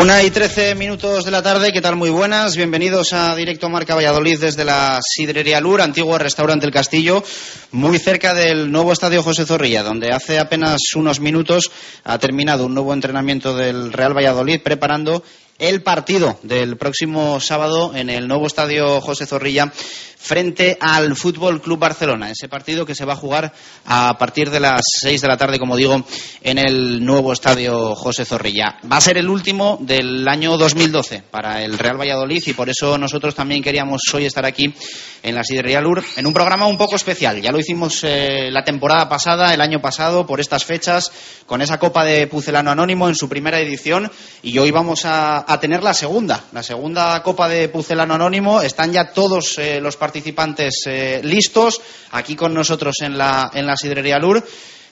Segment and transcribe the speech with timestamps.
[0.00, 1.96] Una y trece minutos de la tarde, ¿qué tal?
[1.96, 7.24] Muy buenas, bienvenidos a Directo Marca Valladolid desde la Sidrería Lur, antiguo restaurante El Castillo,
[7.72, 11.72] muy cerca del nuevo estadio José Zorrilla, donde hace apenas unos minutos
[12.04, 15.24] ha terminado un nuevo entrenamiento del Real Valladolid preparando
[15.58, 19.72] el partido del próximo sábado en el nuevo estadio José Zorrilla
[20.18, 22.30] frente al Fútbol Club Barcelona.
[22.30, 23.52] Ese partido que se va a jugar
[23.86, 26.04] a partir de las seis de la tarde, como digo,
[26.42, 28.78] en el nuevo estadio José Zorrilla.
[28.90, 32.98] Va a ser el último del año 2012 para el Real Valladolid y por eso
[32.98, 34.74] nosotros también queríamos hoy estar aquí
[35.22, 37.40] en la Sidería Lur en un programa un poco especial.
[37.40, 41.10] Ya lo hicimos eh, la temporada pasada, el año pasado, por estas fechas,
[41.46, 44.10] con esa Copa de Pucelano Anónimo en su primera edición
[44.42, 48.62] y hoy vamos a, tener la segunda, la segunda Copa de Pucelano Anónimo.
[48.62, 51.80] Están ya todos eh, los participantes eh, listos
[52.12, 54.44] aquí con nosotros en la, en la sidrería Lur.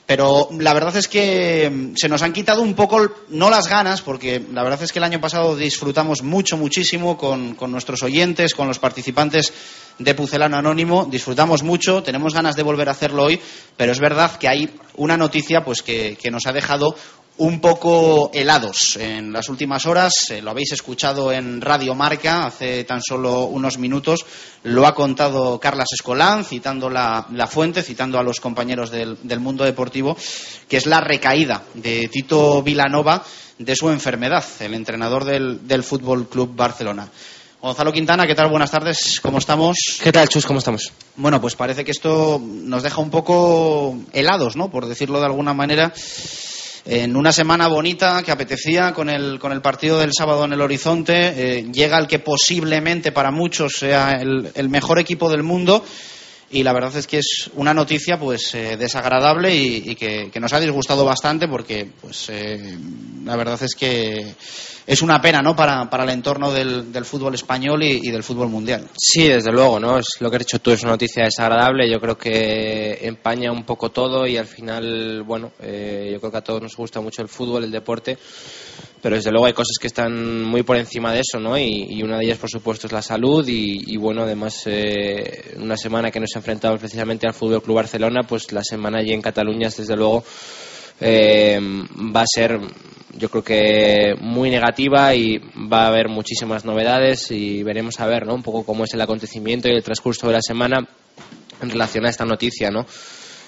[0.06, 4.02] Pero la verdad es que mm, se nos han quitado un poco, no las ganas,
[4.02, 8.68] porque la verdad es que el año pasado disfrutamos mucho, muchísimo con, nuestros oyentes, con
[8.68, 9.52] los participantes
[9.98, 13.40] de Pucelano Anónimo, disfrutamos mucho, tenemos ganas de volver a hacerlo hoy,
[13.76, 16.94] pero es verdad que hay una noticia pues que, que nos ha dejado
[17.38, 20.30] un poco helados en las últimas horas.
[20.30, 24.24] Eh, lo habéis escuchado en Radio Marca hace tan solo unos minutos.
[24.62, 30.16] Lo ha contado Carlas Escolán, citando la, fuente, citando a los compañeros del, mundo deportivo,
[30.68, 33.22] que es la recaída de Tito Vilanova
[33.58, 37.08] de su enfermedad, el entrenador del, del Fútbol Club Barcelona.
[37.60, 38.48] Gonzalo Quintana, ¿qué tal?
[38.48, 39.76] Buenas tardes, ¿cómo estamos?
[40.02, 40.46] ¿Qué tal, Chus?
[40.46, 40.92] ¿Cómo estamos?
[41.16, 44.70] Bueno, pues parece que esto nos deja un poco helados, ¿no?
[44.70, 45.92] Por decirlo de alguna manera
[46.88, 50.60] en una semana bonita que apetecía con el, con el partido del sábado en el
[50.60, 55.84] horizonte, eh, llega el que posiblemente para muchos sea el, mejor equipo del mundo
[56.48, 60.60] y la verdad es que es una noticia pues eh, desagradable y, que, nos ha
[60.60, 62.78] disgustado bastante porque pues eh,
[63.25, 64.34] la verdad es que
[64.86, 68.48] es una pena no para, para el entorno del, del fútbol español y, del fútbol
[68.48, 68.88] mundial.
[68.97, 71.91] Sí desde luego no es lo que has dicho tú es una noticia desagradable.
[71.91, 76.38] Yo creo que empaña un poco todo y al final bueno eh, yo creo que
[76.38, 78.16] a todos nos gusta mucho el fútbol el deporte
[79.06, 81.56] pero desde luego hay cosas que están muy por encima de eso, ¿no?
[81.56, 86.10] Y, una de ellas, por supuesto, es la salud y, bueno, además, eh, una semana
[86.10, 89.94] que nos enfrentamos precisamente al Fútbol Club Barcelona, pues la semana allí en Cataluña, desde
[89.94, 90.25] luego,
[91.00, 92.60] eh, va a ser,
[93.14, 98.26] yo creo que muy negativa y va a haber muchísimas novedades y veremos a ver,
[98.26, 98.34] ¿no?
[98.34, 100.86] Un poco cómo es el acontecimiento y el transcurso de la semana
[101.60, 102.86] en relación a esta noticia, ¿no?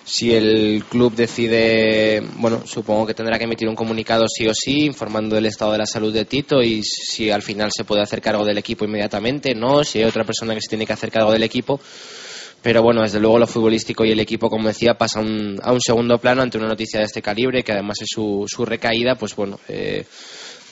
[0.09, 4.86] si el club decide, bueno, supongo que tendrá que emitir un comunicado sí o sí,
[4.86, 8.22] informando del estado de la salud de Tito y si al final se puede hacer
[8.22, 11.30] cargo del equipo inmediatamente, no, si hay otra persona que se tiene que hacer cargo
[11.30, 11.78] del equipo.
[12.63, 16.19] Pero bueno, desde luego lo futbolístico y el equipo, como decía, pasa a un segundo
[16.19, 19.61] plano ante una noticia de este calibre, que además es su, su recaída, pues bueno,
[19.69, 20.05] eh,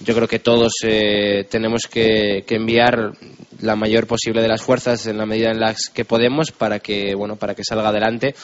[0.00, 3.12] yo creo que todos eh, tenemos que, que, enviar
[3.60, 7.14] la mayor posible de las fuerzas en la medida en las que podemos para que,
[7.14, 8.34] bueno, para que salga adelante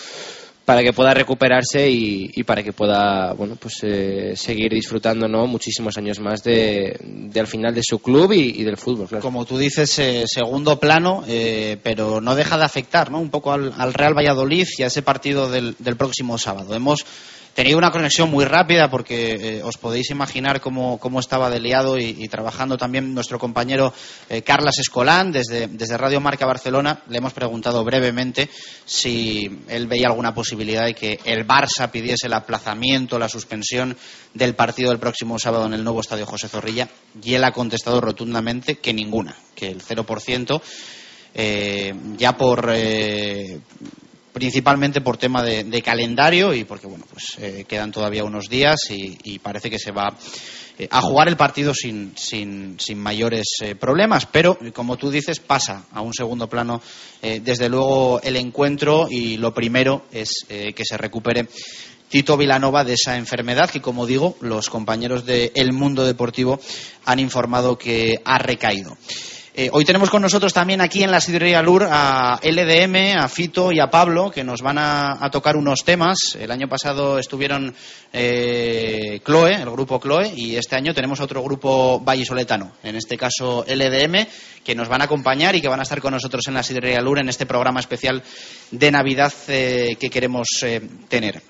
[0.64, 5.96] para que pueda recuperarse y, para que pueda bueno pues eh, seguir disfrutando no muchísimos
[5.98, 6.96] años más de,
[7.34, 11.78] al final de su club y, del fútbol como tú dices eh, segundo plano eh,
[11.82, 15.50] pero no deja de afectar no un poco al, Real Valladolid y a ese partido
[15.50, 16.74] del, del próximo sábado.
[16.74, 17.04] Hemos
[17.54, 21.98] tenido una conexión muy rápida porque eh, os podéis imaginar cómo, cómo estaba de liado
[21.98, 23.92] y, trabajando también nuestro compañero
[24.28, 27.02] eh, Carlas Escolán desde, desde Radio Marca Barcelona.
[27.08, 28.48] Le hemos preguntado brevemente
[28.84, 33.96] si él veía alguna posibilidad de que el Barça pidiese el aplazamiento, la suspensión
[34.32, 36.88] del partido del próximo sábado en el nuevo estadio José Zorrilla
[37.22, 40.62] y él ha contestado rotundamente que ninguna, que el 0%.
[41.34, 42.70] Eh, ya por
[44.32, 49.38] principalmente por tema de, calendario y porque bueno pues eh, quedan todavía unos días y,
[49.40, 50.16] parece que se va
[50.78, 55.40] eh, a jugar el partido sin, sin, sin mayores eh, problemas pero como tú dices
[55.40, 56.80] pasa a un segundo plano
[57.20, 61.46] desde luego el encuentro y lo primero es que se recupere
[62.08, 66.60] Tito Vilanova de esa enfermedad que, como digo, los compañeros de El Mundo Deportivo
[67.06, 68.98] han informado que ha recaído.
[69.54, 73.70] Eh, hoy tenemos con nosotros también aquí en la Sidrería Lur a LDM, a Fito
[73.70, 76.16] y a Pablo, que nos van a, tocar unos temas.
[76.40, 77.74] El año pasado estuvieron
[78.14, 83.62] eh, Chloe, el grupo Chloe, y este año tenemos otro grupo vallisoletano, en este caso
[83.68, 84.26] LDM,
[84.64, 87.02] que nos van a acompañar y que van a estar con nosotros en la Sidrería
[87.02, 88.22] Lur en este programa especial
[88.70, 90.48] de Navidad eh, que queremos
[91.08, 91.42] tener.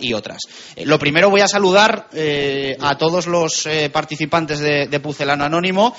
[0.00, 0.42] y otras.
[0.84, 2.08] lo primero voy a saludar
[2.80, 5.94] a todos los participantes de, de Pucelano Anónimo.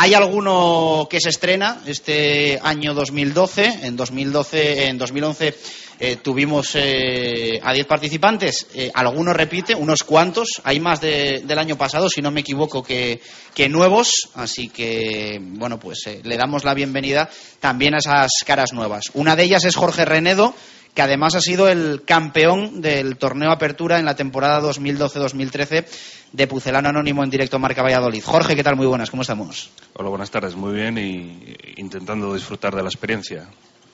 [0.00, 3.80] Hay alguno que se estrena este año 2012.
[3.82, 5.54] En 2012, en 2011
[6.00, 8.68] eh, tuvimos eh, a 10 participantes.
[8.74, 10.60] Eh, algunos repite, unos cuantos.
[10.64, 13.20] Hay más del año pasado, si no me equivoco, que,
[13.54, 14.30] que nuevos.
[14.34, 17.28] Así que, bueno, pues le damos la bienvenida
[17.60, 19.06] también a esas caras nuevas.
[19.14, 20.54] Una de ellas es Jorge Renedo
[20.94, 25.86] que además ha sido el campeón del torneo Apertura en la temporada 2012-2013
[26.32, 28.24] de Pucelano Anónimo en directo Marca Valladolid.
[28.24, 28.74] Jorge, ¿qué tal?
[28.74, 29.70] Muy buenas, ¿cómo estamos?
[29.92, 33.48] Hola, buenas tardes, muy bien y intentando disfrutar de la experiencia.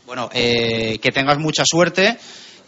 [0.07, 2.19] Bueno, eh, que tengas mucha suerte.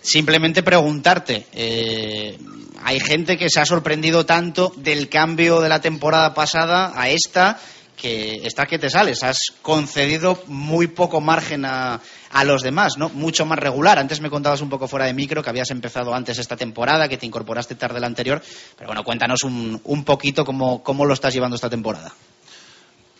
[0.00, 2.38] Simplemente preguntarte, eh,
[2.83, 7.59] hay gente que se ha sorprendido tanto del cambio de la temporada pasada a esta
[7.97, 9.23] que está que te sales.
[9.23, 12.00] Has concedido muy poco margen a,
[12.31, 13.09] a, los demás, ¿no?
[13.09, 13.99] Mucho más regular.
[13.99, 17.17] Antes me contabas un poco fuera de micro que habías empezado antes esta temporada, que
[17.17, 18.43] te incorporaste tarde la anterior.
[18.77, 22.12] Pero bueno, cuéntanos un, un poquito cómo, cómo lo estás llevando esta temporada.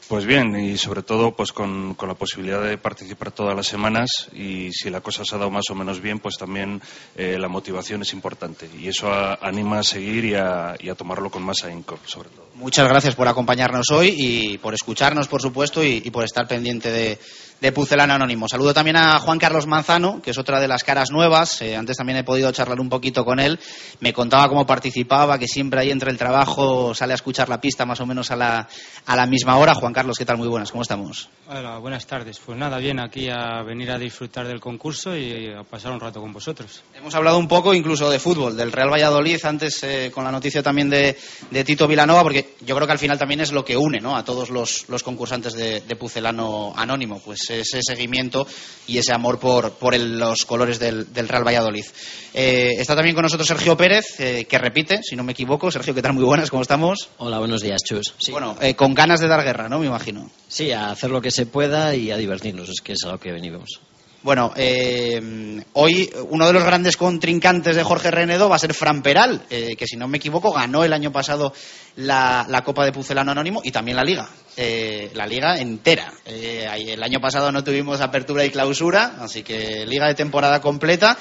[0.09, 4.29] Pues bien, y sobre todo pues con, con, la posibilidad de participar todas las semanas
[4.33, 6.81] y si la cosa se ha dado más o menos bien, pues también
[7.17, 11.29] eh, la motivación es importante y eso anima a seguir y a, y a, tomarlo
[11.29, 12.47] con más ahínco, sobre todo.
[12.55, 17.19] Muchas gracias por acompañarnos hoy y por escucharnos, por supuesto, y, por estar pendiente de,
[17.61, 18.49] de Pucelano Anónimo.
[18.49, 21.61] Saludo también a Juan Carlos Manzano, que es otra de las caras nuevas.
[21.63, 23.59] Eh, antes también he podido charlar un poquito con él.
[24.01, 27.85] Me contaba cómo participaba, que siempre ahí entre el trabajo sale a escuchar la pista
[27.85, 28.69] más o menos a la,
[29.05, 29.75] a la misma hora.
[29.75, 30.37] Juan Carlos, ¿qué tal?
[30.37, 31.31] Muy buenas, ¿cómo estamos?
[31.49, 32.39] Hola, buenas tardes.
[32.45, 36.21] Pues nada, bien aquí a venir a disfrutar del concurso y a pasar un rato
[36.21, 36.83] con vosotros.
[36.95, 40.63] Hemos hablado un poco incluso de fútbol, del Real Valladolid, antes eh, con la noticia
[40.63, 41.17] también de,
[41.51, 44.19] de, Tito Vilanova, porque yo creo que al final también es lo que une ¿no?
[44.19, 47.23] a todos los, los concursantes de, de Pucelano Anónimo.
[47.25, 48.47] Pues ese seguimiento
[48.87, 51.87] y ese amor por, por los colores del, del, Real Valladolid.
[52.35, 55.71] Eh, está también con nosotros Sergio Pérez, eh, que repite, si no me equivoco.
[55.71, 56.13] Sergio, ¿qué tal?
[56.13, 57.09] Muy buenas, ¿cómo estamos?
[57.17, 58.13] Hola, buenos días, Chus.
[58.19, 58.31] Sí.
[58.31, 59.86] Bueno, eh, con ganas de dar guerra, ¿no?
[59.87, 60.29] Me imagino.
[60.49, 63.21] Sí, a hacer lo que se pueda y a divertirnos, es que es a lo
[63.21, 63.81] que venimos.
[64.25, 69.01] Bueno, eh, hoy uno de los grandes contrincantes de Jorge Renedo va a ser Fran
[69.01, 71.53] Peral, eh, que si no me equivoco ganó el año pasado
[71.95, 76.13] la, la Copa de Pucelano Anónimo y también la Liga, eh, la Liga entera.
[76.25, 81.17] Eh, el año pasado no tuvimos apertura y clausura, así que Liga de temporada completa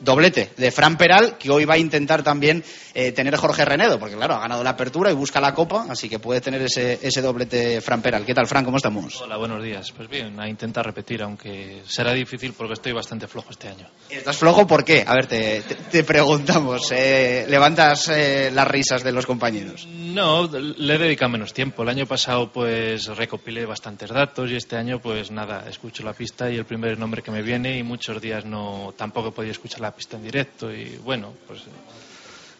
[0.00, 2.62] doblete de Fran Peral, que hoy va a intentar también
[2.94, 6.08] eh, tener Jorge Renedo, porque claro, ha ganado la apertura y busca la copa, así
[6.08, 8.24] que puede tener ese, ese doblete Fran Peral.
[8.24, 8.64] ¿Qué tal, Fran?
[8.64, 9.20] ¿Cómo estamos?
[9.20, 9.92] Hola, buenos días.
[9.92, 13.86] Pues bien, a intentar repetir, aunque será difícil porque estoy bastante flojo este año.
[14.08, 15.04] ¿Estás flojo por qué?
[15.06, 16.90] A ver, te, te, te preguntamos.
[16.92, 19.86] Eh, ¿Levantas eh, las risas de los compañeros?
[19.86, 21.82] No, le he dedicado menos tiempo.
[21.82, 26.50] El año pasado pues recopilé bastantes datos y este año pues nada, escucho la pista
[26.50, 29.80] y el primer nombre que me viene y muchos días no tampoco he podido escuchar
[29.80, 31.62] la pista en directo y bueno, pues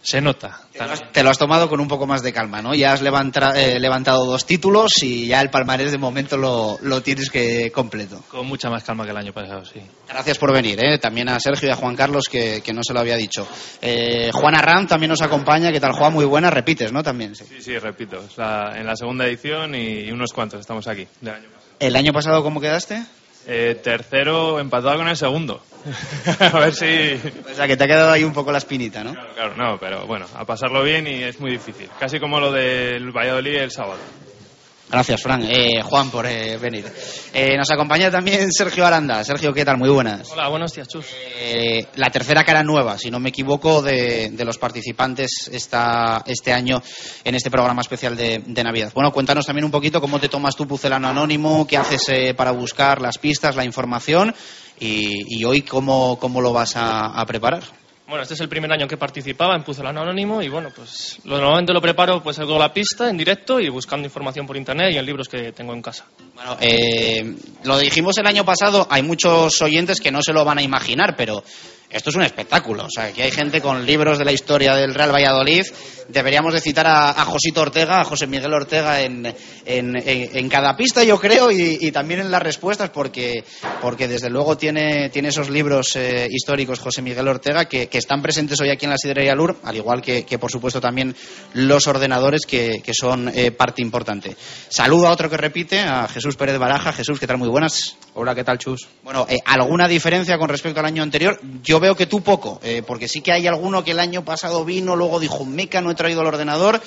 [0.02, 0.60] se nota.
[0.72, 2.74] Te lo, has, te lo, has, tomado con un poco más de calma, ¿no?
[2.74, 7.02] Ya has levanta, eh, levantado dos títulos y ya el palmarés de momento lo, lo,
[7.02, 8.22] tienes que completo.
[8.30, 9.80] Con mucha más calma que el año pasado, sí.
[10.08, 10.98] Gracias por venir, ¿eh?
[10.98, 13.46] También a Sergio y a Juan Carlos, que, que no se lo había dicho.
[13.82, 15.72] Eh, Juan Arran también nos acompaña.
[15.72, 16.12] ¿Qué tal, Juan?
[16.12, 16.48] Muy buena.
[16.48, 17.02] Repites, ¿no?
[17.02, 17.34] También.
[17.34, 18.18] Sí, sí, sí repito.
[18.18, 21.72] O sea, en la segunda edición y unos cuantos estamos aquí del año pasado.
[21.80, 23.04] ¿El año pasado cómo quedaste?
[23.50, 25.62] Eh, tercero empatado con el segundo.
[26.38, 27.18] a ver si.
[27.50, 29.14] O sea, que te ha quedado ahí un poco la espinita, ¿no?
[29.14, 31.88] Claro, claro, no, pero bueno, a pasarlo bien y es muy difícil.
[31.98, 33.98] Casi como lo del Valladolid el sábado.
[34.90, 35.42] Gracias, Fran.
[35.42, 36.90] Eh, Juan, por eh, venir.
[37.34, 39.22] Eh, nos acompaña también Sergio Aranda.
[39.22, 39.76] Sergio, ¿qué tal?
[39.76, 40.30] Muy buenas.
[40.30, 41.04] Hola, buenos días, Chus.
[41.36, 46.54] Eh, la tercera cara nueva, si no me equivoco, de, de los participantes esta, este
[46.54, 46.82] año
[47.22, 48.90] en este programa especial de, de Navidad.
[48.94, 52.52] Bueno, cuéntanos también un poquito cómo te tomas tu pucelano anónimo, qué haces eh, para
[52.52, 54.34] buscar las pistas, la información
[54.80, 57.62] y, y hoy cómo, cómo lo vas a, a preparar.
[58.08, 61.36] Bueno, este es el primer año que participaba en Pucelano Anónimo y bueno, pues lo,
[61.36, 64.96] normalmente lo preparo pues algo la pista en directo y buscando información por internet y
[64.96, 66.06] en libros que tengo en casa.
[66.38, 70.58] Bueno, eh, lo dijimos el año pasado, hay muchos oyentes que no se lo van
[70.58, 71.42] a imaginar, pero
[71.90, 72.84] esto es un espectáculo.
[72.84, 75.66] O sea, aquí hay gente con libros de la historia del Real Valladolid.
[76.08, 79.26] Deberíamos de citar a, a Josito Ortega, a José Miguel Ortega en,
[79.66, 83.44] en, en, cada pista, yo creo, y, también en las respuestas, porque,
[83.82, 88.22] porque desde luego tiene, tiene esos libros eh, históricos José Miguel Ortega que, que, están
[88.22, 91.14] presentes hoy aquí en la Sidrería Lur, al igual que, que por supuesto también
[91.52, 94.34] los ordenadores que, que son eh, parte importante.
[94.70, 96.92] Saludo a otro que repite, a Jesús Pérez Baraja.
[96.92, 97.38] Jesús, ¿qué tal?
[97.38, 97.96] Muy buenas.
[98.12, 98.86] Hola, ¿qué tal, Chus?
[99.02, 101.40] Bueno, eh, ¿alguna diferencia con respecto al año anterior?
[101.62, 104.62] Yo veo que tú poco, eh, porque sí que hay alguno que el año pasado
[104.62, 106.82] vino, luego dijo, meca, no he traído el ordenador.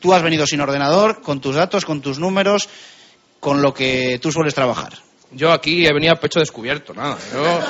[0.00, 2.70] Tú has venido sin ordenador, con tus datos, con tus números,
[3.40, 4.94] con lo que tú sueles trabajar.
[5.32, 7.18] Yo aquí he venido a pecho descubierto, nada.
[7.30, 7.60] Yo,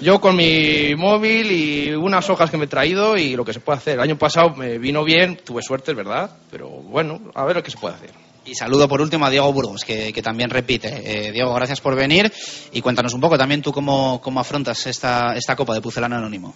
[0.00, 3.60] yo con mi móvil y unas hojas que me he traído y lo que se
[3.60, 3.94] puede hacer.
[3.96, 7.62] El año pasado me vino bien, tuve suerte, es verdad, pero bueno, a ver lo
[7.62, 8.25] que se puede hacer.
[8.46, 10.88] Y saludo por último a Diego Burgos, que, que también repite.
[10.88, 12.32] Eh, Diego, gracias por venir
[12.70, 16.54] y cuéntanos un poco también tú cómo, cómo afrontas esta, esta Copa de Pucelano Anónimo.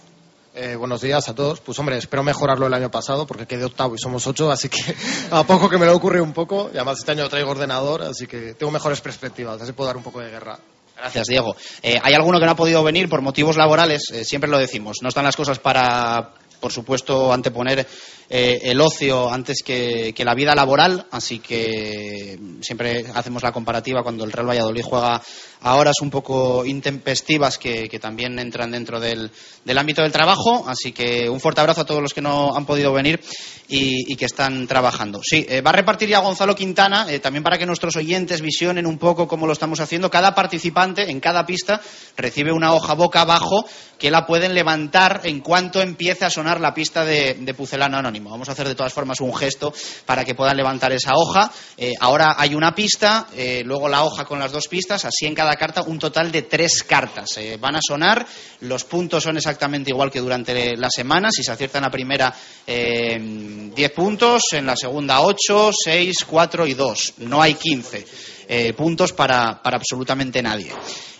[0.55, 1.59] Eh, buenos días a todos.
[1.59, 4.79] Pues hombre, espero mejorarlo el año pasado porque quedé octavo y somos ocho, así que
[5.31, 6.69] a poco que me lo ocurre un poco.
[6.73, 10.03] Y además este año traigo ordenador, así que tengo mejores perspectivas, así puedo dar un
[10.03, 10.59] poco de guerra.
[10.95, 11.55] Gracias, Diego.
[11.81, 14.97] Eh, hay alguno que no ha podido venir por motivos laborales, eh, siempre lo decimos.
[15.01, 17.87] No están las cosas para, por supuesto, anteponer
[18.33, 24.03] eh, el ocio antes que, que, la vida laboral, así que siempre hacemos la comparativa
[24.03, 25.21] cuando el Real Valladolid juega
[25.63, 29.29] a horas un poco intempestivas que, que también entran dentro del,
[29.65, 32.65] del, ámbito del trabajo, así que un fuerte abrazo a todos los que no han
[32.65, 33.19] podido venir
[33.67, 35.21] y, que están trabajando.
[35.23, 38.85] Sí, eh, va a repartir ya Gonzalo Quintana, eh, también para que nuestros oyentes visionen
[38.85, 40.09] un poco cómo lo estamos haciendo.
[40.09, 41.81] Cada participante en cada pista
[42.17, 43.65] recibe una hoja boca abajo
[43.97, 48.20] que la pueden levantar en cuanto empiece a sonar la pista de, de Pucelano Anónimo.
[48.29, 49.73] Vamos a hacer de todas formas un gesto
[50.05, 51.51] para que puedan levantar esa hoja.
[51.77, 55.35] Eh, ahora hay una pista, eh, luego la hoja con las dos pistas, así en
[55.35, 57.37] cada carta un total de tres cartas.
[57.37, 58.25] Eh, van a sonar,
[58.61, 61.29] los puntos son exactamente igual que durante la semana.
[61.31, 62.33] Si se aciertan la primera,
[62.65, 67.13] 10 puntos, en la segunda 8, 6, 4 y 2.
[67.17, 70.71] No hay 15 puntos para, para absolutamente nadie.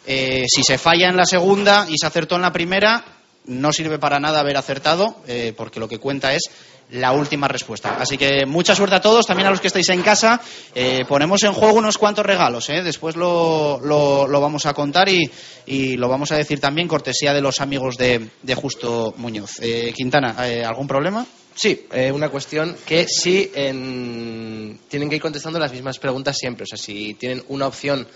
[0.05, 4.19] Si se falla en la segunda y se acertó en la primera, no sirve para
[4.19, 6.43] nada haber acertado, eh, porque lo que cuenta es
[6.91, 7.95] la última respuesta.
[7.99, 10.41] Así que mucha suerte a todos, también a los que estáis en casa.
[10.75, 12.83] Eh, ponemos en juego unos cuantos regalos, ¿eh?
[12.83, 15.29] después lo, lo, vamos a contar y,
[15.65, 19.59] y, lo vamos a decir también cortesía de los amigos de, de Justo Muñoz.
[19.61, 21.25] Eh, Quintana, ¿algún problema?
[21.53, 24.79] Sí, eh, una cuestión que sí en...
[24.87, 26.63] tienen que ir contestando las mismas preguntas siempre.
[26.63, 28.07] O sea, si tienen una opción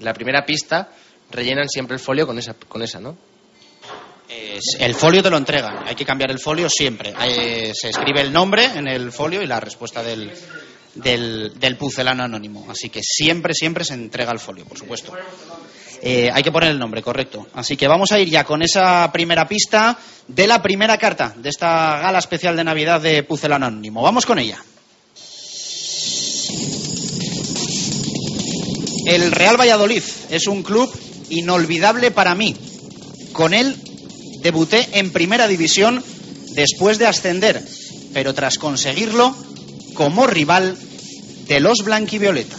[0.00, 0.90] la primera pista,
[1.30, 3.16] rellenan siempre el folio con esa, con esa ¿no?
[4.78, 7.12] El folio te lo entregan, hay que cambiar el folio siempre.
[7.74, 10.32] se escribe el nombre en el folio y la respuesta del,
[10.94, 12.66] del, del pucelano anónimo.
[12.70, 15.12] Así que siempre, siempre se entrega el folio, por supuesto.
[16.04, 17.46] Eh, hay que poner el nombre, correcto.
[17.54, 19.96] Así que vamos a ir ya con esa primera pista
[20.26, 24.02] de la primera carta de esta gala especial de Navidad de Pucelano Anónimo.
[24.02, 24.58] Vamos con ella.
[29.06, 30.92] El Real Valladolid es un club
[31.30, 32.56] inolvidable para mí.
[33.32, 33.76] Con él
[34.42, 36.02] debuté en primera división
[36.54, 37.62] después de ascender,
[38.12, 39.34] pero tras conseguirlo
[39.94, 40.76] como rival
[41.46, 42.56] de los blanquivioleta.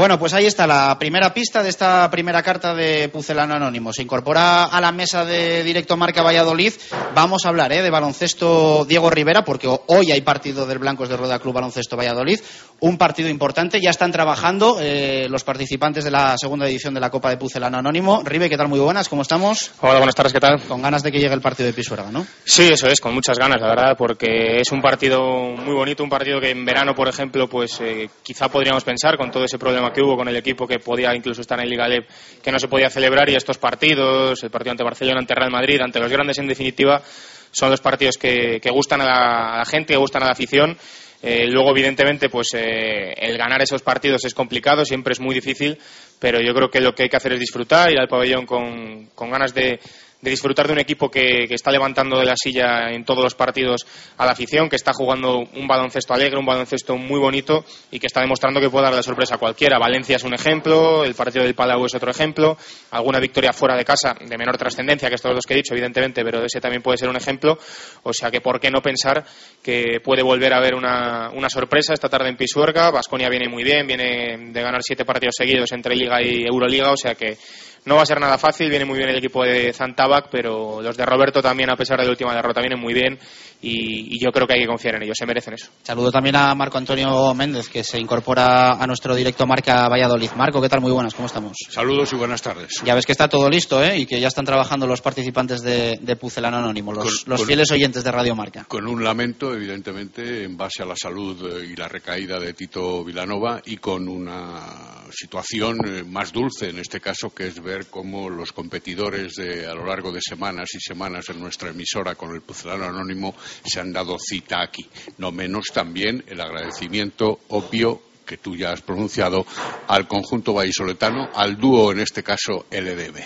[0.00, 3.92] Bueno, pues ahí está la primera pista de esta primera carta de Pucelano Anónimo.
[3.92, 6.72] Se incorpora a la mesa de directo Marca Valladolid.
[7.14, 7.82] Vamos a hablar ¿eh?
[7.82, 12.40] de baloncesto Diego Rivera, porque hoy hay partido del Blancos de Rueda Club Baloncesto Valladolid.
[12.80, 13.78] Un partido importante.
[13.78, 17.76] Ya están trabajando eh, los participantes de la segunda edición de la Copa de Pucelano
[17.76, 18.22] Anónimo.
[18.24, 18.68] Ribe, ¿qué tal?
[18.68, 19.72] Muy buenas, ¿cómo estamos?
[19.82, 20.62] Hola, buenas tardes, ¿qué tal?
[20.62, 22.26] Con ganas de que llegue el partido de Pisuerga, ¿no?
[22.42, 26.08] Sí, eso es, con muchas ganas, la verdad, porque es un partido muy bonito, un
[26.08, 29.89] partido que en verano, por ejemplo, pues eh, quizá podríamos pensar con todo ese problema
[29.92, 32.06] que hubo con el equipo que podía incluso estar en Liga Leb,
[32.42, 35.80] que no se podía celebrar y estos partidos, el partido ante Barcelona, ante Real Madrid,
[35.80, 37.02] ante los grandes en definitiva,
[37.50, 40.76] son los partidos que, gustan a la, a la, gente, que gustan a la afición.
[41.22, 45.76] Eh, luego, evidentemente, pues eh, el ganar esos partidos es complicado, siempre es muy difícil,
[46.18, 49.10] pero yo creo que lo que hay que hacer es disfrutar, ir al pabellón con,
[49.14, 49.78] con ganas de,
[50.20, 53.34] de disfrutar de un equipo que, que, está levantando de la silla en todos los
[53.34, 53.86] partidos
[54.18, 58.06] a la afición, que está jugando un baloncesto alegre, un baloncesto muy bonito y que
[58.06, 59.78] está demostrando que puede dar la sorpresa a cualquiera.
[59.78, 62.56] Valencia es un ejemplo, el partido del Palau es otro ejemplo,
[62.90, 66.22] alguna victoria fuera de casa de menor trascendencia que estos dos que he dicho, evidentemente,
[66.22, 67.58] pero ese también puede ser un ejemplo.
[68.02, 69.24] O sea que, ¿por qué no pensar
[69.62, 72.90] que puede volver a haber una, una sorpresa esta tarde en Pisuerga?
[72.90, 76.96] Vasconia viene muy bien, viene de ganar siete partidos seguidos entre Liga y Euroliga, o
[76.96, 77.36] sea que
[77.84, 80.96] no va a ser nada fácil, viene muy bien el equipo de Zantabac, pero los
[80.96, 83.18] de Roberto también, a pesar de la última derrota, vienen muy bien
[83.62, 85.68] y, y, yo creo que hay que confiar en ellos, se merecen eso.
[85.82, 90.30] Saludo también a Marco Antonio Méndez, que se incorpora a nuestro directo Marca Valladolid.
[90.36, 90.80] Marco, ¿qué tal?
[90.80, 91.56] Muy buenas, ¿cómo estamos?
[91.68, 92.70] Saludos y buenas tardes.
[92.84, 93.98] Ya ves que está todo listo, ¿eh?
[93.98, 97.46] Y que ya están trabajando los participantes de, de Pucelano Anónimo, los, Con- los con-
[97.46, 98.64] fieles oyentes de Radio Marca.
[98.64, 103.04] Con un lamento, evidentemente, en base a la salud eh, y la recaída de Tito
[103.04, 108.28] Vilanova y con una situación eh, más dulce en este caso, que es ver cómo
[108.28, 112.42] los competidores de, a lo largo de semanas y semanas en nuestra emisora con el
[112.42, 113.34] Pucelano Anónimo
[113.64, 114.86] se han dado cita aquí.
[115.18, 119.44] No menos también el agradecimiento obvio que tú ya has pronunciado
[119.88, 123.24] al conjunto vallisoletano, al dúo en este caso LDB.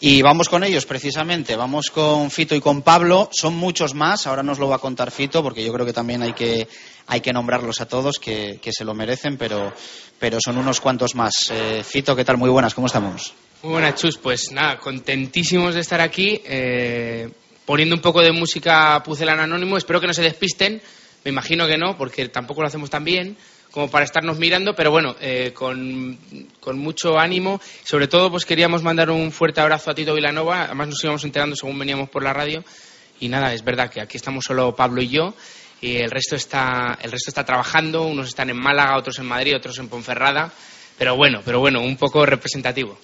[0.00, 1.54] Y vamos con ellos, precisamente.
[1.54, 3.28] Vamos con Fito y con Pablo.
[3.32, 4.26] Son muchos más.
[4.26, 6.66] Ahora nos lo va a contar Fito, porque yo creo que también hay que,
[7.06, 9.72] hay que nombrarlos a todos, que, que se lo merecen, pero,
[10.18, 11.34] pero son unos cuantos más.
[11.52, 12.36] Eh, Fito, ¿qué tal?
[12.36, 13.32] Muy buenas, ¿cómo estamos?
[13.62, 14.16] Muy buenas, Chus.
[14.16, 17.28] Pues nada, contentísimos de estar aquí, eh,
[17.66, 19.76] poniendo un poco de música Pucelano Anónimo.
[19.76, 20.80] Espero que no se despisten.
[21.24, 23.36] Me imagino que no, porque tampoco lo hacemos tan bien
[23.70, 26.18] como para estarnos mirando, pero bueno, eh, con,
[26.58, 27.60] con mucho ánimo.
[27.84, 30.64] Sobre todo, pues queríamos mandar un fuerte abrazo a Tito Vilanova.
[30.64, 32.64] Además, nos íbamos enterando según veníamos por la radio.
[33.20, 35.34] Y nada, es verdad que aquí estamos solo Pablo y yo.
[35.82, 38.06] Y el resto está, el resto está trabajando.
[38.06, 40.50] Unos están en Málaga, otros en Madrid, otros en Ponferrada.
[40.96, 42.98] Pero bueno, pero bueno, un poco representativo.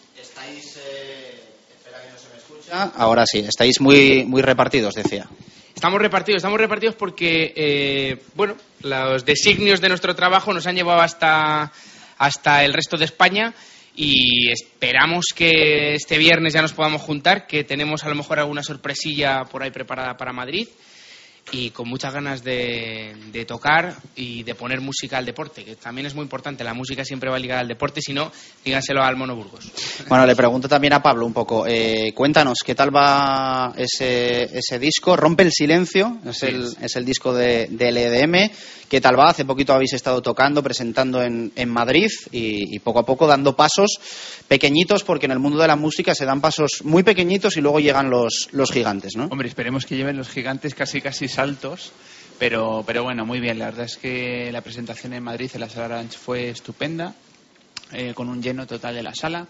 [2.97, 5.27] Ahora sí, estáis muy, muy repartidos, decía.
[5.75, 11.01] Estamos repartidos, estamos repartidos porque, eh, bueno, los designios de nuestro trabajo nos han llevado
[11.01, 11.71] hasta,
[12.19, 13.53] hasta el resto de España
[13.95, 18.63] y esperamos que este viernes ya nos podamos juntar, que tenemos a lo mejor alguna
[18.63, 20.69] sorpresilla por ahí preparada para Madrid
[21.53, 26.07] y con muchas ganas de, de tocar y de poner música al deporte, que también
[26.07, 26.65] es muy importante.
[26.65, 28.33] La música siempre va ligada al deporte, si no,
[28.65, 29.71] díganselo al Mono Burgos.
[30.09, 31.67] Bueno, le pregunto también a Pablo un poco.
[31.67, 35.17] Eh, cuéntanos, ¿qué tal va ese, ese disco?
[35.17, 38.51] Rompe el silencio, es, el, es el disco de, del EDM.
[38.89, 39.31] ¿Qué tal va?
[39.31, 43.99] Hace poquito habéis estado tocando, presentando en, en Madrid y, poco a poco dando pasos
[44.47, 47.81] pequeñitos, porque en el mundo de la música se dan pasos muy pequeñitos y luego
[47.81, 49.25] llegan los, los gigantes, ¿no?
[49.27, 51.91] Hombre, esperemos que lleven los gigantes casi casi saltos,
[52.39, 53.59] pero, pero bueno, muy bien.
[53.59, 57.13] La verdad es que la presentación en Madrid en la Sala Orange fue estupenda,
[57.93, 59.49] eh, con un lleno total de la sala.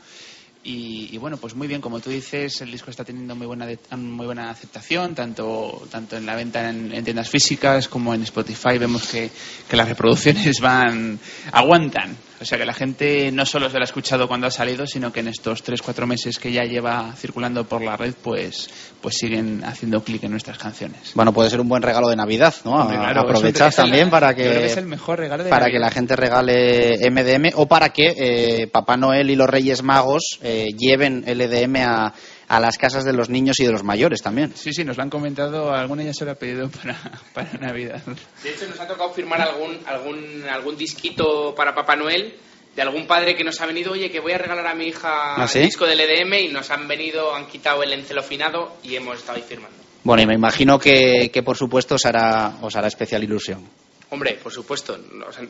[0.68, 3.66] Y, y bueno, pues muy bien, como tú dices, el disco está teniendo muy buena,
[3.66, 8.22] de- muy buena aceptación, tanto, tanto en la venta en, en tiendas físicas como en
[8.24, 8.76] Spotify.
[8.76, 9.30] Vemos que,
[9.68, 11.20] que las reproducciones van,
[11.52, 12.16] aguantan.
[12.40, 15.10] O sea que la gente no solo se lo ha escuchado cuando ha salido, sino
[15.12, 18.68] que en estos 3-4 meses que ya lleva circulando por la red, pues,
[19.00, 21.12] pues siguen haciendo clic en nuestras canciones.
[21.14, 22.72] Bueno, puede ser un buen regalo de Navidad, ¿no?
[22.72, 25.76] Hombre, claro, un- también para que que, es el mejor regalo de para Navidad.
[25.78, 30.38] que la gente regale MDM o para que eh, Papá Noel y los Reyes Magos
[30.42, 32.12] eh, lleven LDM a,
[32.48, 34.52] a las casas de los niños y de los mayores también.
[34.54, 36.98] Sí, sí, nos lo han comentado, alguna ya se lo ha pedido para,
[37.34, 38.02] para Navidad.
[38.42, 42.34] De hecho, nos ha tocado firmar algún, algún, algún disquito para Papá Noel
[42.74, 45.34] de algún padre que nos ha venido, oye, que voy a regalar a mi hija
[45.36, 45.60] ¿Ah, sí?
[45.60, 49.38] el disco del EDM y nos han venido, han quitado el encelofinado y hemos estado
[49.38, 49.76] ahí firmando.
[50.04, 53.66] Bueno, y me imagino que, que por supuesto os hará, os hará especial ilusión.
[54.10, 54.98] Hombre, por supuesto,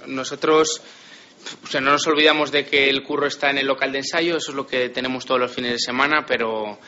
[0.07, 0.81] nosotros
[1.63, 4.37] o sea, no nos olvidamos de que el curro está en el local de ensayo,
[4.37, 6.79] eso es lo que tenemos todos los fines de semana, pero,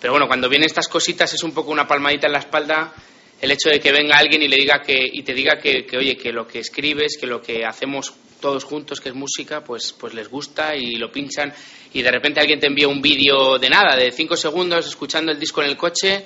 [0.00, 2.92] pero bueno, cuando vienen estas cositas es un poco una palmadita en la espalda
[3.40, 6.16] el hecho de que venga alguien y le diga que y te diga que, oye
[6.16, 10.14] que lo que escribes que lo que hacemos todos juntos que es música pues pues
[10.14, 11.52] les gusta y lo pinchan
[11.92, 15.38] y de repente alguien te envía un vídeo de nada de cinco segundos escuchando el
[15.38, 16.24] disco en el coche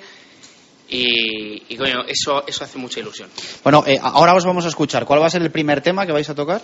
[0.87, 3.29] y, y coño eso eso hace mucha ilusión
[3.63, 5.05] Bueno, eh, ahora os vamos a escuchar.
[5.05, 6.61] ¿Cuál va a ser el primer tema que vais a tocar?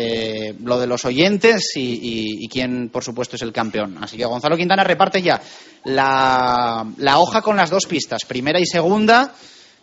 [0.62, 3.96] lo de los oyentes y quién, por supuesto, es el campeón.
[4.02, 5.40] Así que Gonzalo Quintana reparte ya
[5.84, 9.32] la, la hoja con las dos pistas, primera y segunda.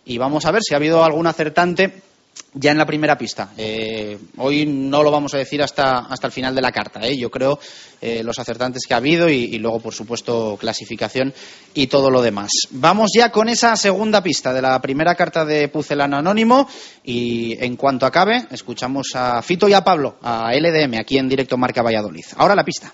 [0.04, 2.05] Y vamos a ver si ha habido algún acertante
[2.54, 3.50] ya en la primera pista.
[3.56, 7.00] Eh, hoy no lo vamos a decir hasta, hasta el final de la carta.
[7.06, 7.16] ¿eh?
[7.16, 7.58] Yo creo
[8.00, 11.34] eh, los acertantes que ha habido y, y luego, por supuesto, clasificación
[11.74, 12.50] y todo lo demás.
[12.70, 16.68] Vamos ya con esa segunda pista de la primera carta de Pucelano Anónimo
[17.04, 21.56] y en cuanto acabe, escuchamos a Fito y a Pablo, a LDM, aquí en directo
[21.58, 22.24] Marca Valladolid.
[22.36, 22.92] Ahora la pista.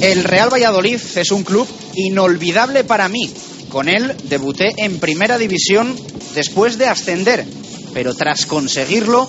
[0.00, 3.32] El Real Valladolid es un club inolvidable para mí.
[3.74, 5.96] Con él debuté en primera división
[6.36, 7.44] después de ascender,
[7.92, 9.28] pero tras conseguirlo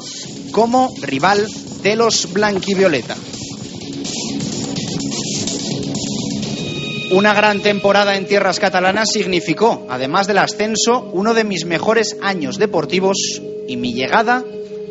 [0.51, 1.47] como rival
[1.81, 3.15] de los blanquivioleta.
[7.09, 12.59] Una gran temporada en tierras catalanas significó, además del ascenso, uno de mis mejores años
[12.59, 14.43] deportivos y mi llegada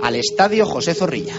[0.02, 1.36] al Estadio José Zorrilla.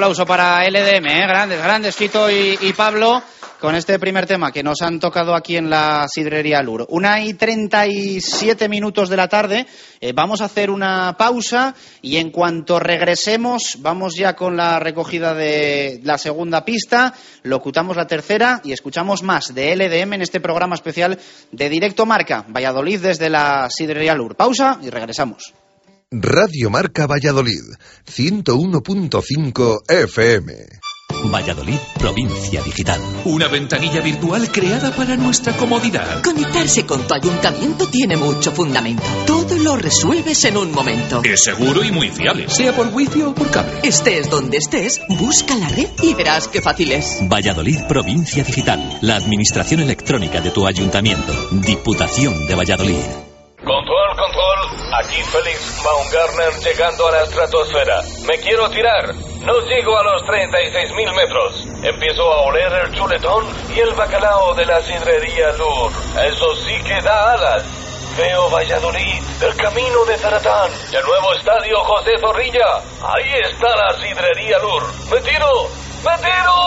[0.00, 1.26] Aplauso para LDM, ¿eh?
[1.26, 3.22] grandes, grandes, Fito y, y Pablo,
[3.60, 6.86] con este primer tema que nos han tocado aquí en la sidrería Lur.
[6.88, 9.66] Una y 37 minutos de la tarde.
[10.00, 15.34] Eh, vamos a hacer una pausa y en cuanto regresemos, vamos ya con la recogida
[15.34, 20.76] de la segunda pista, locutamos la tercera y escuchamos más de LDM en este programa
[20.76, 21.18] especial
[21.52, 24.34] de Directo Marca, Valladolid desde la sidrería Lur.
[24.34, 25.52] Pausa y regresamos.
[26.12, 27.62] Radio Marca Valladolid,
[28.04, 30.54] 101.5 FM.
[31.30, 33.00] Valladolid, provincia digital.
[33.26, 36.20] Una ventanilla virtual creada para nuestra comodidad.
[36.24, 39.04] Conectarse con tu ayuntamiento tiene mucho fundamento.
[39.24, 41.22] Todo lo resuelves en un momento.
[41.22, 43.78] Es seguro y muy fiable, sea por wifi o por cable.
[43.84, 47.20] Estés donde estés, busca la red y verás qué fácil es.
[47.28, 48.98] Valladolid, provincia digital.
[49.02, 51.32] La administración electrónica de tu ayuntamiento.
[51.52, 53.29] Diputación de Valladolid.
[54.98, 58.02] Aquí Félix Baumgartner llegando a la estratosfera.
[58.26, 59.14] Me quiero tirar.
[59.40, 61.66] No llego a los 36.000 metros.
[61.82, 65.92] Empiezo a oler el chuletón y el bacalao de la sidrería Lur.
[66.26, 67.64] Eso sí que da alas.
[68.18, 72.78] Veo Valladolid, el camino de Zaratán, el nuevo estadio José Zorrilla.
[73.02, 74.82] Ahí está la sidrería Lur.
[75.10, 75.70] ¡Me tiro!
[76.04, 76.60] ¡Me tiro!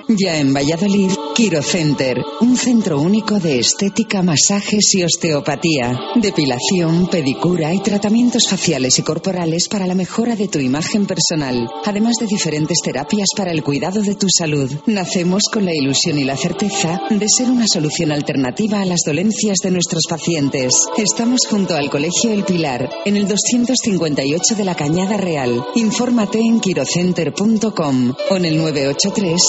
[0.09, 7.73] Ya en Valladolid, Quiro Center, un centro único de estética, masajes y osteopatía, depilación, pedicura
[7.73, 12.77] y tratamientos faciales y corporales para la mejora de tu imagen personal, además de diferentes
[12.81, 14.71] terapias para el cuidado de tu salud.
[14.85, 19.57] Nacemos con la ilusión y la certeza de ser una solución alternativa a las dolencias
[19.61, 20.73] de nuestros pacientes.
[20.95, 25.65] Estamos junto al Colegio El Pilar, en el 258 de la Cañada Real.
[25.75, 29.41] Infórmate en quirocenter.com o en el 983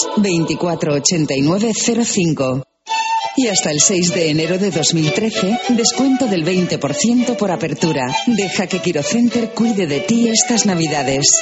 [0.57, 2.63] 248905.
[3.35, 8.13] Y hasta el 6 de enero de 2013, descuento del 20% por apertura.
[8.25, 11.41] Deja que Quirocenter cuide de ti estas navidades.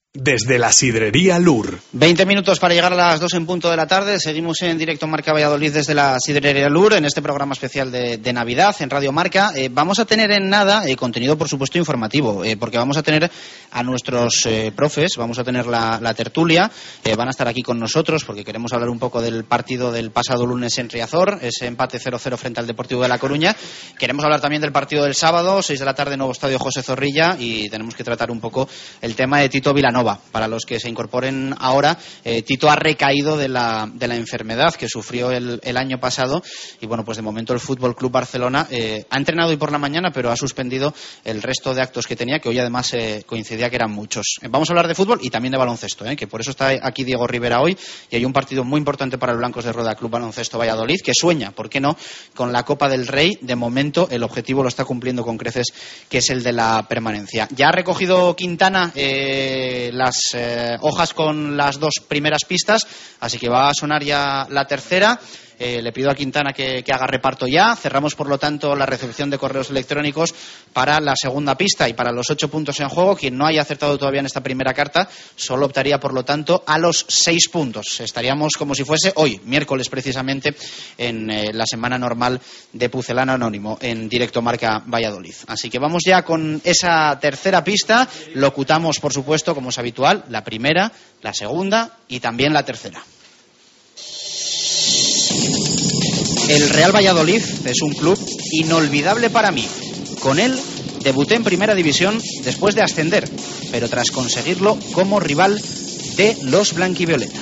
[0.13, 1.79] Desde la sidrería Lur.
[1.93, 4.19] 20 minutos para llegar a las 2 en punto de la tarde.
[4.19, 8.75] Seguimos en directo Marca Valladolid desde la Sidrería Lur en este programa especial de, Navidad
[8.81, 9.53] en Radio Marca.
[9.55, 13.03] Eh, vamos a tener en nada eh, contenido, por supuesto, informativo, eh, porque vamos a
[13.03, 13.31] tener
[13.71, 16.69] a nuestros profes, vamos a tener la, tertulia,
[17.15, 20.45] van a estar aquí con nosotros porque queremos hablar un poco del partido del pasado
[20.45, 23.55] lunes en Riazor, ese empate 0-0 frente al Deportivo de La Coruña.
[23.97, 27.37] Queremos hablar también del partido del sábado, 6 de la tarde, nuevo estadio José Zorrilla,
[27.39, 28.67] y tenemos que tratar un poco
[28.99, 30.00] el tema de Tito Vilanova.
[30.31, 34.73] Para los que se incorporen ahora, eh, Tito ha recaído de la, de la enfermedad
[34.75, 36.43] que sufrió el, año pasado
[36.79, 39.77] y bueno, pues de momento el Fútbol Club Barcelona eh, ha entrenado hoy por la
[39.77, 43.69] mañana, pero ha suspendido el resto de actos que tenía, que hoy además eh, coincidía
[43.69, 44.37] que eran muchos.
[44.49, 47.25] vamos a hablar de fútbol y también de baloncesto, que por eso está aquí Diego
[47.27, 47.77] Rivera hoy
[48.09, 51.13] y hay un partido muy importante para el Blancos de Rueda Club Baloncesto Valladolid que
[51.13, 51.95] sueña, ¿por qué no?,
[52.35, 53.37] con la Copa del Rey.
[53.41, 55.67] De momento el objetivo lo está cumpliendo con creces,
[56.09, 57.47] que es el de la permanencia.
[57.51, 58.91] Ya ha recogido Quintana
[59.93, 62.85] las eh, hojas con las dos primeras pistas,
[63.19, 65.19] así que va a sonar ya la tercera.
[65.63, 67.75] Eh, le pido a Quintana que, haga reparto ya.
[67.75, 70.33] Cerramos, por lo tanto, la recepción de correos electrónicos
[70.73, 73.15] para la segunda pista y para los ocho puntos en juego.
[73.15, 76.79] Quien no haya acertado todavía en esta primera carta solo optaría, por lo tanto, a
[76.79, 77.99] los seis puntos.
[77.99, 80.55] Estaríamos como si fuese hoy, miércoles precisamente,
[80.97, 82.41] en eh, la semana normal
[82.73, 85.35] de Pucelano Anónimo, en directo Marca Valladolid.
[85.45, 88.09] Así que vamos ya con esa tercera pista.
[88.33, 93.03] Locutamos, por supuesto, como es habitual, la primera, la segunda y también la tercera.
[96.49, 98.19] El Real Valladolid es un club
[98.51, 99.65] inolvidable para mí.
[100.19, 100.57] Con él
[101.03, 103.27] debuté en Primera División después de ascender,
[103.71, 105.59] pero tras conseguirlo como rival
[106.17, 107.39] de los Blanquivioleta.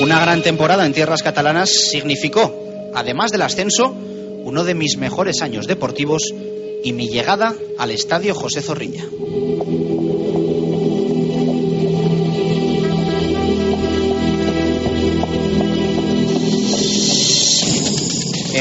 [0.00, 2.52] Una gran temporada en tierras catalanas significó,
[2.94, 3.94] además del ascenso,
[4.44, 6.34] uno de mis mejores años deportivos
[6.84, 9.04] y mi llegada al estadio José Zorrilla.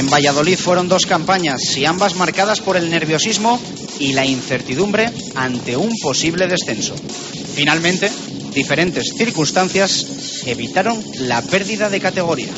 [0.01, 3.61] En Valladolid fueron dos campañas y ambas marcadas por el nerviosismo
[3.99, 6.95] y la incertidumbre ante un posible descenso.
[7.53, 8.11] Finalmente,
[8.51, 12.49] diferentes circunstancias evitaron la pérdida de categoría.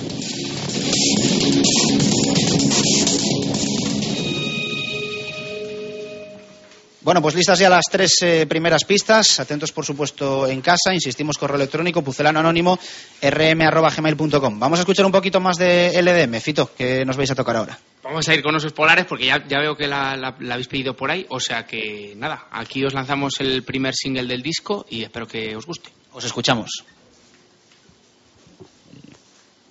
[7.04, 9.40] Bueno, pues listas ya las tres eh, primeras pistas.
[9.40, 10.94] Atentos, por supuesto, en casa.
[10.94, 12.80] Insistimos, correo electrónico, pucelano anónimo,
[13.22, 14.60] rm.gmail.com.
[14.60, 16.40] Vamos a escuchar un poquito más de LDM.
[16.40, 17.78] Fito, que nos vais a tocar ahora.
[18.04, 20.68] Vamos a ir con osos polares porque ya, ya veo que la, la- la habéis
[20.68, 21.26] pedido por ahí.
[21.30, 25.56] O sea que nada, aquí os lanzamos el primer single del disco y espero que
[25.56, 25.90] os guste.
[26.14, 26.84] Os escuchamos.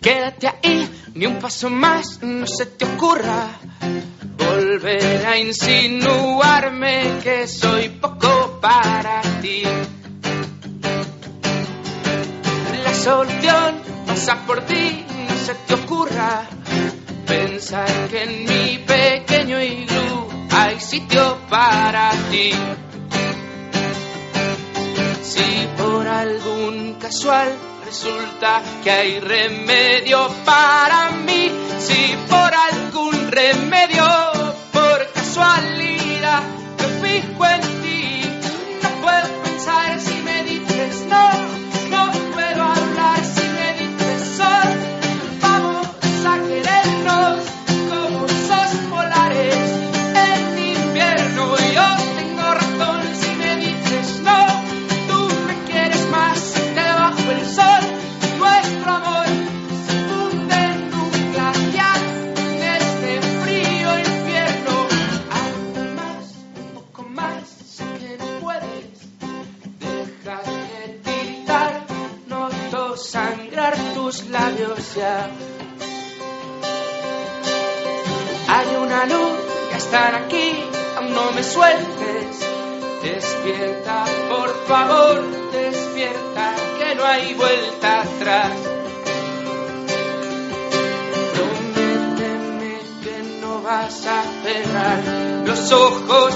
[0.02, 3.50] Quédate ahí, ni un paso más, no se te ocurra
[4.36, 9.62] volver a insinuarme que soy poco para ti.
[12.82, 16.48] La solución pasa por ti, no se te ocurra
[17.24, 22.50] pensar que en mi pequeño iglú hay sitio para ti.
[25.22, 27.56] Si por algún casual
[27.92, 34.02] resulta que hay remedio para mí, si por algún remedio,
[34.72, 36.42] por casualidad,
[36.78, 38.22] me fijo en ti,
[38.82, 41.51] no puedo pensar si me dices no
[74.28, 75.30] labios ya.
[78.48, 79.32] Hay una luz,
[79.70, 80.64] ya están aquí,
[80.96, 82.28] aún no me sueltes.
[83.02, 85.16] Despierta, por favor,
[85.50, 88.52] despierta, que no hay vuelta atrás.
[91.34, 95.00] Prométeme que no vas a cerrar
[95.46, 96.34] los ojos,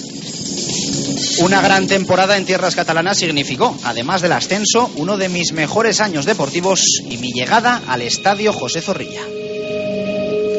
[1.38, 6.24] Una gran temporada en tierras catalanas significó, además del ascenso, uno de mis mejores años
[6.24, 6.80] deportivos
[7.10, 9.22] y mi llegada al estadio José Zorrilla.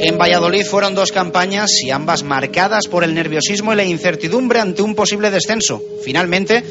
[0.02, 4.82] En Valladolid fueron dos campañas y ambas marcadas por el nerviosismo y la incertidumbre ante
[4.82, 5.82] un posible descenso.
[6.04, 6.64] Finalmente,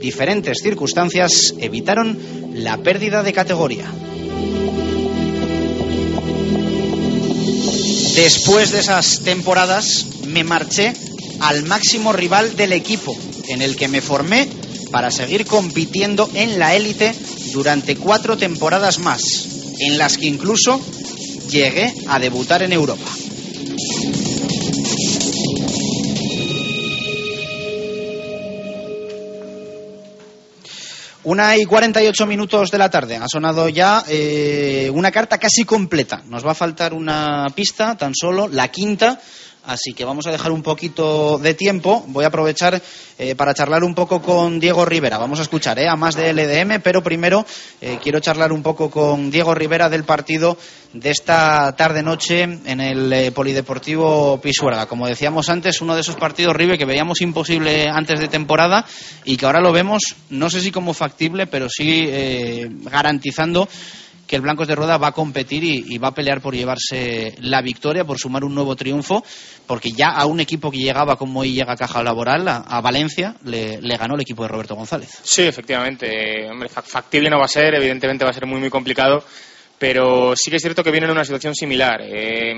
[0.00, 2.18] diferentes circunstancias evitaron
[2.54, 3.92] la pérdida de categoría.
[8.14, 10.92] Después de esas temporadas me marché
[11.40, 13.16] al máximo rival del equipo,
[13.48, 14.48] en el que me formé
[14.90, 17.14] para seguir compitiendo en la élite
[17.52, 19.22] durante cuatro temporadas más,
[19.78, 20.80] en las que incluso
[21.50, 23.19] llegué a debutar en Europa.
[31.22, 33.16] Una y 48 minutos de la tarde.
[33.16, 36.22] Ha sonado ya eh, una carta casi completa.
[36.26, 39.20] Nos va a faltar una pista, tan solo la quinta.
[39.70, 42.02] Así que vamos a dejar un poquito de tiempo.
[42.08, 42.82] Voy a aprovechar
[43.16, 45.16] eh, para charlar un poco con Diego Rivera.
[45.16, 47.46] Vamos a escuchar eh, a más de LDM, pero primero
[47.80, 50.58] eh, quiero charlar un poco con Diego Rivera del partido
[50.92, 54.86] de esta tarde-noche en el eh, Polideportivo Pisuerga.
[54.86, 58.84] Como decíamos antes, uno de esos partidos, Ribe, que veíamos imposible antes de temporada
[59.24, 62.10] y que ahora lo vemos, no sé si como factible, pero sí
[62.90, 63.68] garantizando
[64.30, 67.60] que el Blancos de Rueda va a competir y, va a pelear por llevarse la
[67.62, 69.24] victoria, por sumar un nuevo triunfo,
[69.66, 73.80] porque ya a un equipo que llegaba como hoy llega Caja Laboral, a, Valencia, le,
[73.82, 75.18] le, ganó el equipo de Roberto González.
[75.24, 76.48] Sí, efectivamente.
[76.48, 79.24] Hombre, factible no va a ser, evidentemente va a ser muy, muy complicado
[79.80, 82.02] pero sí que es cierto que viene en una situación similar.
[82.02, 82.52] Eh,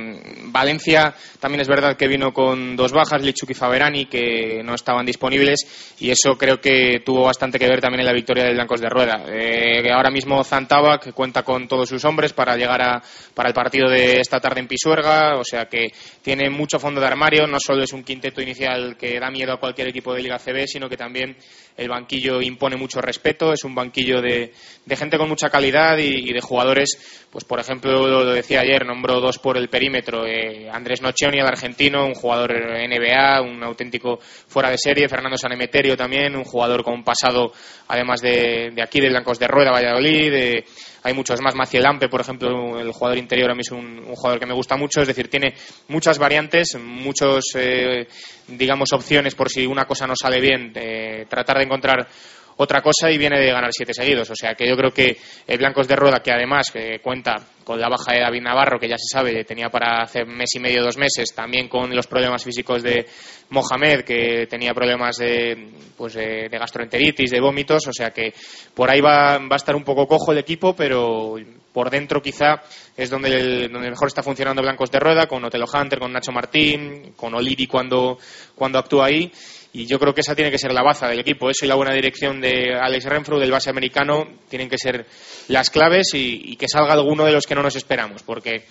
[0.47, 5.07] Valencia también es verdad que vino con dos bajas, Lichuk y Faberani, que no estaban
[5.07, 8.81] disponibles, y eso creo que tuvo bastante que ver también en la victoria del Blancos
[8.81, 9.25] de Rueda.
[9.29, 13.01] Eh, ahora mismo Zantaba, que cuenta con todos sus hombres para llegar a,
[13.35, 15.93] para el partido de esta tarde en Pisuerga, o sea que
[16.23, 19.61] tiene mucho fondo de armario, no solo es un quinteto inicial que da miedo a
[19.61, 21.37] cualquier equipo de Liga CB, sino que también
[21.77, 24.53] el banquillo impone mucho respeto, es un banquillo de,
[24.85, 29.19] de gente con mucha calidad y, de jugadores pues por ejemplo, lo decía ayer, nombró
[29.19, 30.27] dos por el perímetro.
[30.27, 35.09] Eh, Andrés Nocioni, el argentino, un jugador NBA, un auténtico fuera de serie.
[35.09, 37.53] Fernando Sanemeterio también, un jugador con pasado,
[37.89, 40.35] además de, de aquí, de Blancos de Rueda, Valladolid.
[40.35, 40.65] Eh,
[41.03, 41.55] hay muchos más.
[41.55, 44.55] Maciel Ampe, por ejemplo, el jugador interior a mí es un, un, jugador que me
[44.55, 45.01] gusta mucho.
[45.01, 45.55] Es decir, tiene
[45.89, 48.07] muchas variantes, muchos, eh,
[48.49, 50.73] digamos, opciones por si una cosa no sale bien.
[50.75, 52.09] Eh, tratar de encontrar
[52.57, 54.31] otra cosa y viene de ganar siete seguidos.
[54.31, 56.73] O sea que yo creo que el Blancos de Rueda, que además
[57.03, 60.51] cuenta con la baja de David Navarro, que ya se sabe, tenía para hace mes
[60.55, 63.07] y medio, dos meses, también con los problemas físicos de
[63.51, 68.33] Mohamed, que tenía problemas de, pues de, de gastroenteritis, de vómitos, o sea que
[68.75, 71.37] por ahí va, va, a estar un poco cojo el equipo, pero
[71.73, 72.63] por dentro quizá
[72.97, 76.33] es donde, el, donde mejor está funcionando Blancos de Rueda, con Otelo Hunter, con Nacho
[76.33, 78.19] Martín, con Oliri cuando,
[78.55, 79.33] cuando actúa ahí
[79.75, 81.49] y yo creo que esa tiene que ser la baza del equipo.
[81.49, 85.07] Eso y la buena dirección de Alex Renfrew, del base americano, tienen que ser
[85.49, 88.65] las claves y, que salga alguno de los que no nos esperamos, porque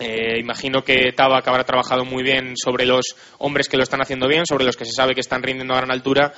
[0.00, 4.26] eh, imagino que Tabak habrá trabajado muy bien sobre los hombres que lo están haciendo
[4.26, 6.32] bien, sobre los que se sabe que están rindiendo a gran altura,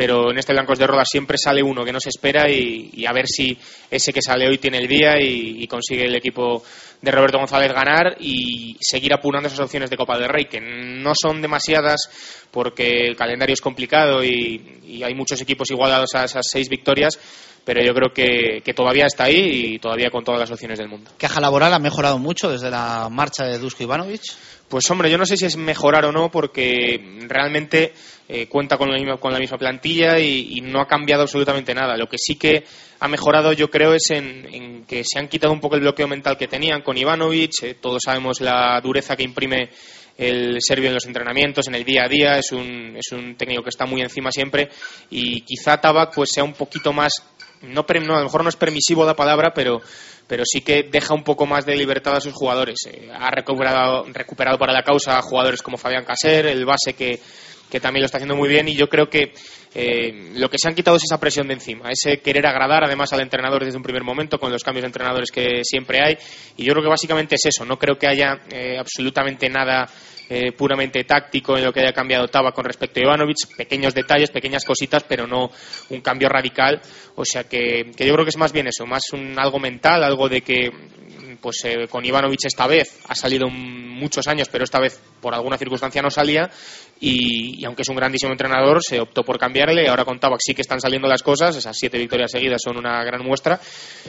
[0.00, 3.12] pero en este Blancos de Roda siempre sale uno que no se espera y, a
[3.12, 3.54] ver si
[3.90, 6.62] ese que sale hoy tiene el día y, y, consigue el equipo
[7.02, 11.12] de Roberto González ganar y seguir apurando esas opciones de Copa del Rey, que no
[11.14, 12.08] son demasiadas
[12.50, 17.18] porque el calendario es complicado y, y hay muchos equipos igualados a esas seis victorias,
[17.62, 20.88] pero yo creo que, que, todavía está ahí y todavía con todas las opciones del
[20.88, 21.10] mundo.
[21.18, 24.22] ¿Caja laboral ha mejorado mucho desde la marcha de Dusko Ivanovic?
[24.70, 27.92] Pues hombre, yo no sé si es mejorar o no, porque realmente
[28.28, 31.96] eh, cuenta con la, misma, con la misma plantilla y, no ha cambiado absolutamente nada.
[31.96, 32.62] Lo que sí que
[33.00, 36.38] ha mejorado, yo creo, es en, que se han quitado un poco el bloqueo mental
[36.38, 37.64] que tenían con Ivanovic.
[37.64, 39.70] Eh, todos sabemos la dureza que imprime
[40.16, 43.64] el serbio en los entrenamientos, en el día a día, es un, es un técnico
[43.64, 44.68] que está muy encima siempre
[45.10, 47.24] y quizá Tabak pues sea un poquito más
[47.62, 49.82] no, no, a lo mejor no es permisivo la palabra, pero,
[50.30, 52.78] pero sí que deja un poco más de libertad a sus jugadores.
[52.86, 57.18] Eh, ha recuperado, recuperado para la causa a jugadores como Fabián Caser, el base que,
[57.68, 59.32] que también lo está haciendo muy bien y yo creo que
[59.74, 63.12] eh, lo que se han quitado es esa presión de encima, ese querer agradar además
[63.12, 66.18] al entrenador desde un primer momento con los cambios de entrenadores que siempre hay.
[66.56, 69.88] Y yo creo que básicamente es eso, no creo que haya eh, absolutamente nada
[70.28, 74.30] eh, puramente táctico en lo que haya cambiado Taba con respecto a Ivanovic, pequeños detalles,
[74.30, 75.50] pequeñas cositas, pero no
[75.88, 76.80] un cambio radical,
[77.16, 80.04] o sea que, que yo creo que es más bien eso, más un algo mental,
[80.04, 80.70] algo de que
[81.40, 85.58] pues eh, con Ivanovic esta vez ha salido muchos años, pero esta vez por alguna
[85.58, 86.50] circunstancia no salía.
[87.02, 89.88] Y, aunque es un grandísimo entrenador, se optó por cambiarle.
[89.88, 93.02] Ahora con Tabak sí que están saliendo las cosas, esas siete victorias seguidas son una
[93.04, 93.58] gran muestra.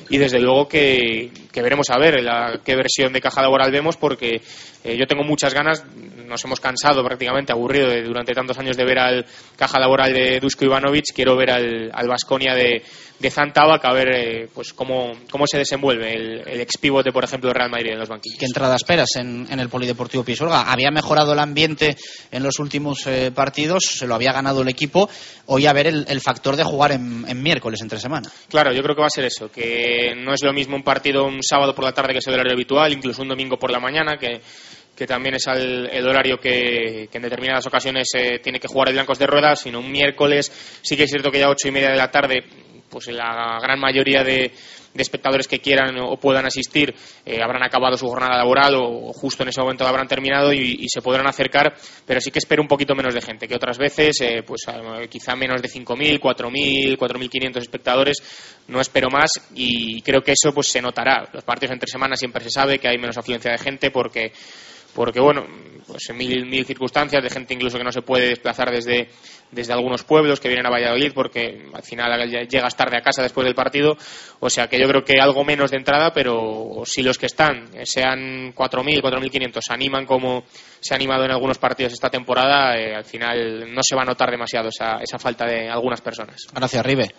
[0.10, 3.96] Y desde luego que, que veremos a ver la, qué versión de caja laboral vemos
[3.96, 4.42] porque
[4.84, 5.86] eh, yo tengo muchas ganas,
[6.32, 9.26] nos hemos cansado prácticamente, aburrido de, durante tantos años de ver al
[9.56, 12.82] caja laboral de Dusko Ivanovic, quiero ver al, al Baskonia de,
[13.20, 17.24] de Zantabak a ver eh, pues cómo, cómo se desenvuelve el, el ex pivote, por
[17.24, 18.40] ejemplo, de Real Madrid en los banquillos.
[18.40, 20.72] ¿Qué entrada esperas en, en el Polideportivo Pisuerga?
[20.72, 21.96] Había mejorado el ambiente
[22.32, 25.10] en los últimos eh, partidos, se lo había ganado el equipo.
[25.48, 28.30] Hoy a ver el, el factor de jugar en, en miércoles, entre semana.
[28.48, 31.26] Claro, yo creo que va a ser eso, que no es lo mismo un partido
[31.26, 33.80] un sábado por la tarde que es el horario habitual, incluso un domingo por la
[33.80, 34.40] mañana, que,
[35.02, 38.94] que también es al- el horario que, en determinadas ocasiones eh, tiene que jugar el
[38.94, 40.52] Blancos de Ruedas, sino un miércoles,
[40.84, 42.44] sí que es cierto que ya a ocho y media de la tarde,
[42.88, 44.52] pues la gran mayoría de,
[44.94, 46.94] espectadores que quieran o puedan asistir
[47.26, 51.02] eh, habrán acabado su jornada laboral o justo en ese momento habrán terminado y, se
[51.02, 51.74] podrán acercar,
[52.06, 54.66] pero sí que espero un poquito menos de gente que otras veces, eh, pues
[55.10, 58.18] quizá menos de 5.000, 4.000, 4.500 espectadores,
[58.68, 61.28] no espero más y creo que eso pues se notará.
[61.34, 64.32] Los partidos entre semanas siempre se sabe que hay menos afluencia de gente porque
[64.94, 65.46] porque bueno,
[65.88, 69.10] pues en mil, mil circunstancias de gente incluso que no se puede desplazar desde,
[69.52, 73.46] desde algunos pueblos que vienen a Valladolid porque al final llegas tarde a casa después
[73.46, 73.98] del partido,
[74.40, 77.70] o sea que yo creo que algo menos de entrada, pero si los que están,
[77.74, 80.44] eh, sean 4.000, 4.500, se animan como
[80.80, 84.06] se ha animado en algunos partidos esta temporada, eh, al final no se va a
[84.06, 86.48] notar demasiado esa, esa falta de algunas personas.
[86.54, 87.14] Gracias, Ribe.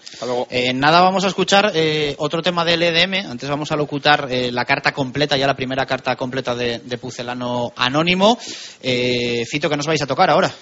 [0.51, 3.31] Eh, nada, vamos a escuchar eh, otro tema del EDM.
[3.31, 6.99] Antes vamos a locutar eh, la carta completa, ya la primera carta completa de, de
[6.99, 8.37] Pucelano Anónimo.
[8.41, 10.53] Cito, que nos vais a tocar ahora.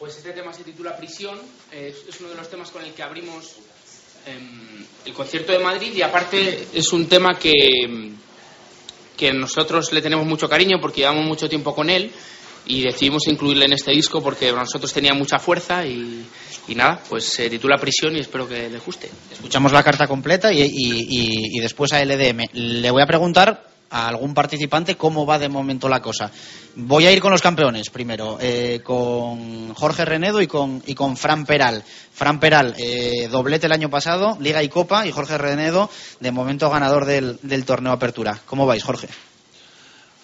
[0.00, 1.38] Pues este tema se titula Prisión,
[1.70, 3.56] es, uno de los temas con el que abrimos
[4.26, 7.52] em, el concierto de Madrid y aparte es un tema que,
[9.14, 12.10] que nosotros le tenemos mucho cariño porque llevamos mucho tiempo con él
[12.64, 16.24] y decidimos incluirle en este disco porque para nosotros tenía mucha fuerza y,
[16.68, 19.10] y nada, pues se titula Prisión y espero que le guste.
[19.32, 22.48] Escuchamos la carta completa y- y- y después a LDM.
[22.54, 26.30] Le voy a preguntar a algún participante cómo va de momento la cosa.
[26.76, 31.16] Voy a ir con los campeones primero, eh, con Jorge Renedo y con, y con
[31.16, 31.84] Fran Peral.
[32.12, 36.70] Fran Peral, eh, doblete el año pasado, Liga y Copa, y Jorge Renedo, de momento
[36.70, 38.40] ganador del, del torneo Apertura.
[38.46, 39.08] ¿Cómo vais, Jorge?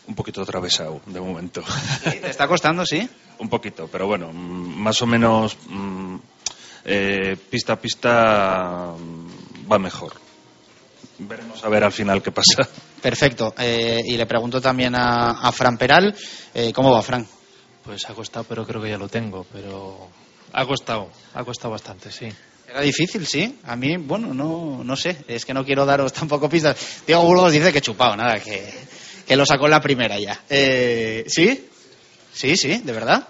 [0.07, 1.65] Un poquito atravesado de momento.
[2.05, 3.09] ¿Te está costando, sí?
[3.39, 6.17] Un poquito, pero bueno, mm, más o menos mm,
[6.85, 10.13] eh, pista a pista mm, va mejor.
[11.19, 12.69] Veremos a ver al final qué pasa.
[13.03, 13.55] Perfecto.
[13.59, 16.15] Eh, y le pregunto también a, a Fran Peral,
[16.55, 17.27] eh, ¿cómo va, Fran?
[17.85, 19.47] Pues ha costado, pero creo que ya lo tengo.
[19.53, 20.09] Pero
[20.53, 22.29] ha costado, ha costado bastante, sí.
[22.69, 23.61] Era difícil, sí.
[23.65, 25.17] A mí, bueno, no, no sé.
[25.29, 27.03] Es que no quiero daros tampoco pistas.
[27.07, 28.73] Diego Burgos dice que chupado, nada, que,
[29.27, 30.41] que lo sacó en la primera ya.
[30.49, 31.69] Eh, ¿Sí?
[32.33, 33.29] Sí, sí, de verdad.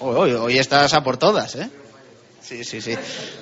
[0.00, 1.70] Hoy, hoy, hoy estás a por todas, ¿eh?
[2.52, 2.94] Sí, sí, sí.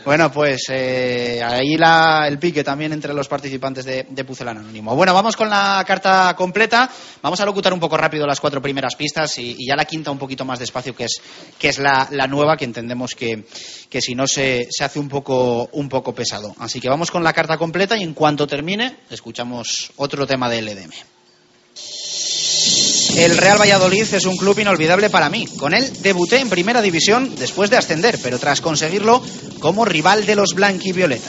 [0.04, 4.94] Bueno, pues eh, ahí la, el pique también entre los participantes de, de Anónimo.
[4.94, 6.88] Bueno, vamos con la carta completa.
[7.20, 10.12] Vamos a locutar un poco rápido las cuatro primeras pistas y, y ya la quinta
[10.12, 11.20] un poquito más despacio, que es,
[11.58, 13.46] que es la, la nueva, que entendemos que,
[13.88, 16.54] que si no se, se hace un poco, un poco pesado.
[16.61, 20.62] Así que vamos con la carta completa y en cuanto termine, escuchamos otro tema de
[20.62, 21.20] LDM.
[23.16, 25.46] El Real Valladolid es un club inolvidable para mí.
[25.58, 29.22] Con él debuté en primera división después de ascender, pero tras conseguirlo
[29.61, 31.28] como rival de los blanquivioleta.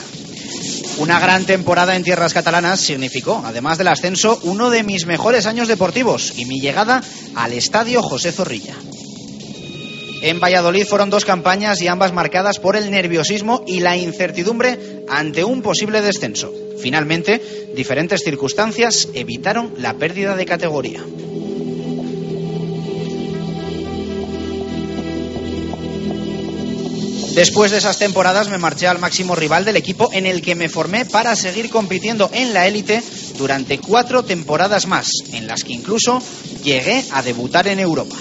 [0.98, 5.68] Una gran temporada en tierras catalanas significó, además del ascenso, uno de mis mejores años
[5.68, 7.02] deportivos y mi llegada
[7.34, 8.74] al estadio José Zorrilla.
[10.22, 15.42] En Valladolid fueron dos campañas y ambas marcadas por el nerviosismo y la incertidumbre ante
[15.42, 16.52] un posible descenso.
[16.78, 21.02] Finalmente, diferentes circunstancias evitaron la pérdida de categoría.
[27.34, 30.68] Después de esas temporadas me marché al máximo rival del equipo en el que me
[30.68, 33.02] formé para seguir compitiendo en la élite
[33.38, 36.22] durante cuatro temporadas más, en las que incluso
[36.62, 38.16] llegué a debutar en Europa.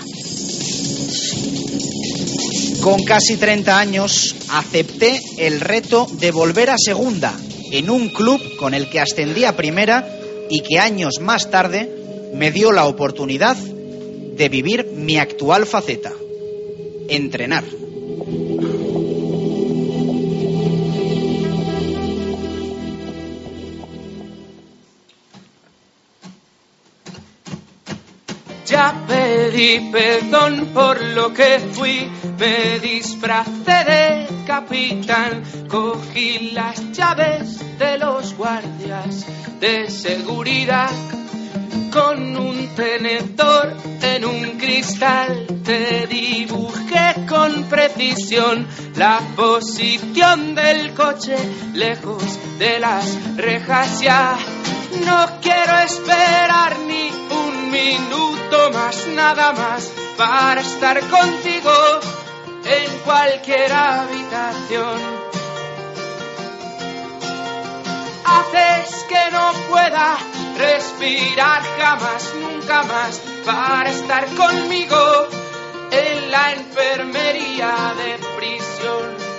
[2.81, 7.37] Con casi 30 años acepté el reto de volver a segunda
[7.71, 10.07] en un club con el que ascendí a primera
[10.49, 11.89] y que años más tarde
[12.33, 16.13] me dio la oportunidad de vivir mi actual faceta,
[17.09, 17.65] entrenar.
[29.07, 32.09] Pedí perdón por lo que fui,
[32.39, 39.27] me disfracé de capitán, cogí las llaves de los guardias
[39.59, 40.89] de seguridad.
[41.91, 51.35] Con un tenedor en un cristal te dibujé con precisión la posición del coche
[51.75, 54.37] lejos de las rejas ya.
[54.99, 61.71] No quiero esperar ni un minuto más, nada más, para estar contigo
[62.65, 64.99] en cualquier habitación.
[68.25, 70.17] Haces que no pueda
[70.57, 75.27] respirar jamás, nunca más, para estar conmigo
[75.91, 79.30] en la enfermería de prisión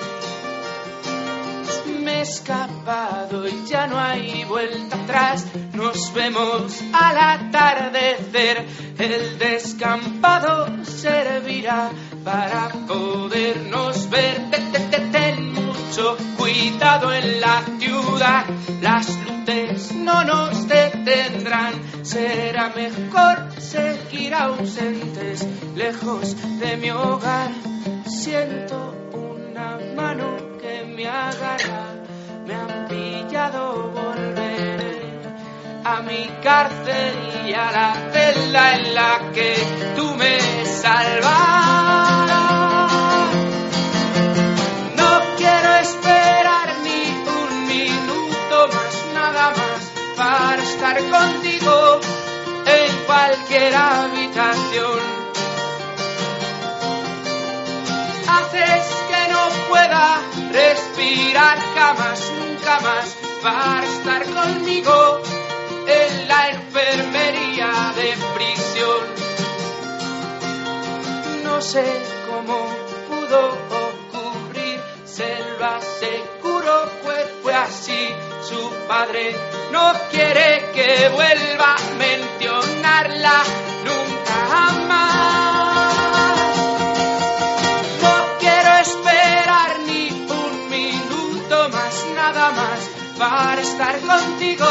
[2.20, 5.46] escapado y ya no hay vuelta atrás.
[5.72, 8.66] Nos vemos al atardecer.
[8.98, 11.90] El descampado servirá
[12.24, 14.50] para podernos ver.
[14.50, 18.44] Te- te- te- Ten mucho cuidado en la ciudad.
[18.80, 21.74] Las luces no nos detendrán.
[22.02, 25.46] Será mejor seguir ausentes,
[25.76, 27.50] lejos de mi hogar.
[28.06, 32.01] Siento una mano que me agarra,
[32.47, 35.01] me han pillado, volveré
[35.84, 37.14] a mi cárcel
[37.47, 39.55] y a la celda en la que
[39.97, 42.20] tú me salvarás.
[44.97, 47.03] No quiero esperar ni
[47.43, 52.01] un minuto más, nada más, para estar contigo
[52.66, 55.22] en cualquier habitación.
[58.28, 65.20] haces que no pueda respirar jamás, nunca más, para estar conmigo
[65.86, 69.03] en la enfermería de prisión.
[71.44, 71.84] No sé
[72.28, 72.66] cómo
[73.09, 73.40] pudo
[73.88, 78.09] ocurrir, se lo aseguro, pues fue así.
[78.48, 79.34] Su padre
[79.70, 83.42] no quiere que vuelva a mencionarla
[93.22, 94.66] para estar contigo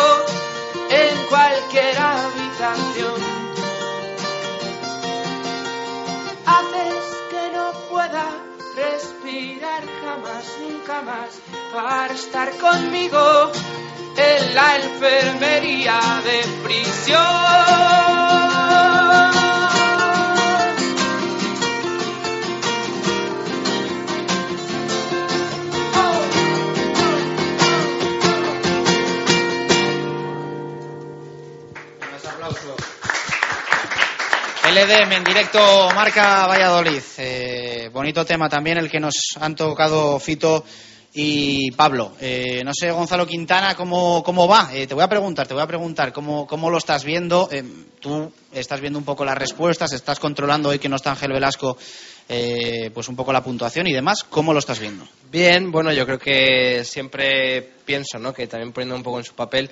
[0.90, 3.22] en cualquier habitación.
[6.46, 8.26] Haces que no pueda
[8.76, 11.30] respirar jamás, nunca más,
[11.74, 13.54] para estar conmigo
[14.18, 18.31] en la enfermería de prisión.
[34.72, 37.02] LDM en directo marca Valladolid.
[37.18, 40.64] Eh, bonito tema también el que nos han tocado Fito
[41.14, 42.14] y Pablo.
[42.22, 44.70] Eh, no sé, Gonzalo Quintana, ¿cómo, cómo va?
[44.74, 47.50] Eh, te voy a preguntar, te voy a preguntar cómo, cómo lo estás viendo.
[48.00, 51.78] Tú estás viendo un poco las respuestas, estás controlando hoy que no está Ángel Velasco,
[52.94, 54.24] pues un poco la puntuación y demás.
[54.24, 55.06] ¿Cómo lo estás viendo?
[55.30, 58.34] Bien, bueno, yo creo que siempre pienso, ¿no?
[58.34, 59.70] Que también poniendo un poco en su papel,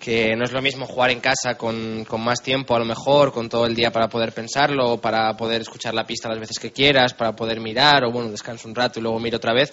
[0.00, 3.32] que no es lo mismo jugar en casa con, con más tiempo, a lo mejor,
[3.32, 6.72] con todo el día para poder pensarlo, para poder escuchar la pista las veces que
[6.72, 9.70] quieras, para poder mirar, o bueno, descanso un rato y luego miro otra vez,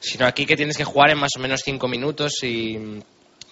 [0.00, 2.78] sino aquí que tienes que jugar en más o menos cinco minutos y,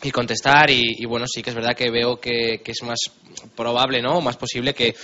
[0.02, 2.98] y contestar y, y bueno, sí que es verdad que veo que, que es más
[3.56, 4.20] probable, ¿no?
[4.20, 4.94] Más posible que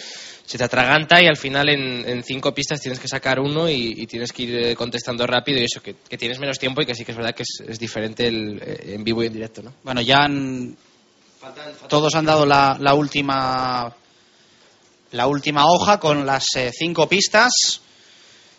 [0.47, 3.95] se te atraganta y al final en, en cinco pistas tienes que sacar uno y,
[3.97, 6.87] y tienes que ir eh, contestando rápido y eso, que, que tienes menos tiempo y
[6.87, 9.33] que sí que es verdad que es, es diferente el, eh, en vivo y en
[9.33, 9.73] directo, ¿no?
[9.83, 10.77] Bueno, ya han-
[11.89, 13.95] todos han dado la, última
[15.13, 17.81] la última hoja con las eh, cinco pistas.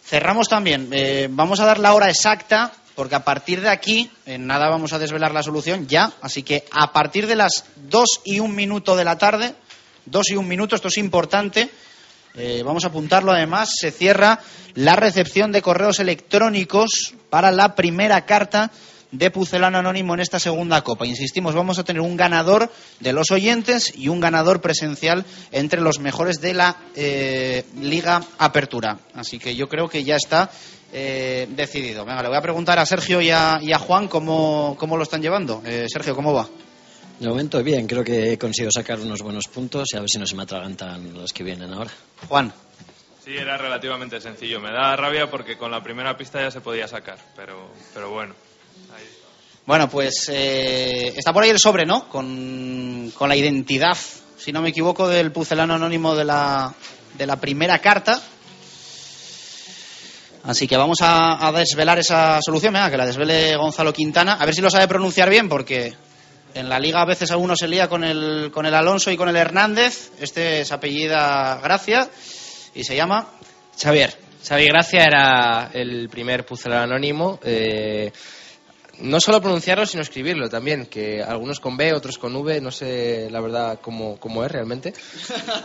[0.04, 0.90] Cerramos también.
[0.92, 4.94] eh, vamos a dar la hora exacta porque a partir de aquí, en nada vamos
[4.94, 6.12] a desvelar la solución ya.
[6.22, 9.56] Así que a partir de las dos y un minuto de la tarde,
[10.06, 11.70] dos y un minuto, esto es importante.
[12.36, 13.74] eh, vamos a apuntarlo además.
[13.80, 14.40] Se cierra
[14.74, 18.72] la recepción de correos electrónicos para la primera carta
[19.12, 21.06] de Pucelano Anónimo en esta segunda copa.
[21.06, 26.00] Insistimos, vamos a tener un ganador de los oyentes y un ganador presencial entre los
[26.00, 29.00] mejores de la eh, Liga Apertura.
[29.14, 30.50] Así que yo creo que ya está
[30.94, 32.06] eh, decidido.
[32.06, 35.04] Venga, le voy a preguntar a Sergio y a, y a Juan cómo, cómo lo
[35.04, 35.62] están llevando.
[35.66, 36.48] Eh, Sergio, ¿cómo va?
[37.20, 40.18] De momento bien, creo que he conseguido sacar unos buenos puntos y a ver si
[40.18, 41.92] no se me atragantan los que vienen ahora.
[42.28, 42.52] Juan.
[43.24, 44.60] Sí, era relativamente sencillo.
[44.60, 48.34] Me da rabia porque con la primera pista ya se podía sacar, pero, pero bueno.
[49.72, 52.10] Bueno, pues eh, está por ahí el sobre, ¿no?
[52.10, 53.98] Con, con la identidad,
[54.38, 56.74] si no me equivoco, del pucelano anónimo de la,
[57.18, 58.22] de la primera carta.
[60.44, 64.34] Así que vamos a, desvelar esa solución, venga, que la desvele Gonzalo Quintana.
[64.34, 65.94] A ver si lo sabe pronunciar bien, porque
[66.54, 69.16] en la liga a veces a uno se lía con el, con el Alonso y
[69.16, 70.12] con el Hernández.
[70.20, 72.10] Este es apellida Gracia
[72.76, 73.30] y se llama
[73.82, 74.18] Xavier.
[74.46, 77.40] Xavier Gracia era el primer pucelano anónimo.
[77.42, 78.12] eh,
[79.02, 83.28] no solo pronunciarlo, sino escribirlo también, que algunos con B, otros con V, no sé
[83.32, 84.94] la verdad cómo, cómo es realmente.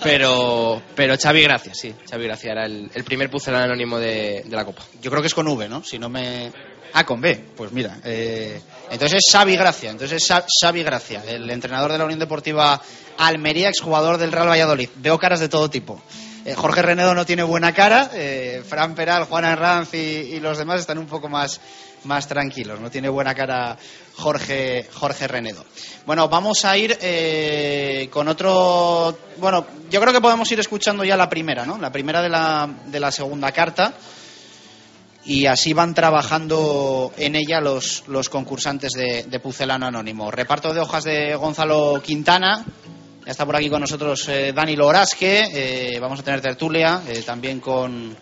[0.03, 4.65] Pero, pero Xavi Gracia, sí, Xavi Gracia era el, primer pucelano anónimo de, de la
[4.65, 4.83] Copa.
[5.01, 5.83] Yo creo que es con V, ¿no?
[5.85, 6.53] Si no me...
[6.93, 7.35] Ah, con B.
[7.57, 7.99] Pues mira.
[8.05, 8.61] eh,
[8.91, 9.91] entonces es Xavi Gracia.
[9.91, 12.81] Entonces es Xa- Xavi Gracia, el entrenador de la Unión Deportiva
[13.19, 14.89] Almería, exjugador del Real Valladolid.
[14.97, 16.01] Veo caras de todo tipo.
[16.45, 18.11] Eh, Jorge Renedo no tiene buena cara.
[18.15, 21.61] eh, Fran Peral, Juan Arranz y los demás están un poco más,
[22.07, 22.81] más tranquilos.
[22.81, 23.77] No tiene buena cara
[24.15, 25.65] Jorge, Jorge Renedo.
[26.07, 29.19] Bueno, vamos a ir eh, con otro.
[29.39, 31.79] Bueno, yo creo que podemos ir escuchando ya la primera, ¿no?
[31.79, 33.93] La primera de la, de la segunda carta
[35.27, 40.31] y así van trabajando en ella los, los concursantes de, de Pucelano Anónimo.
[40.31, 42.65] Reparto de hojas de Gonzalo Quintana.
[43.25, 45.49] Ya está por aquí con nosotros eh, Dani Lorasque.
[45.53, 48.17] eh, vamos a tener tertulia eh, también con,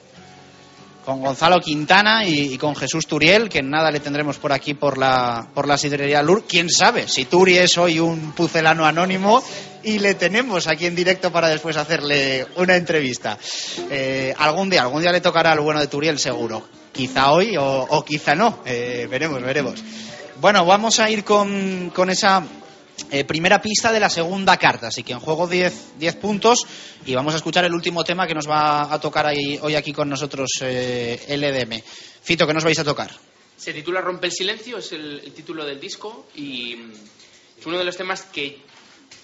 [1.04, 5.46] con Gonzalo Quintana y, con Jesús Turiel, que nada le tendremos por aquí por la,
[5.54, 6.44] por la sidrería Lur.
[6.48, 7.08] ¿Quién sabe?
[7.08, 9.42] Si Turi es hoy un pucelano anónimo
[9.82, 13.38] y le tenemos aquí en directo para después hacerle una entrevista.
[13.90, 16.66] Eh, algún día, algún día le tocará al bueno de Turiel seguro.
[16.92, 18.60] Quizá hoy o, o quizá no.
[18.64, 19.82] Eh, veremos, veremos.
[20.40, 22.42] Bueno, vamos a ir con, con esa
[23.10, 24.88] eh, primera pista de la segunda carta.
[24.88, 26.66] Así que en juego 10 10 puntos
[27.04, 30.08] y vamos a escuchar el último tema que nos va a tocar hoy aquí con
[30.08, 31.82] nosotros eh, LDM.
[32.22, 33.10] Fito, ¿qué nos vais a tocar?
[33.56, 36.76] Se titula Rompe el silencio, es el, título del disco y
[37.58, 38.60] es uno de los temas que,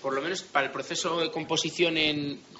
[0.02, 1.94] por lo menos para el proceso de composición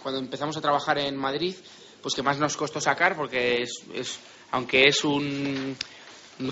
[0.03, 1.55] cuando empezamos a trabajar en Madrid,
[2.03, 4.19] pues que más nos costó sacar porque es,
[4.51, 5.77] aunque es un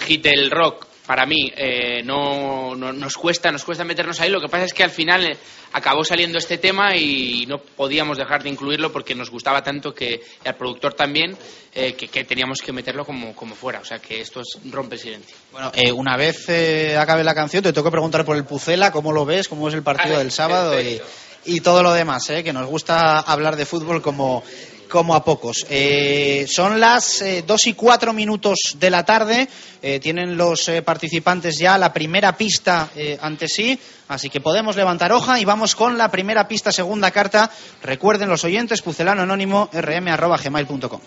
[0.00, 4.28] hit del rock para mí eh, no, no- nos cuesta nos cuesta meternos ahí.
[4.30, 5.36] Lo que pasa es que al final eh,
[5.72, 10.20] acabó saliendo este tema y no podíamos dejar de incluirlo porque nos gustaba tanto que
[10.44, 11.34] y al productor también
[11.74, 13.80] eh, que, que teníamos que meterlo como, como fuera.
[13.80, 15.34] O sea que esto es rompe el silencio.
[15.50, 18.92] Bueno, eh, una vez eh, acabe la canción, te tengo que preguntar por el Pucela,
[18.92, 21.00] cómo lo ves, cómo es el partido Vale, del sábado y,
[21.46, 24.44] y todo lo demás, eh, que nos gusta hablar de fútbol como,
[24.88, 25.66] como a pocos.
[25.70, 29.48] Eh, son las eh, dos y cuatro minutos de la tarde,
[29.82, 33.78] eh, tienen los participantes ya la primera pista ante sí,
[34.08, 37.50] así que podemos levantar hoja y vamos con la primera pista, segunda carta.
[37.82, 41.00] Recuerden los oyentes, pucelano anónimo, rm.gmail.com.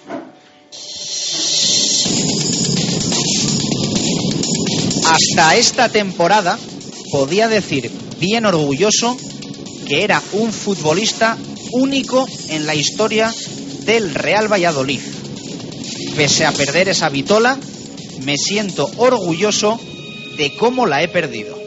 [5.11, 6.57] hasta esta temporada
[7.11, 9.17] podía decir bien orgulloso
[9.85, 11.37] que era un futbolista
[11.73, 13.31] único en la historia
[13.85, 15.01] del Real Valladolid.
[16.15, 17.57] Pese a perder esa vitola,
[18.23, 19.79] me siento orgulloso
[20.37, 21.60] de cómo la he perdido.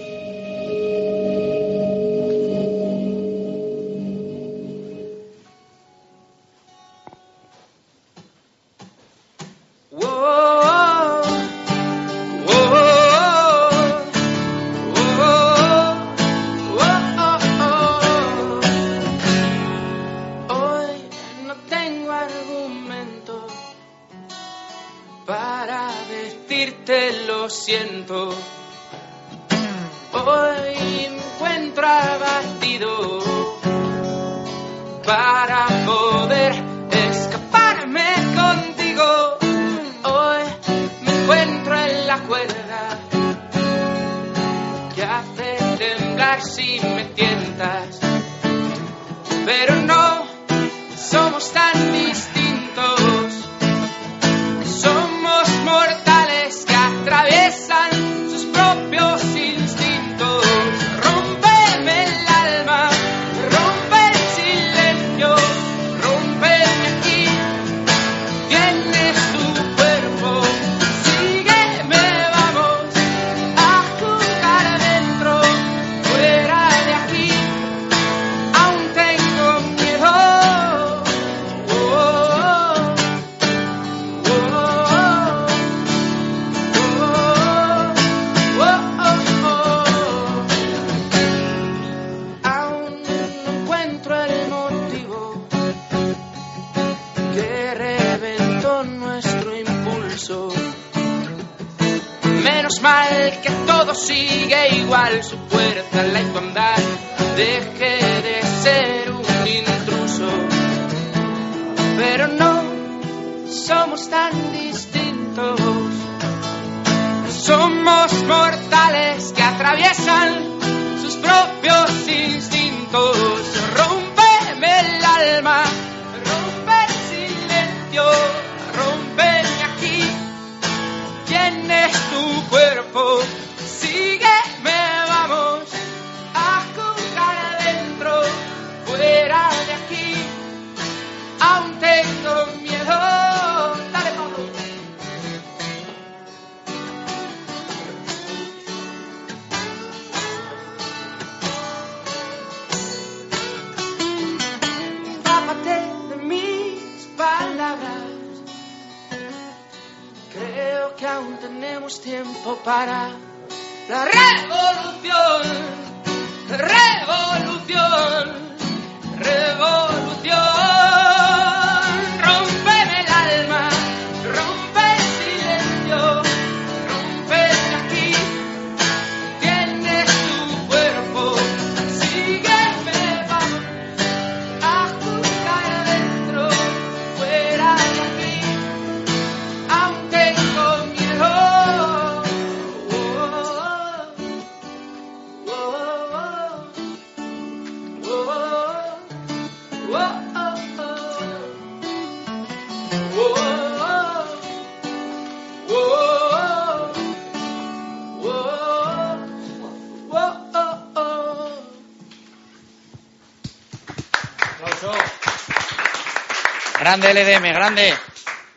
[216.97, 217.92] Grande LDM, grande.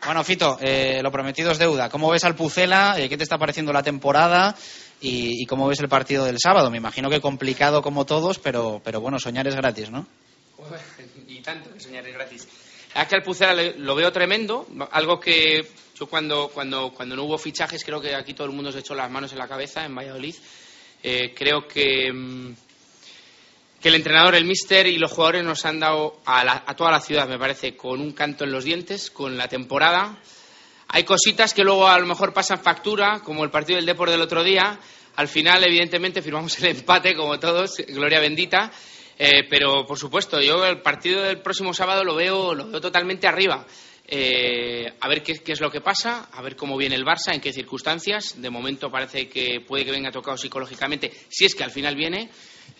[0.04, 1.88] Bueno, Fito, eh, lo prometido es deuda.
[1.88, 2.94] ¿Cómo ves al Pucela?
[2.96, 4.54] Eh, ¿Qué te está pareciendo la temporada?
[5.00, 6.70] Y, y cómo ves el partido del sábado?
[6.70, 10.06] Me imagino que complicado como todos, pero, pero bueno, soñar es gratis, ¿no?
[11.26, 12.48] y tanto que soñar es gratis.
[12.94, 17.38] Es que al Pucela lo veo tremendo, algo que yo cuando, cuando, cuando no hubo
[17.38, 19.96] fichajes creo que aquí todo el mundo se echó las manos en la cabeza en
[19.96, 20.36] Valladolid.
[21.02, 22.52] Eh, creo que, mm,
[23.80, 26.90] que el entrenador, el míster y los jugadores nos han dado a, la- a toda
[26.90, 30.18] la ciudad, me parece, con un canto en los dientes, con la temporada.
[30.88, 34.22] Hay cositas que luego a lo mejor pasan factura, como el partido del Depor del
[34.22, 34.78] otro día.
[35.16, 38.70] Al final, evidentemente, firmamos el empate, como todos, gloria bendita.
[39.18, 43.26] Eh, pero, por supuesto, yo el partido del próximo sábado lo veo, lo veo totalmente
[43.26, 43.66] arriba.
[44.06, 47.34] Eh, a ver qué, qué es lo que pasa, a ver cómo viene el Barça,
[47.34, 48.40] en qué circunstancias.
[48.40, 52.30] De momento parece que puede que venga tocado psicológicamente, si es que al final viene.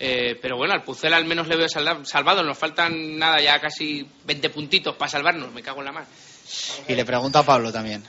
[0.00, 2.42] Eh, pero bueno, al Pucela al menos le veo salvado.
[2.42, 5.52] Nos faltan nada, ya casi 20 puntitos para salvarnos.
[5.52, 6.06] Me cago en la mar.
[6.86, 8.04] Y le pregunto a Pablo también.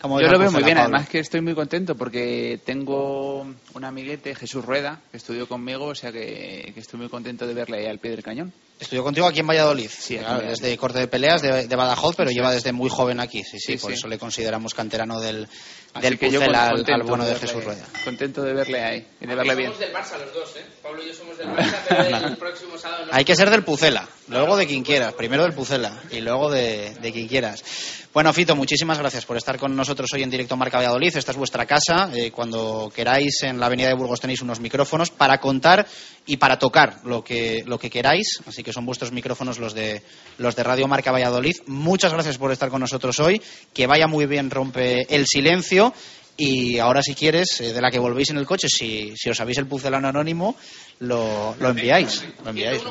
[0.00, 0.94] ¿Cómo ves Yo lo veo muy bien, Pablo?
[0.94, 3.40] además que estoy muy contento porque tengo
[3.74, 7.54] un amiguete, Jesús Rueda, que estudió conmigo, o sea que, que estoy muy contento de
[7.54, 8.52] verle ahí al pie del cañón.
[8.78, 9.88] Estudió contigo aquí en Valladolid.
[9.90, 10.62] Sí, Claro, Valladolid.
[10.62, 13.42] de corte de peleas de, de Badajoz, pero lleva desde muy joven aquí.
[13.42, 13.96] Sí, sí, Sí, por sí.
[13.96, 15.48] eso le consideramos canterano del,
[15.94, 17.86] Así del que yo Pucela al, bueno de verle- Jesús Rueda.
[18.04, 19.72] Contento de verle ahí y de verle bien.
[19.72, 20.64] Somos del Barça los dos, ¿eh?
[20.82, 23.12] Pablo y yo somos del Barça, pero el próximo sábado no.
[23.14, 25.14] Hay que ser del Pucela, luego de quien quieras.
[25.14, 27.64] Primero del Pucela y luego de, de quien quieras.
[28.12, 31.14] Bueno, Fito, muchísimas gracias por estar con nosotros hoy en directo Marca Valladolid.
[31.14, 32.10] Esta es vuestra casa.
[32.14, 35.86] Eh, cuando queráis, en la Avenida de Burgos tenéis unos micrófonos para contar
[36.24, 38.40] y para tocar lo que, lo que queráis.
[38.46, 40.02] Así que son vuestros micrófonos los de,
[40.38, 41.56] los de Radio Marca Valladolid.
[41.66, 43.40] Muchas gracias por estar con nosotros hoy.
[43.72, 45.92] Que vaya muy bien, rompe el silencio.
[46.38, 49.36] Y ahora, si quieres, eh, de la que volvéis en el coche, si, si os
[49.36, 50.54] sabéis el pucelano anónimo,
[50.98, 52.22] lo, lo enviáis.
[52.44, 52.82] Lo enviáis.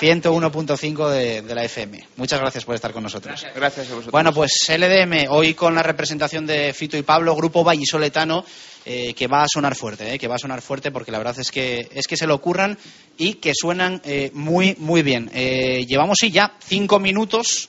[0.00, 2.04] 101.5 de, de la FM.
[2.16, 3.44] Muchas gracias por estar con nosotros.
[3.54, 4.12] Gracias a vosotros.
[4.12, 8.44] Bueno, pues LDM, hoy con la representación de Fito y Pablo, grupo vallisoletano,
[8.84, 11.38] eh, que va a sonar fuerte, eh, que va a sonar fuerte porque la verdad
[11.38, 12.78] es que, es que se lo ocurran
[13.16, 15.30] y que suenan eh, muy, muy bien.
[15.34, 17.68] Eh, llevamos sí ya cinco minutos,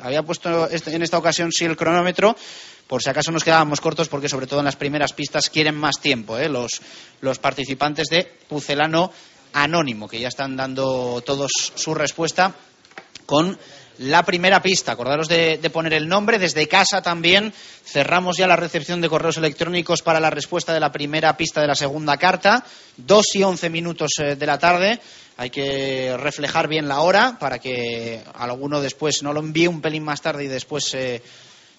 [0.00, 2.36] había puesto este- en esta ocasión sí el cronómetro,
[2.90, 6.00] por si acaso nos quedábamos cortos porque sobre todo en las primeras pistas quieren más
[6.00, 6.82] tiempo eh, los,
[7.20, 9.12] los participantes de Pucelano
[9.52, 12.52] Anónimo, que ya están dando todos su respuesta
[13.26, 13.56] con
[13.98, 14.90] la primera pista.
[14.90, 16.40] Acordaros de, poner el nombre.
[16.40, 17.52] Desde casa también
[17.84, 21.68] cerramos ya la recepción de correos electrónicos para la respuesta de la primera pista de
[21.68, 22.64] la segunda carta.
[22.96, 24.98] Dos y once minutos eh, de la tarde.
[25.36, 30.02] Hay que reflejar bien la hora para que alguno después no lo envíe un pelín
[30.02, 31.22] más tarde y después eh,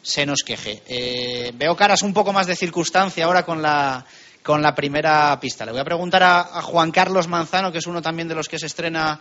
[0.02, 0.82] se nos queje.
[0.88, 4.06] Eh, veo caras un poco más de circunstancia ahora con la,
[4.44, 5.66] con la primera pista.
[5.66, 8.60] Le voy a preguntar a, Juan Carlos Manzano, que es uno también de los que
[8.60, 9.20] se estrena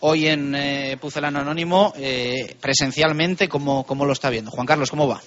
[0.00, 4.50] hoy en eh, Anónimo, eh, presencialmente, ¿cómo, ¿cómo lo está viendo?
[4.50, 5.20] Juan Carlos, ¿cómo va?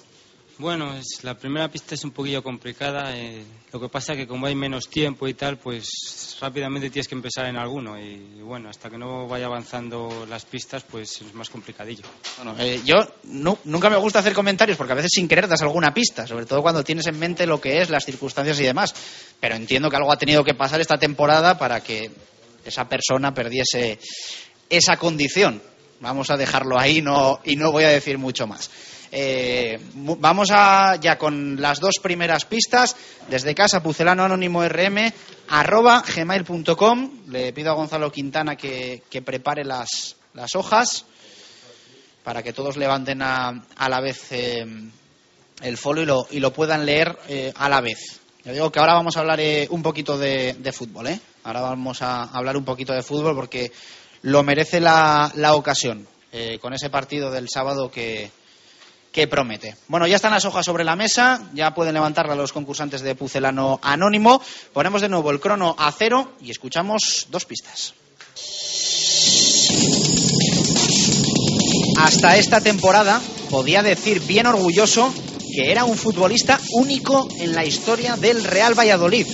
[0.60, 3.16] Bueno, es, la primera pista es un poquillo complicada.
[3.16, 7.08] eh, lo que pasa es que como hay menos tiempo y tal, pues rápidamente tienes
[7.08, 8.00] que empezar en alguno.
[8.00, 12.06] Y, bueno, hasta que no vaya avanzando las pistas, pues es más complicadillo.
[12.38, 12.96] Bueno, eh, yo
[13.26, 16.48] nu- nunca me gusta hacer comentarios porque a veces sin querer das alguna pista, sobre
[16.48, 18.96] todo cuando tienes en mente lo que es, las circunstancias y demás.
[19.40, 22.10] Pero entiendo que algo ha tenido que pasar esta temporada para que
[22.66, 24.00] esa persona perdiese
[24.72, 25.62] esa condición.
[26.00, 28.72] Vamos a dejarlo ahí no, y no voy a decir mucho más.
[29.12, 32.96] Eh, vamos a, ya con las dos primeras pistas.
[33.30, 35.14] Desde casa, pucelano rm,
[36.16, 37.12] gmail.com.
[37.28, 41.06] Le pido a Gonzalo Quintana que, que prepare las, las hojas
[42.24, 44.66] para que todos levanten a, a la vez eh,
[45.62, 48.20] el folio y lo, y lo puedan leer eh, a la vez.
[48.44, 51.20] Yo digo que ahora vamos a hablar eh, un poquito de, de fútbol, ¿eh?
[51.44, 53.72] Ahora vamos a hablar un poquito de fútbol porque
[54.22, 58.30] lo merece la, la ocasión eh, con ese partido del sábado que,
[59.18, 59.76] que promete.
[59.88, 63.80] Bueno, ya están las hojas sobre la mesa, ya pueden levantarla los concursantes de Pucelano
[63.82, 64.40] Anónimo.
[64.74, 67.96] Ponemos de nuevo el crono a cero y escuchamos dos pistas.
[71.98, 75.12] Hasta esta temporada podía decir bien orgulloso
[75.56, 79.26] que era un futbolista único en la historia del Real Valladolid.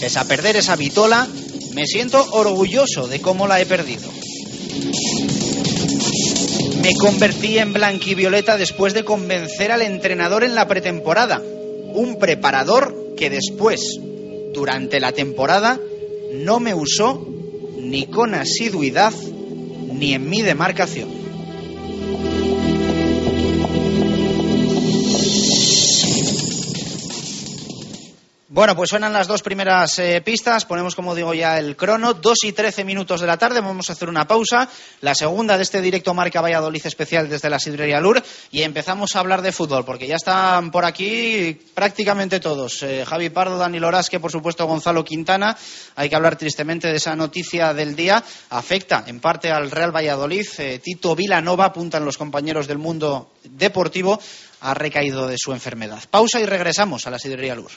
[0.00, 1.28] Pese a perder esa vitola,
[1.74, 4.10] me siento orgulloso de cómo la he perdido.
[6.82, 11.42] Me convertí en blanquivioleta después de convencer al entrenador en la pretemporada.
[11.92, 14.00] Un preparador que después,
[14.54, 15.78] durante la temporada,
[16.32, 17.26] no me usó
[17.76, 19.12] ni con asiduidad
[19.92, 21.19] ni en mi demarcación.
[28.60, 30.66] Bueno, pues suenan las dos primeras eh, pistas.
[30.66, 32.12] Ponemos, como digo, ya el crono.
[32.12, 33.62] Dos y trece minutos de la tarde.
[33.62, 34.68] Vamos a hacer una pausa.
[35.00, 38.22] La segunda de este directo Marca Valladolid especial desde la Sidrería Lur.
[38.50, 42.82] Y empezamos a hablar de fútbol, porque ya están por aquí prácticamente todos.
[42.82, 45.56] Eh, Javi Pardo, Dani Lorasque, por supuesto, Gonzalo Quintana.
[45.96, 48.22] Hay que hablar tristemente de esa noticia del día.
[48.50, 50.46] Afecta en parte al Real Valladolid.
[50.58, 54.20] Eh, Tito Vilanova, apuntan los compañeros del mundo deportivo,
[54.60, 56.02] ha recaído de su enfermedad.
[56.10, 57.70] Pausa y regresamos a la Sidrería Lur.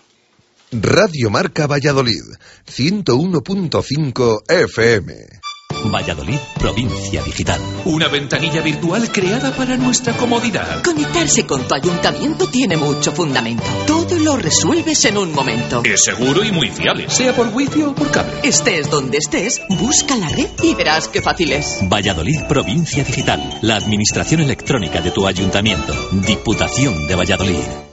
[0.81, 2.23] Radio Marca Valladolid,
[2.65, 5.13] 101.5 FM.
[5.91, 7.61] Valladolid, provincia digital.
[7.85, 10.81] Una ventanilla virtual creada para nuestra comodidad.
[10.81, 13.63] Conectarse con tu ayuntamiento tiene mucho fundamento.
[13.85, 15.83] Todo lo resuelves en un momento.
[15.83, 18.33] Es seguro y muy fiable, sea por wifi o por cable.
[18.41, 21.81] Estés donde estés, busca la red y verás qué fácil es.
[21.87, 23.59] Valladolid, provincia digital.
[23.61, 25.93] La administración electrónica de tu ayuntamiento.
[26.11, 27.92] Diputación de Valladolid.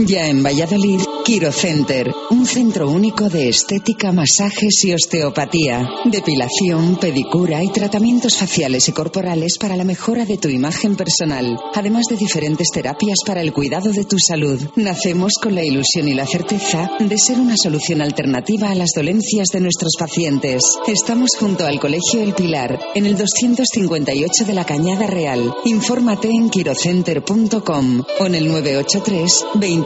[0.00, 7.64] Ya en Valladolid, Quiro Center, un centro único de estética, masajes y osteopatía, depilación, pedicura
[7.64, 12.68] y tratamientos faciales y corporales para la mejora de tu imagen personal, además de diferentes
[12.72, 14.60] terapias para el cuidado de tu salud.
[14.76, 19.48] Nacemos con la ilusión y la certeza de ser una solución alternativa a las dolencias
[19.52, 20.62] de nuestros pacientes.
[20.86, 25.52] Estamos junto al Colegio El Pilar, en el 258 de la Cañada Real.
[25.64, 29.44] Infórmate en quirocenter.com o en el 983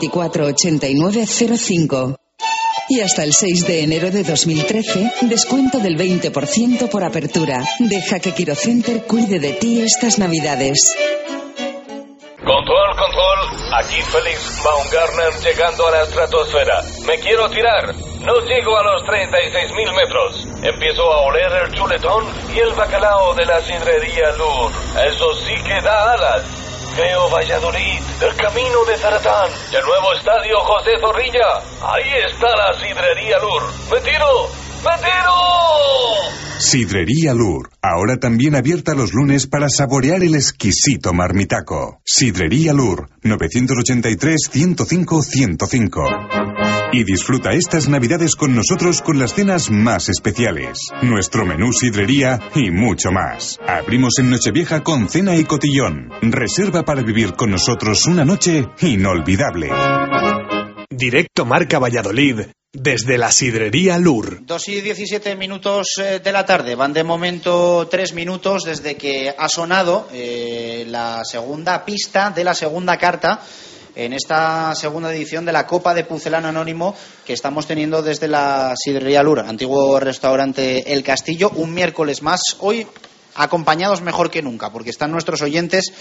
[0.09, 2.15] 248905.
[2.89, 7.63] Y hasta el 6 de enero de 2013, descuento del 20% por apertura.
[7.79, 10.93] Deja que Quirocenter cuide de ti estas navidades.
[12.43, 13.39] Control, control.
[13.79, 16.83] Aquí Félix Baumgartner llegando a la estratosfera.
[17.07, 17.95] Me quiero tirar.
[17.95, 20.45] No llego a los 36.000 metros.
[20.61, 24.71] Empiezo a oler el chuletón y el bacalao de la sidrería Lur.
[25.07, 26.62] Eso sí que da alas.
[26.97, 31.61] Veo Valladolid, el camino de Zaratán, el nuevo estadio José Zorrilla.
[31.81, 33.63] Ahí está la sidrería Lur.
[33.91, 34.63] ¡Me tiro!
[36.59, 42.01] Sidrería Lur, ahora también abierta los lunes para saborear el exquisito marmitaco.
[42.03, 46.82] Sidrería Lur, 983 105 105.
[46.95, 52.69] Y disfruta estas navidades con nosotros con las cenas más especiales, nuestro menú sidrería y
[52.69, 53.59] mucho más.
[53.67, 56.11] Abrimos en Nochevieja con cena y cotillón.
[56.21, 59.71] Reserva para vivir con nosotros una noche inolvidable.
[60.87, 62.41] Directo Marca Valladolid
[62.71, 64.45] desde la sidrería Lur.
[64.45, 66.75] 2 y 17 minutos eh, de la tarde.
[66.75, 72.53] Van de momento tres minutos desde que ha sonado eh, la segunda pista de la
[72.53, 73.41] segunda carta
[73.95, 78.73] en esta segunda edición de la Copa de Pucelano Anónimo que estamos teniendo desde la
[78.75, 82.41] sidrería Lur, antiguo restaurante El Castillo, un miércoles más.
[82.59, 82.87] Hoy
[83.35, 85.93] acompañados mejor que nunca, porque están nuestros oyentes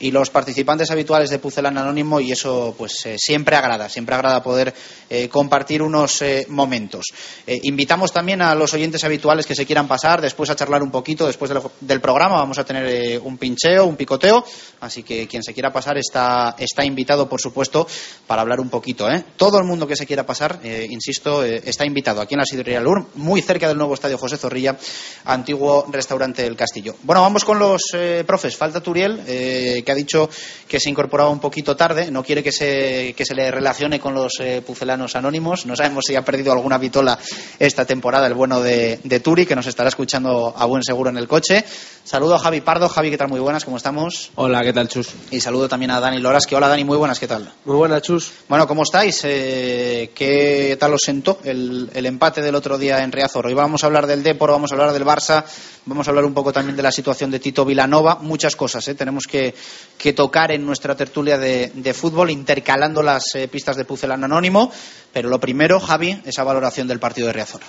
[0.00, 4.42] y los participantes habituales de Pucelán Anónimo y eso pues eh, siempre agrada, siempre agrada
[4.42, 4.74] poder
[5.08, 7.06] eh, compartir unos eh, momentos.
[7.46, 11.26] Invitamos también a los oyentes habituales que se quieran pasar después a charlar un poquito
[11.26, 14.44] después del, programa, vamos a tener un pincheo, un picoteo,
[14.80, 17.86] así que quien se quiera pasar está, está invitado por supuesto
[18.26, 19.10] para hablar un poquito.
[19.10, 19.24] ¿eh?
[19.36, 23.06] Todo el mundo que se quiera pasar, insisto, está invitado aquí en la Sidrería Lur,
[23.14, 24.78] muy cerca del nuevo estadio José Zorrilla,
[25.24, 26.94] antiguo restaurante del Castillo.
[27.02, 27.82] Bueno, vamos con los
[28.26, 28.56] profes.
[28.56, 30.30] Falta Turiel, eh, que ha dicho
[30.68, 34.14] que se incorporaba un poquito tarde, no quiere que se, que se le relacione con
[34.14, 35.66] los eh, pucelanos anónimos.
[35.66, 37.18] No sabemos si ha perdido alguna vitola
[37.58, 41.16] esta temporada el bueno de, de Turi, que nos estará escuchando a buen seguro en
[41.16, 41.64] el coche.
[42.04, 42.88] Saludo a Javi Pardo.
[42.88, 43.28] Javi, ¿qué tal?
[43.28, 44.30] Muy buenas, ¿cómo estamos?
[44.36, 45.08] Hola, ¿qué tal, Chus?
[45.30, 47.52] Y saludo también a Dani Loras, que hola Dani, muy buenas, ¿qué tal?
[47.64, 48.30] Muy buenas, Chus.
[48.48, 49.20] Bueno, ¿cómo estáis?
[49.24, 53.46] Eh, ¿Qué tal os sentó el, el empate del otro día en Riazor?
[53.46, 55.44] Hoy vamos a hablar del Depor, vamos a hablar del Barça,
[55.86, 58.86] vamos a hablar un poco también de la situación de Tito Vilanova, muchas cosas.
[58.88, 58.94] ¿eh?
[58.94, 59.54] Tenemos que,
[59.98, 64.72] que tocar en nuestra tertulia de, de fútbol, intercalando las eh, pistas de Pucelano Anónimo.
[65.12, 67.60] Pero lo primero, Javi, esa valoración del partido de Riazor.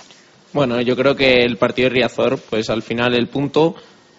[0.52, 3.74] Bueno, yo creo que el partido de Riazor, pues al final el punto,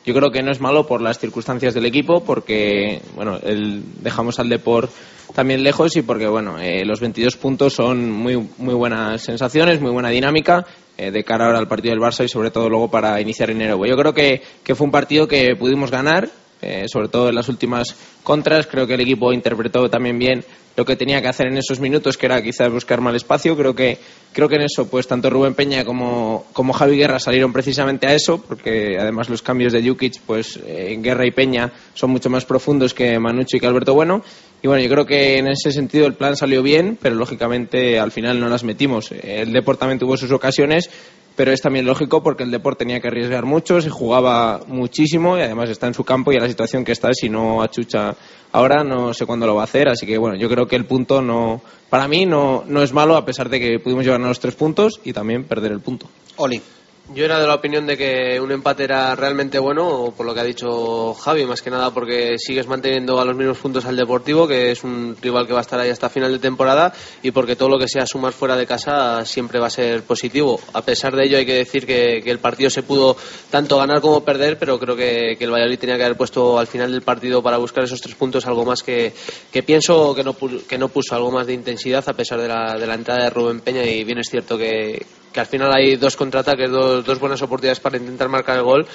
[0.06, 4.40] yo creo que no es malo por las circunstancias del equipo, porque, bueno, el, dejamos
[4.40, 4.90] al Depor
[5.34, 9.92] también lejos y porque, bueno, eh, los 22 puntos son muy, muy buenas sensaciones, muy
[9.92, 10.66] buena dinámica
[10.98, 13.84] eh, de cara ahora al partido del Barça y sobre todo luego para iniciar enero.
[13.86, 16.30] Yo creo que, que fue un partido que pudimos ganar,
[16.64, 18.68] eh, sobre todo en las últimas contras.
[18.68, 20.44] Creo que el equipo interpretó también bien
[20.76, 23.56] lo que tenía que hacer en esos minutos, que era quizás buscar mal espacio.
[23.56, 23.98] Creo que,
[24.32, 28.16] creo que en eso, pues tanto Rubén Peña como, como Javi Guerra salieron precisamente a
[28.16, 32.46] eso, porque además los cambios de Jukic, pues eh, Guerra y Peña son mucho más
[32.46, 34.24] profundos que Manucci y que Alberto Bueno.
[34.62, 38.12] Y bueno, yo creo que en ese sentido el plan salió bien, pero lógicamente al
[38.12, 39.12] final no las metimos.
[39.12, 40.90] El Deport también tuvo sus ocasiones,
[41.36, 45.42] pero es también lógico porque el Deport tenía que arriesgar mucho, se jugaba muchísimo y
[45.42, 48.16] además está en su campo y a la situación que está, si no achucha
[48.52, 49.90] ahora, no sé cuándo lo va a hacer.
[49.90, 53.16] Así que bueno, yo creo que el punto no, para mí no, no es malo
[53.16, 56.08] a pesar de que pudimos llevarnos los tres puntos y también perder el punto.
[56.38, 56.62] Oli.
[57.10, 60.40] Yo era de la opinión de que un empate era realmente bueno, por lo que
[60.40, 64.48] ha dicho Javi, más que nada porque sigues manteniendo a los mismos puntos al Deportivo,
[64.48, 67.58] que es un rival que va a estar ahí hasta final de temporada, y porque
[67.58, 70.62] todo lo que sea sumar fuera de casa siempre va a ser positivo.
[70.72, 73.18] A pesar de ello, hay que decir que, el partido se pudo
[73.52, 76.90] tanto ganar como perder, pero creo que, el Valladolid tenía que haber puesto al final
[76.90, 79.14] del partido para buscar esos tres puntos algo más que,
[79.52, 82.76] que pienso que no, que no puso, algo más de intensidad a pesar de la,
[82.80, 85.96] de la entrada de Rubén Peña, y bien es cierto que, que al final hay
[85.98, 88.88] dos contraataques, dos, dos buenas oportunidades para intentar marcar el gol,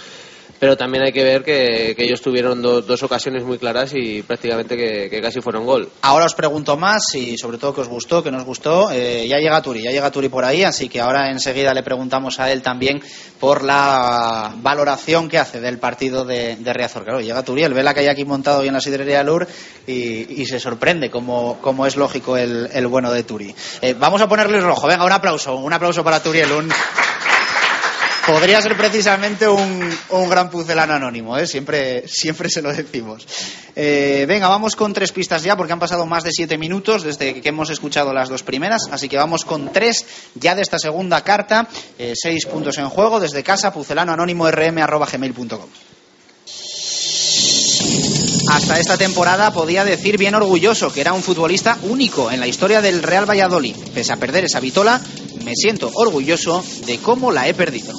[0.58, 4.76] pero también hay que ver que, ellos tuvieron do- dos ocasiones muy claras y prácticamente
[4.76, 5.88] que, casi fueron gol.
[6.02, 8.90] Ahora os pregunto más y sobre todo que os gustó, que nos gustó.
[8.90, 12.40] Eh, ya llega Turi, ya llega Turi por ahí, así que ahora enseguida le preguntamos
[12.40, 13.00] a él también
[13.40, 17.04] por la valoración que hace del partido de, de Riazor.
[17.04, 19.46] Claro, llega Turi, él ve la que hay aquí montado hoy en la sidrería Lur
[19.86, 23.54] y, y se sorprende, como, como es lógico el, bueno de Turi.
[23.80, 26.48] Eh, vamos a ponerle rojo, venga, un aplauso, un aplauso para Turiel.
[28.28, 31.46] Podría ser precisamente un, un gran pucelano anónimo, ¿eh?
[31.46, 33.26] siempre, siempre se lo decimos.
[33.74, 37.40] Eh, venga, vamos con tres pistas ya, porque han pasado más de siete minutos desde
[37.40, 40.04] que hemos escuchado las dos primeras, así que vamos con tres
[40.34, 41.68] ya de esta segunda carta.
[41.98, 44.46] Eh, seis puntos en juego desde casa, pucelano anónimo.
[48.50, 52.82] Hasta esta temporada podía decir bien orgulloso que era un futbolista único en la historia
[52.82, 53.76] del Real Valladolid.
[53.94, 55.00] Pese a perder esa vitola,
[55.48, 57.94] me siento orgulloso de cómo la he perdido.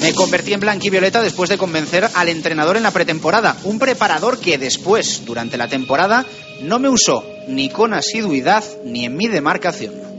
[0.00, 4.58] Me convertí en blanquivioleta después de convencer al entrenador en la pretemporada, un preparador que
[4.58, 6.26] después, durante la temporada,
[6.62, 10.11] no me usó ni con asiduidad ni en mi demarcación.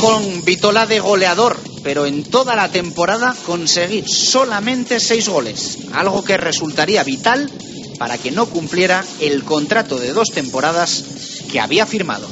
[0.00, 6.36] Con Vitola de goleador, pero en toda la temporada conseguí solamente seis goles, algo que
[6.36, 7.50] resultaría vital
[7.98, 11.02] para que no cumpliera el contrato de dos temporadas
[11.50, 12.28] que había firmado.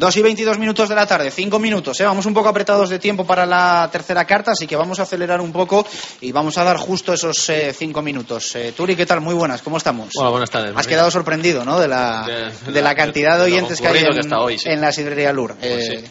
[0.00, 2.00] 2 y 22 minutos de la tarde, 5 minutos.
[2.00, 2.04] ¿eh?
[2.04, 5.42] Vamos un poco apretados de tiempo para la tercera carta, así que vamos a acelerar
[5.42, 5.86] un poco
[6.22, 7.36] y vamos a dar justo esos
[7.76, 8.56] 5 minutos.
[8.56, 9.20] Eh, Turi, ¿qué tal?
[9.20, 10.08] Muy buenas, ¿cómo estamos?
[10.16, 10.72] Hola, buenas tardes.
[10.74, 11.78] Has quedado sorprendido, ¿no?
[11.78, 12.24] De la,
[12.66, 14.70] De- de la cantidad de oyentes que hay en, que está hoy, sí.
[14.70, 15.54] en la sidrería Lur.
[15.56, 16.10] Pues Eh, sí.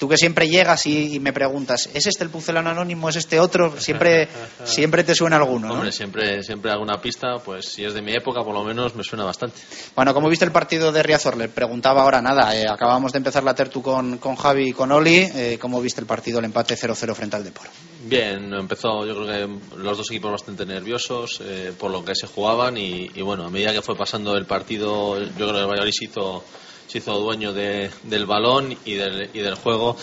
[0.00, 3.10] Tú que siempre llegas y, y me preguntas, ¿es este el pucelano anónimo?
[3.10, 3.78] ¿Es este otro?
[3.78, 4.28] Siempre,
[4.64, 5.74] siempre te suena alguno, ¿no?
[5.74, 9.04] Hombre, siempre, siempre alguna pista, pues si es de mi época, por lo menos me
[9.04, 9.60] suena bastante.
[9.94, 11.36] Bueno, ¿cómo viste el partido de Riazor?
[11.36, 12.56] Le preguntaba ahora nada.
[12.56, 15.18] eh, acabamos de empezar la tertu con, con Javi y con Oli.
[15.34, 17.66] Eh, ¿Cómo viste el partido, el empate 0-0 frente al Depor?
[18.02, 22.26] Bien, empezó yo creo que los dos equipos bastante nerviosos eh, por lo que se
[22.26, 25.66] jugaban y, y bueno, a medida que fue pasando el partido, yo creo que el
[25.66, 26.42] Valladolid hizo,
[26.90, 29.96] se hizo dueño de- del balón y del, y del juego,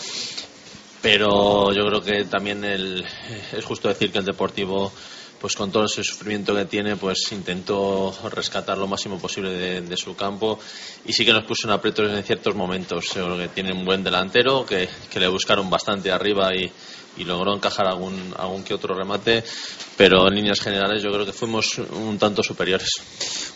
[1.02, 3.04] pero yo creo que también el,
[3.52, 4.92] es justo decir que el Deportivo
[5.40, 9.50] pues con todo ese sufrimiento que tiene, pues intentó rescatar lo máximo posible
[9.80, 10.58] de, su campo
[11.06, 13.04] y sí que nos puso en aprietos en ciertos momentos.
[13.14, 16.68] Yo que tiene un buen delantero, que le buscaron bastante arriba y,
[17.18, 19.44] y logró encajar algún, algún que otro remate,
[19.96, 22.90] pero en líneas generales yo creo que fuimos un tanto superiores.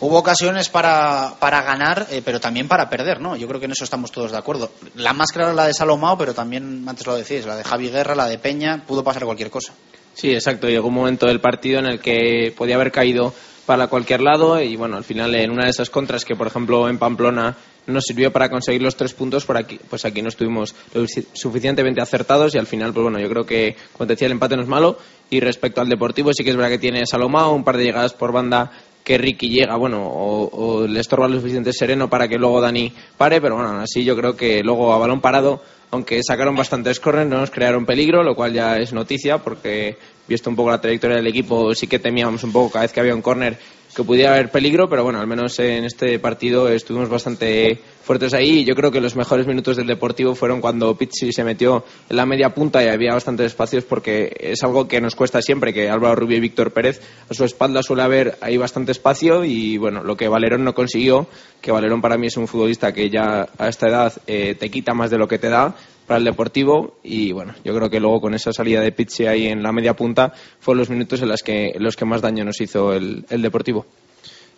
[0.01, 3.37] Hubo ocasiones para, para ganar, eh, pero también para perder, ¿no?
[3.37, 4.71] Yo creo que en eso estamos todos de acuerdo.
[4.97, 7.89] La más clara es la de Salomao, pero también, antes lo decís, la de Javi
[7.89, 9.73] Guerra, la de Peña, pudo pasar cualquier cosa.
[10.15, 10.69] Sí, exacto.
[10.69, 13.33] Llegó un momento del partido en el que podía haber caído
[13.73, 16.91] para cualquier lado y bueno, al final en una de esas contras que por ejemplo
[16.91, 20.75] en Pamplona nos sirvió para conseguir los tres puntos, por aquí, pues aquí no estuvimos
[20.93, 24.27] lo sufici- suficientemente acertados y al final, pues bueno, yo creo que, como te decía,
[24.27, 24.99] el empate no es malo.
[25.31, 28.13] Y respecto al Deportivo sí que es verdad que tiene Salomao, un par de llegadas
[28.13, 28.71] por banda
[29.03, 30.49] que Ricky llega, bueno, o,
[30.83, 34.15] o le estorba lo suficiente sereno para que luego Dani pare, pero bueno, así yo
[34.17, 38.37] creo que luego a balón parado, aunque sacaron bastantes corners, no nos crearon peligro, lo
[38.37, 39.97] cual ya es noticia, porque
[40.29, 43.01] visto un poco la trayectoria del equipo, sí que temíamos un poco cada vez que
[43.01, 43.59] había un córner
[43.95, 48.65] que pudiera haber peligro, pero bueno, al menos en este partido estuvimos bastante fuertes ahí.
[48.65, 52.25] Yo creo que los mejores minutos del Deportivo fueron cuando Pizzi se metió en la
[52.25, 56.15] media punta y había bastantes espacios porque es algo que nos cuesta siempre, que Álvaro
[56.15, 60.17] Rubio y Víctor Pérez a su espalda suele haber ahí bastante espacio y bueno, lo
[60.17, 61.27] que Valerón no consiguió,
[61.61, 64.95] que Valerón para mí es un futbolista que ya a esta edad eh, te quita
[64.95, 65.75] más de lo que te da
[66.07, 69.47] para el Deportivo y bueno, yo creo que luego con esa salida de Pizzi ahí
[69.47, 72.61] en la media punta fueron los minutos en los que, los que más daño nos
[72.61, 73.87] hizo el, el Deportivo.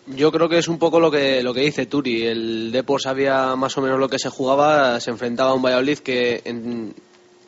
[0.07, 2.27] Yo creo que es un poco lo que, lo que dice Turi.
[2.27, 5.99] El Depor sabía más o menos lo que se jugaba, se enfrentaba a un Valladolid
[5.99, 6.95] que en,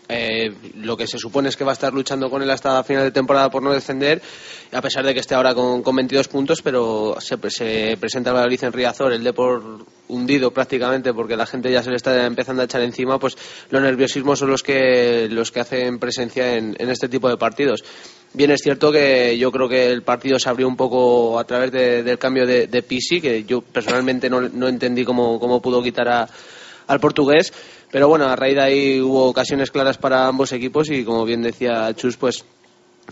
[0.09, 3.03] eh, lo que se supone es que va a estar luchando con él hasta final
[3.05, 4.23] de temporada por no descender,
[4.73, 8.37] a pesar de que esté ahora con, con 22 puntos, pero se, se presenta el
[8.37, 12.62] Valladolid en Riazor, el Depor hundido prácticamente porque la gente ya se le está empezando
[12.62, 13.37] a echar encima, pues
[13.70, 17.83] los nerviosismos son los que, los que hacen presencia en, en este tipo de partidos.
[18.33, 21.73] Bien, es cierto que yo creo que el partido se abrió un poco a través
[21.73, 25.83] de- del cambio de, de Pisi, que yo personalmente no, no entendí cómo, cómo pudo
[25.83, 26.28] quitar a-
[26.87, 27.53] al portugués.
[27.91, 31.43] Pero bueno, a raíz de ahí hubo ocasiones claras para ambos equipos y como bien
[31.43, 32.45] decía Chus, pues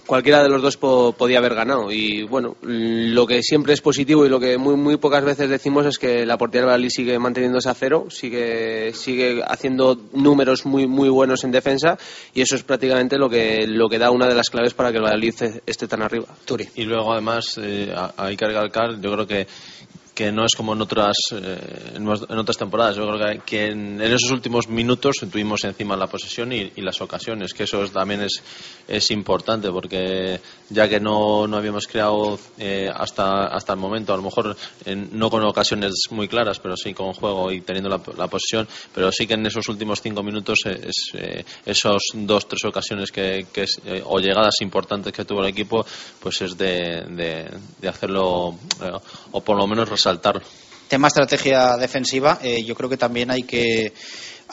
[0.06, 1.92] cualquiera de los dos po- podía haber ganado.
[1.92, 5.86] Y bueno, lo que siempre es positivo y lo que muy, muy pocas veces decimos
[5.86, 10.88] es que la portería del Valladolid sigue manteniéndose a cero, sigue, sigue haciendo números muy,
[10.88, 11.96] muy buenos en defensa
[12.34, 14.96] y eso es prácticamente lo que, lo que da una de las claves para que
[14.98, 16.26] el Valladolid esté- esté tan arriba.
[16.74, 19.46] Y luego, además, eh, hay que recalcar, yo creo que
[20.14, 22.96] que no es como en otras eh, en, otras temporadas.
[22.96, 27.00] Yo creo que, en, en esos últimos minutos tuvimos encima la posesión y, y las
[27.00, 28.42] ocasiones, que eso es- también es,
[28.86, 34.16] es importante, porque ya que no, no habíamos creado eh, hasta, hasta el momento, a
[34.16, 38.00] lo mejor en- no con ocasiones muy claras, pero sí con juego y teniendo la,
[38.16, 42.48] la posesión, pero sí que en esos últimos cinco minutos eh, es, eh, esos dos,
[42.48, 45.84] tres ocasiones que, que eh, o llegadas importantes que tuvo el equipo,
[46.20, 48.90] pues es de, de, hacerlo, eh,
[49.32, 50.42] o por lo menos resaltarlo.
[50.88, 53.92] Tema estrategia defensiva, eh, yo creo que también hay que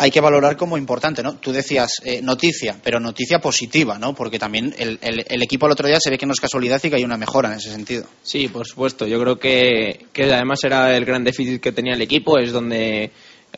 [0.01, 1.35] hay que valorar como importante, ¿no?
[1.35, 4.15] Tú decías eh, noticia, pero noticia positiva, ¿no?
[4.15, 6.81] Porque también el, el- el equipo el otro día se ve que no es casualidad
[6.83, 8.05] y que hay una mejora en ese sentido.
[8.23, 9.05] Sí, por supuesto.
[9.05, 13.11] Yo creo que, además era el gran déficit que tenía el equipo, es donde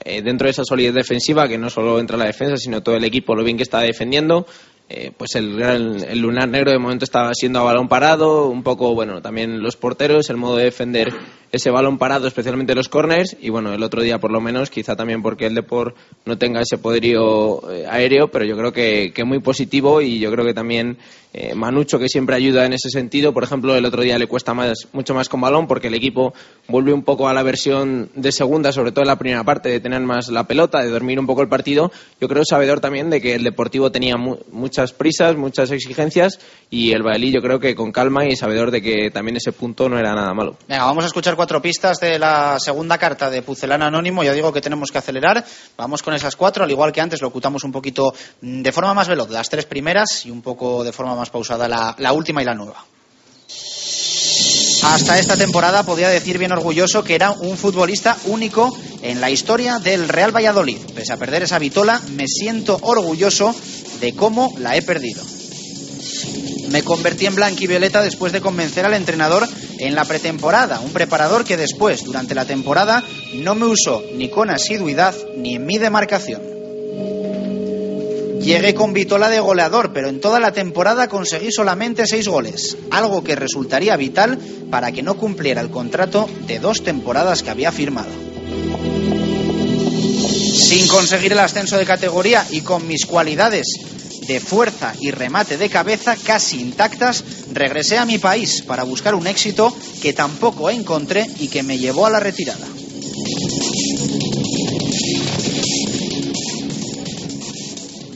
[0.03, 3.05] eh, dentro de esa solidez defensiva, que no solo entra la defensa, sino todo el
[3.05, 4.45] equipo, lo bien que está defendiendo,
[4.89, 8.63] eh, pues el, gran- el lunar negro de momento estaba siendo a balón parado, un
[8.63, 11.13] poco, bueno, también los porteros, el modo de defender
[11.53, 14.95] ese balón parado, especialmente los corners, y bueno, el otro día por lo menos, quizá
[14.97, 15.93] también porque el Depor
[16.25, 20.31] no tenga ese poderío eh, aéreo, pero yo creo que, que muy positivo y yo
[20.31, 20.97] creo que también
[21.31, 24.53] eh, Manucho, que siempre ayuda en ese sentido, por ejemplo, el otro día le cuesta
[24.53, 26.33] más, mucho más con balón porque el equipo
[26.67, 29.79] vuelve un poco a la versión de segunda, sobre todo en la primera parte, de
[29.79, 31.91] tener más la pelota, de dormir un poco el partido.
[32.19, 36.39] Yo creo sabedor también de que el Deportivo tenía mu- muchas prisas, muchas exigencias
[36.71, 39.89] y el Bailí yo creo que con calma y sabedor de que también ese punto
[39.89, 40.55] no era nada malo.
[40.67, 44.23] Venga, vamos a escuchar cuatro pistas de la segunda carta de Pucelano Anónimo.
[44.23, 45.43] Ya digo que tenemos que acelerar.
[45.75, 48.93] Vamos con esas cuatro, al igual que antes, lo ocutamos un poquito mm, de forma
[48.93, 52.41] más veloz, las tres primeras y un poco de forma más pausada la, la última
[52.41, 52.85] y la nueva.
[54.83, 59.79] Hasta esta temporada podía decir bien orgulloso que era un futbolista único en la historia
[59.79, 60.79] del Real Valladolid.
[60.95, 63.53] Pese a perder esa vitola, me siento orgulloso
[63.99, 65.21] de cómo la he perdido.
[66.69, 69.47] Me convertí en blanquivioleta después de convencer al entrenador
[69.79, 73.03] en la pretemporada, un preparador que después, durante la temporada,
[73.35, 76.53] no me usó ni con asiduidad ni en mi demarcación.
[78.43, 83.23] Llegué con Vitola de goleador, pero en toda la temporada conseguí solamente seis goles, algo
[83.23, 84.37] que resultaría vital
[84.69, 88.09] para que no cumpliera el contrato de dos temporadas que había firmado.
[90.53, 93.65] Sin conseguir el ascenso de categoría y con mis cualidades
[94.23, 99.27] de fuerza y remate de cabeza casi intactas, regresé a mi país para buscar un
[99.27, 102.67] éxito que tampoco encontré y que me llevó a la retirada.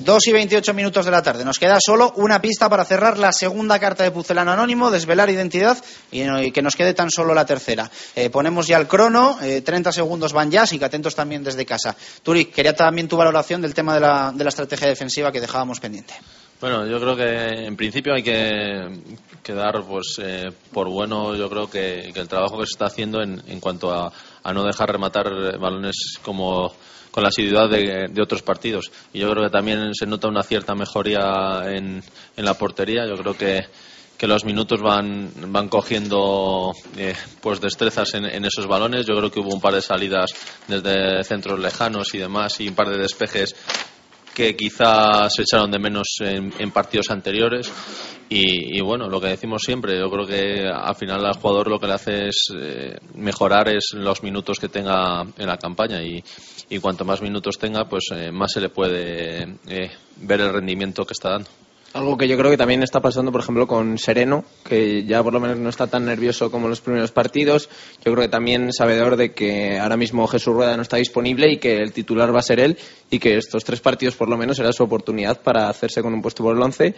[0.08, 1.44] Dos y 28 minutos de la tarde.
[1.44, 5.78] Nos queda solo una pista para cerrar la segunda carta de Pucelano Anónimo, desvelar identidad
[6.10, 7.92] y, que nos quede tan solo la tercera.
[8.16, 11.66] Eh, ponemos ya el crono, eh, 30 segundos van ya, así que atentos también desde
[11.66, 11.94] casa.
[12.24, 15.82] Turi, quería también tu valoración del tema de la, de la estrategia defensiva que dejábamos
[15.82, 16.14] pendiente.
[16.62, 18.88] Bueno, yo creo que en principio hay que,
[19.44, 22.86] que dar pues, eh, por bueno, yo creo que, que el trabajo que se está
[22.86, 24.10] haciendo en, en cuanto a,
[24.42, 26.72] a no dejar rematar balones como
[27.12, 28.92] con la asiduidad de, de otros partidos.
[29.14, 32.04] Y yo creo que también se nota una cierta mejoría en,
[32.36, 33.06] en la portería.
[33.08, 33.66] Yo creo que,
[34.18, 39.06] que los minutos van, van cogiendo eh, pues destrezas en, en esos balones.
[39.06, 40.32] Yo creo que hubo un par de salidas
[40.68, 43.56] desde centros lejanos y demás y un par de despejes
[44.38, 47.72] que quizás se echaron de menos en, partidos anteriores.
[48.30, 51.80] Y, y bueno, lo que decimos siempre, yo creo que al final al jugador lo
[51.80, 56.24] que le hace es eh, mejorar es los minutos que tenga en la campaña y,
[56.70, 61.06] y cuanto más minutos tenga, pues eh, más se le puede eh, ver el rendimiento
[61.06, 61.50] que está dando.
[61.94, 65.34] Algo que yo creo que también está pasando, por ejemplo, con Sereno, que ya por
[65.34, 67.70] lo menos no está tan nervioso como en los primeros partidos.
[68.04, 71.58] Yo creo que también sabedor de que ahora mismo Jesús Rueda no está disponible y
[71.58, 72.78] que el titular va a ser él
[73.10, 76.22] y que estos tres partidos por lo menos será su oportunidad para hacerse con un
[76.22, 76.94] puesto por el once.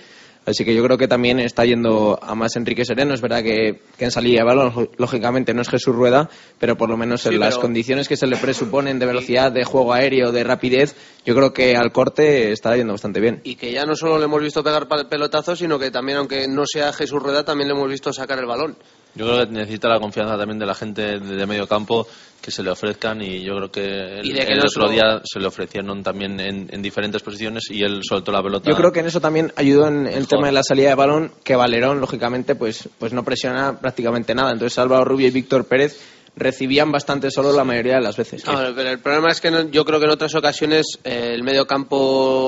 [0.50, 3.14] Así que yo creo que también está yendo a más Enrique Sereno.
[3.14, 6.90] Es verdad que, que en salida de balón, lógicamente, no es Jesús Rueda, pero por
[6.90, 9.94] lo menos en Sí, las pero- condiciones que se le presuponen de velocidad, de juego
[9.94, 10.96] aéreo, de rapidez,
[11.26, 13.42] yo creo que al corte está yendo bastante bien.
[13.44, 16.64] Y que ya no solo le hemos visto pegar pelotazos, sino que también, aunque no
[16.66, 18.76] sea Jesús Rueda, también le hemos visto sacar el balón.
[19.16, 22.08] Yo creo que necesita la confianza también de la gente de, de medio campo
[22.42, 23.82] que se le ofrezcan y yo creo que
[24.20, 27.84] el, que el no otro día se le ofrecieron también en, en diferentes posiciones y
[27.84, 28.70] él soltó la pelota.
[28.70, 31.34] Yo creo que en eso también ayudó en el tema de la salida de balón,
[31.44, 34.52] que Valerón, lógicamente, pues, pues no presiona prácticamente nada.
[34.52, 36.00] Entonces Álvaro Rubio y Víctor Pérez
[36.40, 38.46] recibían bastante solo la mayoría de las veces.
[38.48, 41.44] No, pero el problema es que no- yo creo que en otras ocasiones eh, el
[41.44, 41.98] medio campo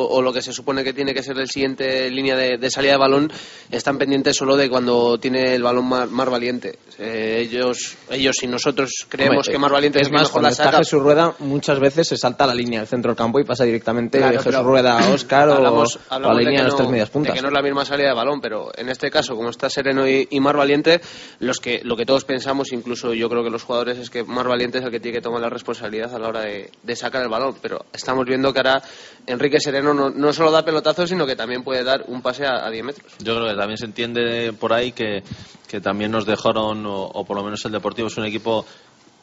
[0.09, 2.93] o lo que se supone que tiene que ser el siguiente línea de, de salida
[2.93, 3.31] de balón
[3.69, 6.79] están pendientes solo de cuando tiene el balón más, más valiente.
[6.97, 10.51] Eh, ellos, ellos y nosotros creemos Hombre, que más valiente es, es más, cuando la
[10.51, 10.77] está saca.
[10.79, 14.17] Jesús Rueda, muchas veces se salta la línea del centro del campo y pasa directamente
[14.19, 16.89] Claro, Jesús Rueda a Oscar o, hablamos- a la de línea de las no- tres
[16.89, 17.33] medias de puntas.
[17.35, 20.07] que no es la misma salida de balón, pero en este caso, como está Sereno
[20.07, 21.01] y, y Mar Valiente,
[21.39, 24.47] los que, lo que todos pensamos, incluso yo creo que los jugadores, es que Mar
[24.47, 27.23] Valiente es el que tiene que tomar la responsabilidad a la hora de, de sacar
[27.23, 27.55] el balón.
[27.61, 28.81] Pero estamos viendo que ahora
[29.27, 32.65] Enrique Sereno no, no solo da pelotazos, sino que también puede dar un pase a,
[32.65, 33.13] a 10 metros.
[33.19, 35.23] Yo creo que también se entiende por ahí que,
[35.67, 38.65] que también nos dejaron, o, o por lo menos el Deportivo es un equipo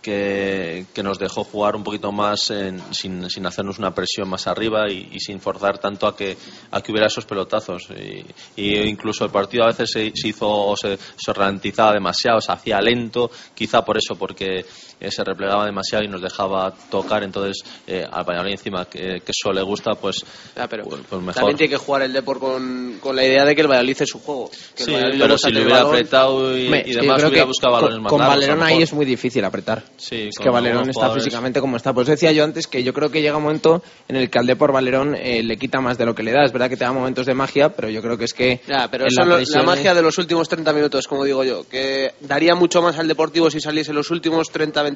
[0.03, 4.47] que, que nos dejó jugar un poquito más en- sin, sin hacernos una presión más
[4.47, 6.37] arriba y, y sin forzar tanto a que,
[6.71, 7.89] a que hubiera esos pelotazos.
[7.91, 8.25] Y,
[8.61, 13.31] y incluso el partido a veces se, hizo se, se ralentizaba demasiado, se hacía lento,
[13.55, 14.65] quizá por eso, porque
[15.01, 17.23] eh, se replegaba demasiado y nos dejaba tocar.
[17.23, 21.35] Entonces, eh, al Valladolid encima, que, que eso le gusta, pues, pues, pues mejor.
[21.35, 24.09] También tiene que jugar el Depor con, con la idea de que el Valladolid es
[24.09, 24.51] su juego.
[24.75, 25.95] Que Sí, pero si le hubiera balón.
[25.95, 28.93] apretado y, yo demás, hubiera buscado con- balones más Con a lo Valerón ahí es
[28.93, 29.83] muy difícil apretar.
[29.97, 31.25] Sí, es con que Valerón está jugadores.
[31.25, 31.93] físicamente como está.
[31.93, 34.47] Pues decía yo antes que yo creo que llega un momento en el que al
[34.47, 36.45] Depor Valerón eh, le quita más de lo que le da.
[36.45, 38.61] Es verdad que te da momentos de magia, pero yo creo que es que.
[38.67, 42.13] Ya, pero eso la presión magia de los últimos 30 minutos, como digo yo, que
[42.21, 44.88] daría mucho más al Deportivo si saliese los últimos 30-25 minutos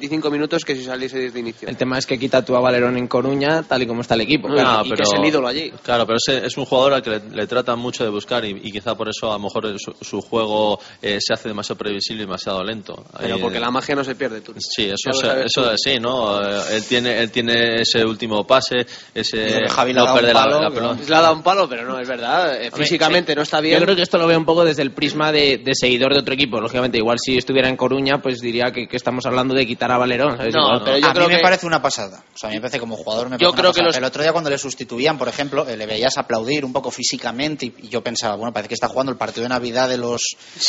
[0.65, 1.67] que si saliese desde inicio.
[1.67, 4.21] El tema es que quita tú a Valerón en Coruña, tal y como está el
[4.21, 4.47] equipo.
[4.47, 5.71] No, Claro, Ah, pero- allí.
[5.83, 8.51] Claro, pero ese es un jugador al que le, le tratan mucho de buscar y,
[8.63, 12.23] y quizá por eso a lo mejor su, su juego eh, se hace demasiado previsible
[12.23, 13.03] y demasiado lento.
[13.19, 14.53] Pero Ahí, porque eh, la magia no se pierde, tú.
[14.59, 15.69] Sí, eso, es- eso tú.
[15.69, 16.41] es sí, ¿no?
[16.41, 20.69] Eh, Él tiene, él tiene ese último pase, ese que Javi no perder la- la
[20.69, 20.99] que pelota.
[21.07, 22.61] Le ha dado un palo, pero no, es verdad.
[22.61, 23.35] eh, Físicamente sí.
[23.35, 23.79] no está bien.
[23.79, 26.19] Yo creo que esto lo veo un poco desde el prisma de, de seguidor de
[26.19, 26.59] otro equipo.
[26.59, 29.97] Lógicamente, igual si estuviera en Coruña, pues diría que, que estamos hablando de quitar a
[29.97, 30.37] Valerón.
[30.37, 30.53] ¿sabes?
[30.53, 32.23] No, Igual pero yo A creo mí me me parece una pasada.
[32.33, 33.97] O sea, a mí me parece como jugador me Yo parece una creo que los-
[33.97, 37.65] El otro día cuando le sustituían, por ejemplo, eh, le veías aplaudir un poco físicamente
[37.65, 40.21] y, y yo pensaba, bueno, parece que está jugando el partido de Navidad de los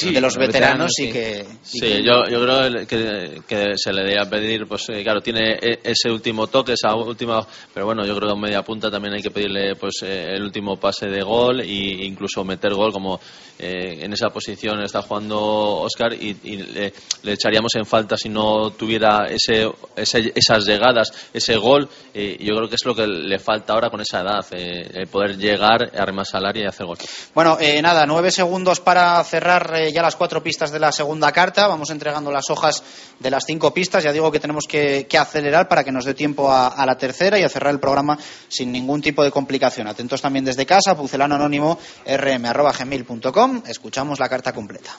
[0.03, 1.12] de los veteranos, veteranos, y sí.
[1.12, 5.03] que y Sí, que- yo, yo creo que, que se le debería pedir, pues eh,
[5.03, 8.62] claro, tiene e- ese último toque, esa última, pero bueno, yo creo que en media
[8.62, 11.66] punta también hay que pedirle pues eh, el último pase de gol e
[12.05, 13.20] incluso meter gol como
[13.59, 16.93] eh, en esa posición está jugando Oscar y, y le,
[17.23, 22.76] le echaríamos en falta si no tuviera esas llegadas, ese gol, eh, yo creo que
[22.76, 26.47] es lo que le falta ahora con esa edad, eh, el poder llegar, arremas al
[26.47, 26.98] área y hacer gol.
[27.35, 31.32] Bueno, eh, nada, nueve segundos para cerrar eh, ya las cuatro pistas de la segunda
[31.32, 31.66] carta.
[31.66, 32.82] Vamos entregando las hojas
[33.18, 34.05] de las cinco pistas.
[34.05, 37.43] Ya digo que tenemos que, acelerar para que nos dé tiempo a, la tercera y
[37.43, 38.18] a cerrar el programa
[38.48, 39.86] sin ningún tipo de complicación.
[39.86, 43.62] Atentos también desde casa, pucelano anónimo rm.gmail.com.
[43.66, 44.97] Escuchamos la carta completa.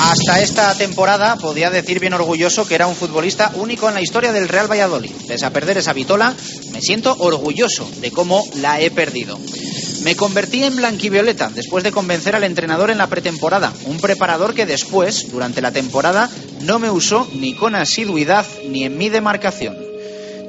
[0.00, 4.32] Hasta esta temporada podía decir bien orgulloso que era un futbolista único en la historia
[4.32, 5.10] del Real Valladolid.
[5.26, 6.34] Pese a perder esa vitola,
[6.72, 9.38] me siento orgulloso de cómo la he perdido.
[10.02, 14.66] Me convertí en blanquivioleta después de convencer al entrenador en la pretemporada, un preparador que
[14.66, 16.30] después, durante la temporada,
[16.62, 19.87] no me usó ni con asiduidad ni en mi demarcación.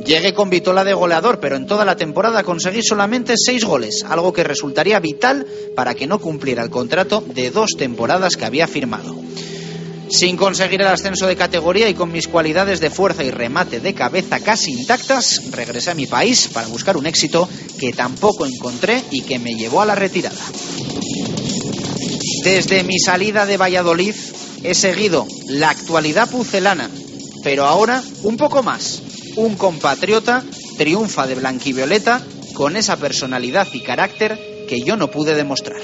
[0.06, 4.34] Llegué con vitola de goleador, pero en toda la temporada conseguí solamente seis goles, algo
[4.34, 5.46] que resultaría vital
[5.76, 9.16] para que no cumpliera el contrato de dos temporadas que había firmado.
[10.10, 13.94] Sin conseguir el ascenso de categoría y con mis cualidades de fuerza y remate de
[13.94, 17.48] cabeza casi intactas, regresé a mi país para buscar un éxito
[17.80, 20.42] que tampoco encontré y que me llevó a la retirada.
[22.44, 24.16] Desde mi salida de Valladolid
[24.64, 26.90] he seguido la actualidad pucelana,
[27.44, 29.04] pero ahora un poco más.
[29.36, 30.44] Un compatriota
[30.78, 32.22] triunfa de blanquivioleta
[32.54, 35.82] con esa personalidad y carácter que yo no pude demostrar.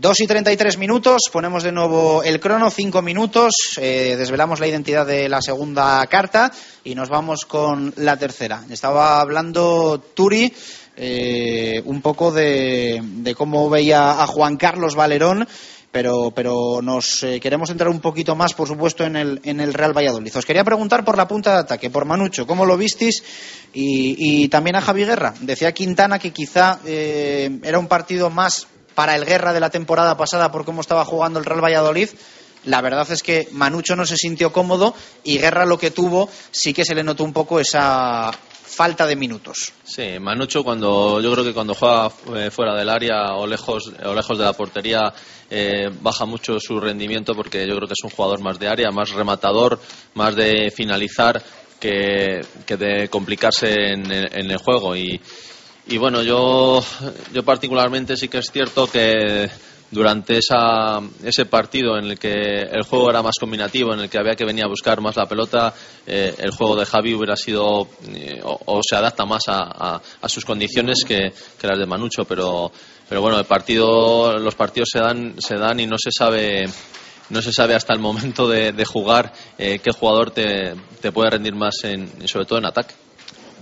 [0.00, 5.04] Dos y 33 minutos, ponemos de nuevo el crono, cinco minutos, eh, desvelamos la identidad
[5.04, 6.52] de la segunda carta
[6.84, 8.64] y nos vamos con la tercera.
[8.70, 10.52] Estaba hablando Turi
[10.96, 15.48] eh, un poco de, de cómo veía a Juan Carlos Valerón,
[15.90, 19.72] pero, pero nos eh, queremos entrar un poquito más, por supuesto, en el, en el
[19.72, 20.36] Real Valladolid.
[20.36, 23.22] Os quería preguntar por la punta de ataque, por Manucho, ¿cómo lo visteis?
[23.72, 25.34] Y, también a Javi Guerra.
[25.40, 30.16] Decía Quintana que quizá eh, era un partido más para el Guerra de la temporada
[30.16, 32.08] pasada por cómo estaba jugando el Real Valladolid.
[32.64, 36.74] La verdad es que Manucho no se sintió cómodo y Guerra lo que tuvo sí
[36.74, 38.32] que se le notó un poco esa
[38.78, 39.72] falta de minutos.
[39.82, 44.38] Sí, Manucho cuando yo creo que cuando juega eh, fuera del área o lejos lejos
[44.38, 45.12] de la portería
[45.50, 48.92] eh, baja mucho su rendimiento porque yo creo que es un jugador más de área,
[48.92, 49.80] más rematador,
[50.14, 51.42] más de finalizar
[51.80, 55.20] que, de complicarse en, el- en el juego y,
[55.88, 56.80] y bueno yo
[57.34, 59.50] yo particularmente sí que es cierto que
[59.90, 64.18] durante esa, ese partido en el que el juego era más combinativo, en el que
[64.18, 65.72] había que venir a buscar más la pelota,
[66.06, 70.44] eh, el juego de Javi hubiera sido eh, o, se adapta más a, a- sus
[70.44, 72.70] condiciones que, que las de Manucho, pero,
[73.08, 76.66] pero bueno, el partido, los partidos se dan, se dan y no se sabe
[77.30, 81.30] no se sabe hasta el momento de, de jugar eh, qué jugador te, te puede
[81.30, 82.94] rendir más, en, sobre todo en ataque.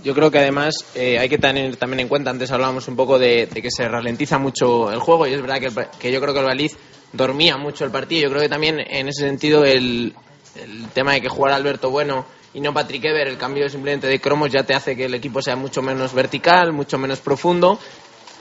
[0.03, 3.17] Yo creo que además eh, hay que tener también en cuenta, antes hablábamos un poco
[3.19, 6.21] de, de que se ralentiza mucho el juego y es verdad que, el- que yo
[6.21, 6.77] creo que el Valiz
[7.13, 8.23] dormía mucho el partido.
[8.23, 10.13] Yo creo que también en ese sentido el,
[10.55, 14.19] el tema de que jugara Alberto Bueno y no Patrick Ever, el cambio simplemente de
[14.19, 17.79] cromos ya te hace que el equipo sea mucho menos vertical, mucho menos profundo.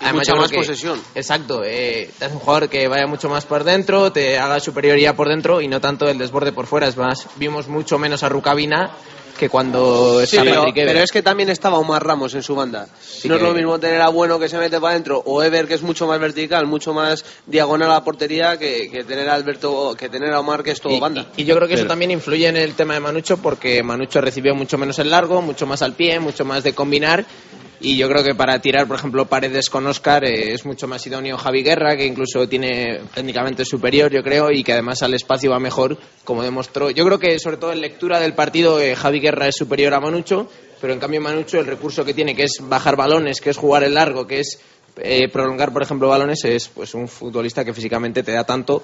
[0.00, 1.00] Y mucha más que- posesión.
[1.14, 5.16] Exacto, eh, te hace un jugador que vaya mucho más por dentro, te haga superioridad
[5.16, 6.86] por dentro y no tanto el desborde por fuera.
[6.86, 8.90] Es más, vimos mucho menos a Rucabina
[9.36, 12.88] que cuando Sí, está pero, pero es que también estaba Omar Ramos en su banda.
[13.00, 15.66] Sí no es lo mismo tener a Bueno que se mete para adentro o Ever
[15.68, 19.34] que es mucho más vertical, mucho más diagonal a la portería que, que tener a
[19.34, 21.26] Alberto, que tener a Omar que es todo Y- banda.
[21.36, 24.54] Y yo creo que eso también influye en el tema de Manucho porque Manucho recibió
[24.54, 27.24] mucho menos el largo, mucho más al pie, mucho más de combinar.
[27.86, 31.06] Y yo creo que para tirar, por ejemplo, paredes con Oscar eh, es mucho más
[31.06, 35.52] idóneo Javi Guerra, que incluso tiene técnicamente superior, yo creo, y que además al espacio
[35.52, 36.90] va mejor, como demostró.
[36.90, 40.00] Yo creo que, sobre todo en lectura del partido, eh, Javi Guerra es superior a
[40.00, 40.50] Manucho,
[40.80, 43.84] pero en cambio Manucho, el recurso que tiene, que es bajar balones, que es jugar
[43.84, 44.58] el largo, que es
[44.96, 48.82] eh, prolongar, por ejemplo, balones, es pues un futbolista que físicamente te da tanto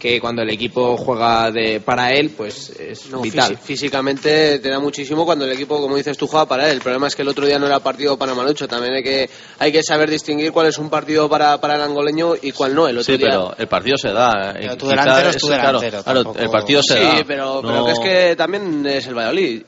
[0.00, 3.56] que cuando el equipo juega de para él, pues es No, vital.
[3.58, 6.72] físi- físicamente te da muchísimo cuando el equipo, como dices tú, juega para él.
[6.72, 8.66] El problema es que el otro día no era partido para Manucho.
[8.66, 12.32] También hay que, hay que saber distinguir cuál es un partido para, para el angoleño
[12.40, 12.88] y cuál no.
[12.88, 13.28] El otro Sí, día...
[13.30, 14.54] pero el partido se da.
[14.58, 16.94] Pero eh, tu quizá delantero es tu eso, claro, delantero, claro, tampoco- el partido se
[16.98, 17.24] sí, da.
[17.26, 19.62] pero, No- pero que es que también es el Valladolid.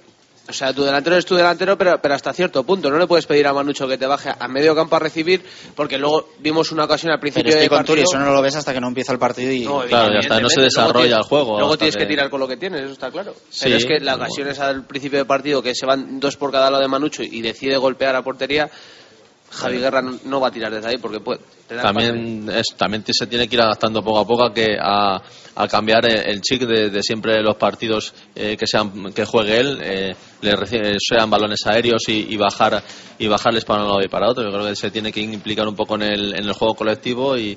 [0.49, 2.91] O sea, tu delantero es tu delantero, pero, pero hasta cierto punto.
[2.91, 5.43] No le puedes pedir a Manucho que te baje a medio campo a recibir,
[5.77, 7.95] porque luego vimos una ocasión al principio Pero estoy del con partido.
[7.95, 9.61] Turi, eso no lo ves hasta que no empieza el partido y...
[9.65, 12.29] No, Claro, ya está, no se desarrolla tienes- el juego Luego tienes que que- tirar
[12.29, 13.35] con lo que tienes, eso está claro.
[13.51, 14.25] Sí, Pero es que las bueno.
[14.25, 17.41] ocasiones al principio del partido que se van dos por cada lado de Manucho y
[17.41, 18.69] decide golpear a portería,
[19.53, 21.41] Javi Guerra no, no va a tirar desde ahí porque puede.
[21.69, 24.53] te da el también es, también se tiene que ir adaptando poco a poco a
[24.55, 25.21] que a,
[25.55, 29.61] a cambiar el, el chip de, de siempre los partidos eh, que sean que juegue
[29.61, 32.83] él eh, le reci- sean balones aéreos y, y bajar
[33.19, 34.43] y bajarles para un lado y para otro.
[34.43, 37.37] Yo creo que se tiene que implicar un poco en el, en el juego colectivo
[37.37, 37.57] y,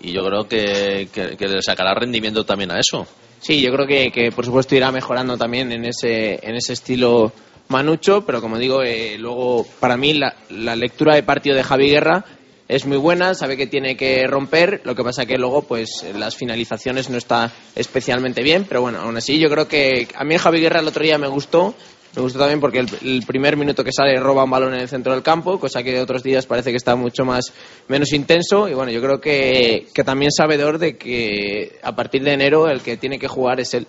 [0.00, 3.06] y yo creo que, que, que le sacará rendimiento también a eso.
[3.40, 7.32] Sí, yo creo que, que, por supuesto irá mejorando también en ese, en ese estilo
[7.68, 10.34] Manucho, pero como digo, eh, luego para mí la,
[10.76, 12.24] lectura de partido de Javi Guerra
[12.66, 16.36] es muy buena, sabe que tiene que romper, lo que pasa que luego pues las
[16.36, 20.60] finalizaciones no está especialmente bien, pero bueno, aún así yo creo que a mí Javi
[20.60, 21.74] Guerra el otro día me gustó,
[22.16, 25.12] me gustó también porque el, primer minuto que sale roba un balón en el centro
[25.12, 27.52] del campo, cosa que otros días parece que está mucho más
[27.88, 32.32] menos intenso y bueno, yo creo que, que también sabedor de que a partir de
[32.32, 33.86] enero el que tiene que jugar es él.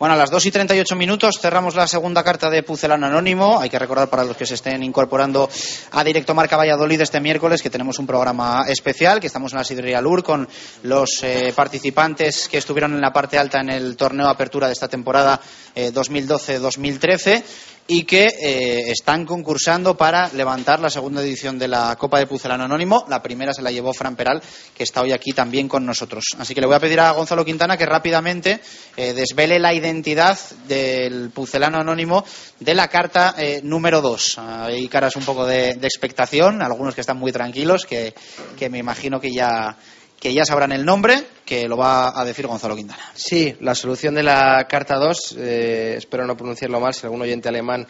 [0.00, 3.60] Bueno, a las 2 y 38 minutos cerramos la segunda carta de Pucelano Anónimo.
[3.60, 5.46] Hay que recordar para los que se estén incorporando
[5.90, 9.64] a Directo Marca Valladolid este miércoles que tenemos un programa especial, que estamos en la
[9.64, 10.48] Sidrería Lur con
[10.84, 14.72] los eh, participantes que estuvieron en la parte alta en el torneo de apertura de
[14.72, 15.38] esta temporada
[15.74, 17.44] eh, 2012-2013
[17.92, 22.62] y que eh, están concursando para levantar la segunda edición de la Copa de Pucelano
[22.62, 23.04] Anónimo.
[23.08, 24.40] La primera se la llevó Fran Peral,
[24.76, 26.22] que está hoy aquí también con nosotros.
[26.38, 28.60] Así que le voy a pedir a Gonzalo Quintana que rápidamente
[28.96, 30.38] eh, desvele la identidad
[30.68, 32.24] del Pucelano Anónimo
[32.60, 34.38] de la carta eh, número 2.
[34.38, 38.14] Hay caras un poco de, de expectación, algunos que están muy tranquilos, que,
[38.56, 39.76] que me imagino que ya,
[40.20, 43.02] que ya sabrán el nombre, que lo va a decir Gonzalo Quintana.
[43.14, 47.48] Sí, la solución de la carta 2, eh, espero no pronunciarlo mal si algún oyente
[47.48, 47.86] alemán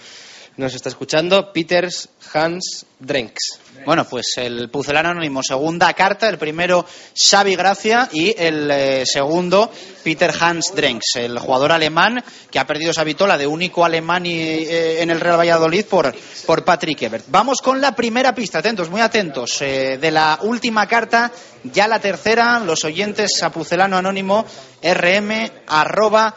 [0.61, 3.59] nos está escuchando, Peters Hans Drenks.
[3.87, 6.85] Bueno, pues el Pucelano Anónimo, segunda carta, el primero
[7.17, 9.73] Xavi Gracia y el eh, segundo
[10.05, 14.39] Peter Hans Drenks, el jugador alemán que ha perdido esa vitola de único alemán y,
[14.39, 16.15] eh, en el Real Valladolid por,
[16.47, 17.25] por Patrick Ebert.
[17.29, 21.33] Vamos con la primera pista, atentos, muy atentos, eh, de la última carta,
[21.65, 24.45] ya la tercera, los oyentes a Pucelano Anónimo,
[24.83, 26.37] rm arroba.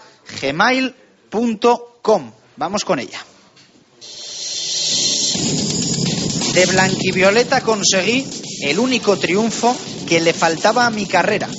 [2.56, 3.33] Vamos con ella.
[6.54, 8.28] De Blanquivioleta conseguí
[8.62, 9.76] el único triunfo
[10.08, 11.50] que le faltaba a mi carrera.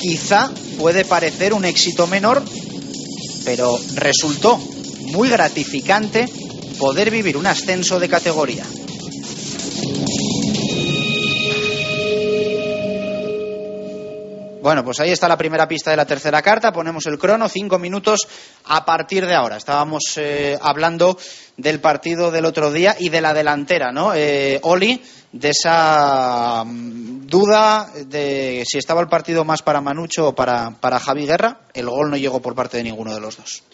[0.00, 2.42] Quizá puede parecer un éxito menor,
[3.44, 4.58] pero resultó
[5.12, 6.28] muy gratificante
[6.78, 8.64] poder vivir un ascenso de categoría.
[14.64, 16.72] Bueno, pues ahí está la primera pista de la tercera carta.
[16.72, 18.26] Ponemos el crono, cinco minutos
[18.64, 19.58] a partir de ahora.
[19.58, 21.18] Estábamos eh, hablando
[21.58, 24.14] del partido del otro día y de la delantera, ¿no?
[24.14, 30.34] Eh, Oli, de esa mm, duda de si estaba el partido más para Manucho o
[30.34, 31.60] para, para Javi Guerra.
[31.74, 33.64] El gol no llegó por parte de ninguno de los dos.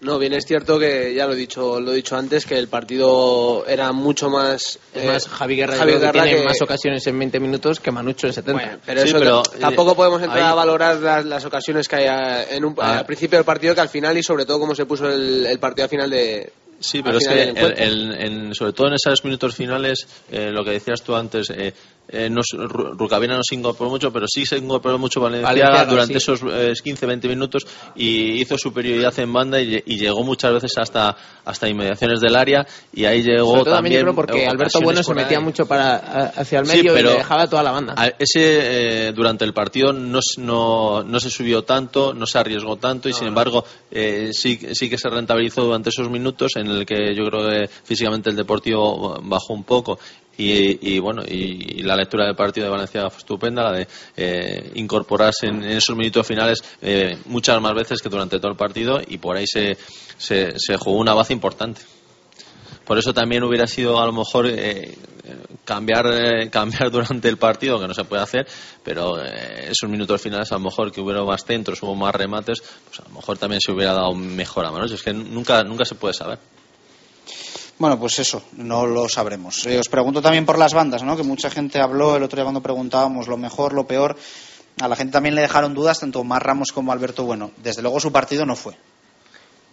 [0.00, 2.68] No, bien es cierto que ya lo he dicho, lo he dicho antes que el
[2.68, 4.78] partido era mucho más.
[4.94, 7.80] Es eh, más, Javi Guerra, Javi que Guerra tiene que- más ocasiones en 20 minutos
[7.80, 8.78] que Manucho en 70.
[8.86, 12.74] Pero eso t- tampoco podemos entrar a valorar las, las ocasiones que hay en un,
[12.78, 13.00] Ah.
[13.00, 15.58] al principio del partido que al final y sobre todo cómo se puso el, el
[15.58, 16.50] partido al final de.
[16.82, 20.64] Sí, pero es que el- el- en- sobre todo en esos minutos finales, eh, lo
[20.64, 21.74] que decías tú antes, eh,
[22.12, 25.54] eh, no, s- Ru- Rucabina no se incorporó mucho, pero sí se incorporó mucho Valenciaga,
[25.54, 26.18] Valenciaga, durante sí.
[26.18, 27.66] esos eh, 15-20 minutos
[27.96, 32.36] y hizo superioridad en banda y, lle- y llegó muchas veces hasta hasta inmediaciones del
[32.36, 35.44] área y ahí llegó Sobre todo también, creo, porque eh, Alberto Bueno se metía ahí.
[35.44, 35.96] mucho para,
[36.36, 37.94] hacia el Sí, medio pero y le dejaba toda la banda.
[38.18, 43.08] Ese eh, durante el partido no, no, no se subió tanto, no se arriesgó tanto
[43.08, 47.14] y sin embargo eh, sí, sí que se rentabilizó durante esos minutos en el que
[47.14, 49.98] yo creo que físicamente el Deportivo bajó un poco
[50.36, 54.70] y, y, bueno y, la lectura del partido de Valencia fue estupenda, la de eh,
[54.74, 59.18] incorporarse en, esos minutos finales eh, muchas más veces que durante todo el partido y
[59.18, 59.76] por ahí se,
[60.16, 61.82] se, se jugó una baza importante.
[62.90, 64.96] Por eso también hubiera sido a lo mejor eh,
[65.64, 68.48] cambiar eh, cambiar durante el partido, que no se puede hacer,
[68.82, 72.60] pero eh, esos minutos finales a lo mejor que hubiera más centros, hubo más remates,
[72.60, 74.90] pues a lo mejor también se hubiera dado mejor a manos.
[74.90, 76.40] Es que nunca, nunca se puede saber.
[77.80, 79.64] Bueno, pues eso, no lo sabremos.
[79.64, 81.16] Eh, os pregunto también por las bandas, ¿no?
[81.16, 84.18] Que mucha gente habló el otro día cuando preguntábamos lo mejor, lo peor.
[84.82, 87.52] a la gente también le dejaron dudas tanto Omar Ramos como Alberto Bueno.
[87.56, 88.74] Desde luego su partido no fue.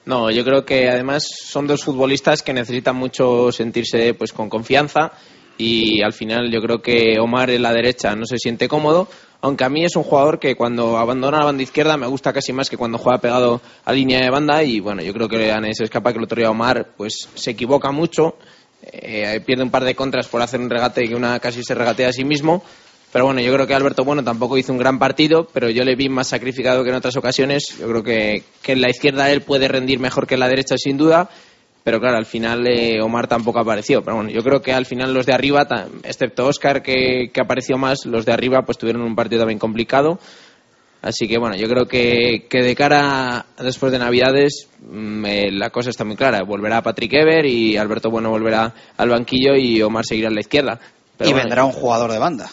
[0.06, 5.12] No, yo creo que además son dos futbolistas que necesitan mucho sentirse pues con confianza
[5.58, 9.10] y al final yo creo que Omar en la derecha no se siente cómodo,
[9.42, 12.54] aunque a mí es un jugador que cuando abandona la banda izquierda me gusta casi
[12.54, 15.60] más que cuando juega pegado a línea de banda y bueno, yo creo que a
[15.60, 18.36] nadie se escapa que el otro día Omar pues se equivoca mucho,
[18.84, 21.76] eh, pierde un par de contras por hacer un regate y que una casi se
[21.76, 22.64] regatea a sí mismo,
[23.12, 25.96] pero bueno, yo creo que Alberto Bueno tampoco hizo un gran partido, pero yo le
[25.96, 27.78] vi más sacrificado que en otras ocasiones.
[27.80, 30.76] Yo creo que, que en la izquierda él puede rendir mejor que en la derecha
[30.78, 31.30] sin duda,
[31.88, 34.02] pero claro, al final eh, Omar tampoco apareció.
[34.04, 35.66] Pero bueno, yo creo que al final los de arriba,
[36.04, 40.20] excepto Oscar que, que apareció más, los de arriba pues tuvieron un partido también complicado.
[41.02, 45.50] Así que bueno, yo creo que, que de cara a después de Navidades mm, eh,
[45.54, 46.44] la cosa está muy clara.
[46.44, 50.78] Volverá Patrick Ever y Alberto Bueno volverá al banquillo y Omar seguirá en la izquierda.
[51.16, 52.50] Pero y bueno, vendrá un jugador de banda.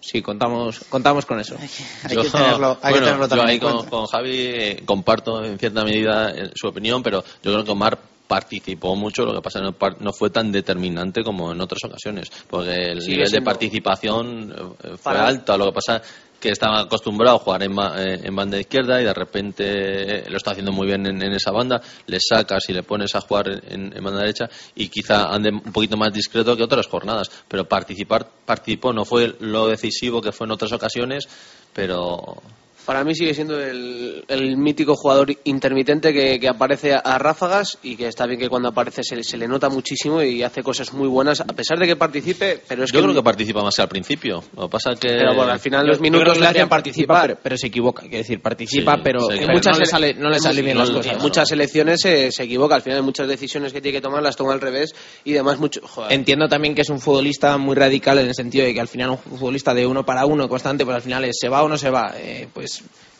[0.00, 1.56] Sí, contamos, contamos con eso.
[1.58, 4.82] Hay que tenerlo, hay que bueno, tenerlo yo también ahí en con, con Javi eh,
[4.84, 9.34] comparto en cierta medida eh, su opinión, pero yo creo que Omar participó mucho, lo
[9.34, 13.30] que pasa no, no fue tan determinante como en otras ocasiones, porque el Sigue nivel
[13.30, 16.02] de participación eh, fue Para- alto, lo que pasa
[16.42, 20.36] que estaba acostumbrado a jugar en, eh, en banda izquierda y de repente eh, lo
[20.36, 23.48] está haciendo muy bien en, en esa banda, le sacas y le pones a jugar
[23.68, 27.68] en, en banda derecha y quizá ande un poquito más discreto que otras jornadas, pero
[27.68, 31.28] participar participó, no fue lo decisivo que fue en otras ocasiones,
[31.72, 32.42] pero
[32.84, 37.96] Para mí sigue siendo el, el mítico jugador intermitente que, que aparece a, ráfagas y
[37.96, 41.08] que está bien que cuando aparece se, se le nota muchísimo y hace cosas muy
[41.08, 43.02] buenas, a pesar de que participe, pero es yo que...
[43.04, 44.42] creo que participa más que al principio.
[44.56, 47.26] Lo pasa que Pero bueno, al final los Yo minutos le hacen participa, participar.
[47.28, 48.02] pero, pero se equivoca.
[48.02, 50.88] Quiero decir, participa, Sí, pero en muchas no le sale, no le sale bien las
[50.88, 51.22] en cosas.
[51.22, 54.52] muchas selecciones se, se equivoca, al final muchas decisiones que tiene que tomar las toma
[54.52, 54.94] al revés
[55.24, 55.80] y demás mucho...
[55.86, 56.12] joder.
[56.12, 59.10] Entiendo también que es un futbolista muy radical en el sentido de que al final
[59.10, 61.78] un futbolista de uno para uno constante, pues al final es se va o no
[61.78, 62.14] se va.
[62.16, 62.71] Eh, pues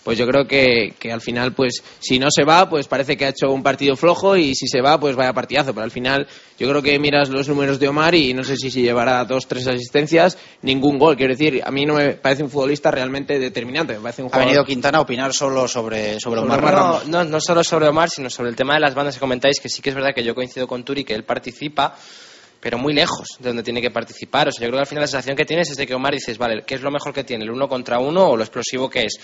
[0.05, 3.25] pues yo creo que, que al final, pues si no se va, pues parece que
[3.25, 5.73] ha hecho un partido flojo y si se va, pues vaya partidazo.
[5.73, 6.27] Pero al final,
[6.59, 9.47] yo creo que miras los números de Omar y no sé si, si llevará dos,
[9.47, 11.17] tres asistencias, ningún gol.
[11.17, 13.95] Quiero decir, a mí no me parece un futbolista realmente determinante.
[13.95, 14.47] Me parece un Ha jugador...
[14.47, 16.99] venido Quintana a opinar solo sobre, sobre Omar Omar Ramos.
[17.03, 17.09] Ramos.
[17.09, 19.69] No, no solo sobre Omar, sino sobre el tema de las bandas que comentáis, que
[19.69, 21.95] sí que es verdad que yo coincido con Turi, que él participa,
[22.63, 24.47] pero muy lejos de donde tiene que participar.
[24.47, 26.15] O sea, yo creo que al final la sensación que tienes es de que Omar
[26.15, 27.43] dices, vale, ¿qué es lo mejor que tiene?
[27.43, 29.19] ¿El uno contra uno o lo explosivo que es?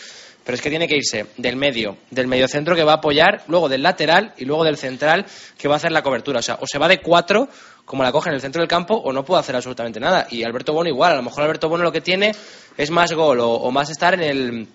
[0.45, 3.69] Pero es que tiene que irse del medio, del mediocentro que va a apoyar, luego
[3.69, 5.25] del lateral y luego del central
[5.57, 6.41] que va a hacer la cobertura.
[6.41, 7.49] O sea, o se va de cuatro,
[7.85, 10.27] como la coge en el centro del campo, o no puede hacer absolutamente nada.
[10.31, 12.35] Y Alberto Bueno igual, a lo mejor Alberto Bueno lo que tiene
[12.77, 14.69] es más gol o, o más estar en el,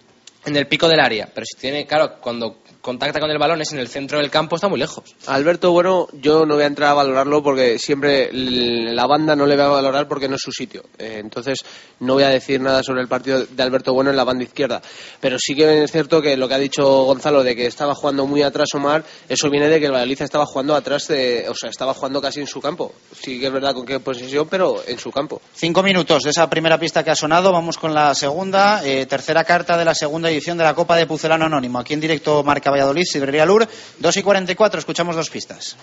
[0.46, 1.28] en el pico del área.
[1.34, 4.58] Pero si tiene, claro, cuando contacta con el balón es en el centro del campo,
[4.58, 5.16] está muy lejos.
[5.28, 9.56] Alberto, bueno, yo no voy a entrar a valorarlo porque siempre la banda no le
[9.56, 10.84] va a valorar porque no es su sitio.
[11.00, 11.60] Eh, entonces,
[12.02, 14.82] no voy a decir nada sobre el partido de Alberto Bueno en la banda izquierda.
[15.22, 18.28] Pero sí que es cierto que lo que ha dicho Gonzalo de que estaba jugando
[18.28, 21.70] muy atrás Omar, eso viene de que el Valladolid estaba jugando atrás, de, o sea,
[21.70, 22.94] estaba jugando casi en su campo.
[23.14, 25.42] Sí que es verdad con qué posesión, pero en su campo.
[25.54, 27.54] Cinco minutos de esa primera pista que ha sonado.
[27.54, 28.82] Vamos con la segunda.
[28.84, 31.80] eh, tercera carta de la segunda edición de la Copa de Pucelano Anónimo.
[31.80, 33.68] Aquí en directo Marca Valladolid, Sidrería Lur.
[34.00, 34.80] 2 y 44.
[34.80, 35.76] Escuchamos dos pistas.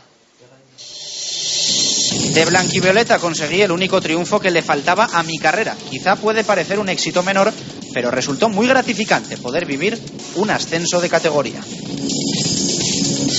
[2.34, 5.76] De Blanquivioleta conseguí el único triunfo que le faltaba a mi carrera.
[5.90, 7.52] Quizá puede parecer un éxito menor,
[7.92, 9.98] pero resultó muy gratificante poder vivir
[10.36, 11.60] un ascenso de categoría.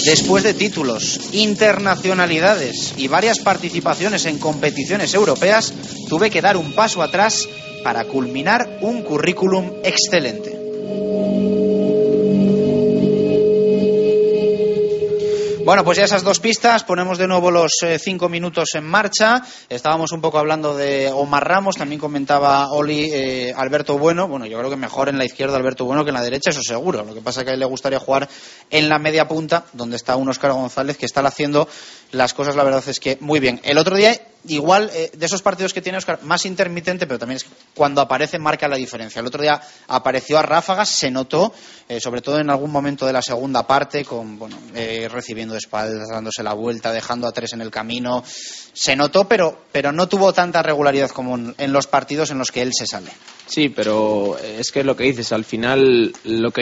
[0.06, 5.74] Después de títulos, internacionalidades y varias participaciones en competiciones europeas,
[6.10, 7.48] tuve que dar un paso atrás
[7.84, 10.58] para culminar un currículum excelente.
[15.64, 19.44] Bueno, pues ya esas dos pistas, ponemos de nuevo los eh, cinco minutos en marcha.
[19.70, 24.28] Estábamos un poco hablando de Omar Ramos, también comentaba Oli eh, Alberto Bueno.
[24.28, 26.64] Bueno, yo creo que mejor en la izquierda Alberto Bueno que en la derecha, eso
[26.64, 27.04] seguro.
[27.04, 28.28] Lo que pasa es que a él le gustaría jugar
[28.72, 31.68] en la media punta, donde está un Óscar González que está haciendo
[32.12, 33.60] las cosas, la verdad es que muy bien.
[33.64, 37.38] El otro día, igual, eh, de esos partidos que tiene Óscar, más intermitente, pero también
[37.38, 37.46] es
[37.76, 39.20] cuando aparece marca la diferencia.
[39.20, 41.54] El otro día apareció a ráfagas, se notó,
[41.88, 46.10] eh, sobre todo en algún momento de la segunda parte, con bueno, eh, recibiendo espaldas,
[46.10, 48.24] dándose la vuelta, dejando a tres en el camino.
[48.74, 52.62] Se notó, pero, pero no tuvo tanta regularidad como en, los partidos en los que
[52.62, 53.12] él se sale.
[53.48, 56.62] Sí, pero es que lo que dices, al final lo que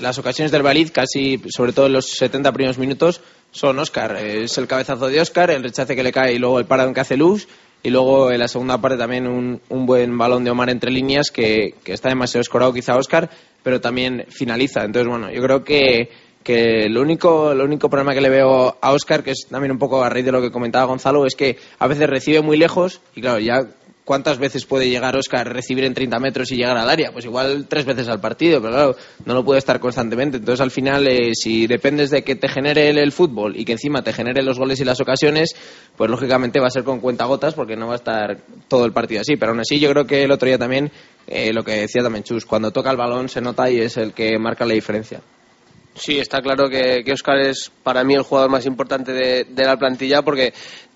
[0.00, 3.20] las ocasiones del Valid, casi sobre todo en los 70 primeros minutos,
[3.54, 4.16] son Oscar.
[4.16, 7.00] Es el cabezazo de Oscar, el rechace que le cae y luego el parado que
[7.00, 7.48] hace Luz.
[7.82, 11.30] Y luego en la segunda parte también un, un buen balón de Omar entre líneas
[11.30, 13.30] que, que está demasiado escorado quizá Oscar,
[13.62, 14.84] pero también finaliza.
[14.84, 16.08] Entonces, bueno, yo creo que,
[16.42, 19.78] que lo único, lo único problema que le veo a Oscar, que es también un
[19.78, 23.02] poco a raíz de lo que comentaba Gonzalo, es que a veces recibe muy lejos
[23.14, 23.66] y claro, ya
[24.04, 27.10] ¿cuántas veces puede llegar Oscar, recibir en 30 metros y llegar al área?
[27.12, 30.36] Pues igual tres veces al partido, pero claro, no lo puede estar constantemente.
[30.36, 34.02] Entonces, al final, eh, si dependes de que te genere el, fútbol y que encima
[34.02, 35.54] te genere los goles y las ocasiones,
[35.96, 39.22] pues lógicamente va a ser con cuentagotas porque no va a estar todo el partido
[39.22, 39.36] así.
[39.36, 40.90] Pero aún así, yo creo que el otro día también,
[41.26, 44.12] eh, lo que decía también Chus, cuando toca el balón se nota y es el
[44.12, 45.20] que marca la diferencia.
[45.96, 49.76] Sí, está claro que, que Oscar es para mí el jugador más importante de la
[49.76, 50.52] plantilla porque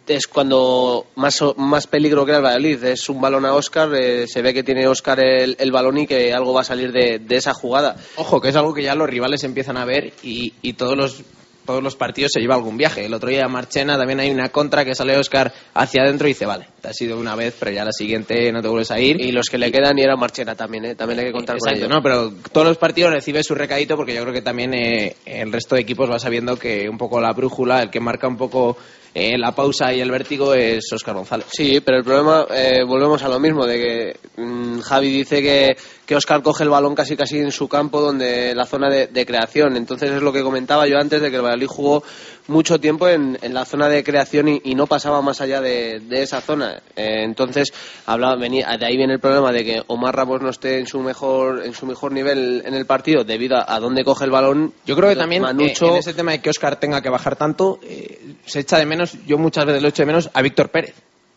[0.09, 2.85] es cuando más, más peligro crea el Valladolid.
[2.85, 6.07] Es un balón a Oscar, eh, se ve que tiene Oscar el, el balón y
[6.07, 7.97] que algo va a salir de, esa jugada.
[8.17, 11.23] Ojo, que es algo que ya los rivales empiezan a ver y, y todos los
[11.69, 13.05] todos los partidos se lleva algún viaje.
[13.05, 16.47] El otro día Marchena también hay una contra que sale Oscar hacia adentro y dice,
[16.47, 19.21] vale, te has ido una vez, pero ya la siguiente no te vuelves a ir.
[19.21, 20.95] Y los que le quedan y era Marchena también, ¿eh?
[20.95, 21.95] también hay que contar con Exacto, ello.
[21.95, 25.53] no, pero todos los partidos recibe su recadito porque yo creo que también eh, el
[25.53, 28.77] resto de equipos va sabiendo que un poco la brújula, el que marca un poco
[29.15, 31.47] eh, la pausa y el vértigo es Oscar González.
[31.51, 35.77] Sí, pero el problema, eh, volvemos a lo mismo, de que mm, Javi dice que,
[36.07, 39.27] que Oscar coge el balón casi casi en su campo, donde la zona de, de
[39.27, 39.77] creación.
[39.77, 42.05] Entonces es lo que comentaba yo antes, de que el Valladolid jugó
[42.49, 46.01] mucho tiempo en, en la zona de creación y, y no pasaba más allá de,
[46.01, 46.83] de esa zona.
[46.97, 47.73] Eh, entonces,
[48.07, 50.99] hablaba, venía, de ahí viene el problema de que Omar Ramos no esté en su
[51.01, 54.73] mejor, en su mejor nivel en el partido debido a, a dónde coge el balón.
[54.85, 57.37] Yo creo que también Manucho, eh, en ese tema de que Oscar tenga que bajar
[57.37, 60.71] tanto, eh, se echa de menos, yo muchas veces lo echo de menos a Víctor
[60.71, 60.95] Pérez.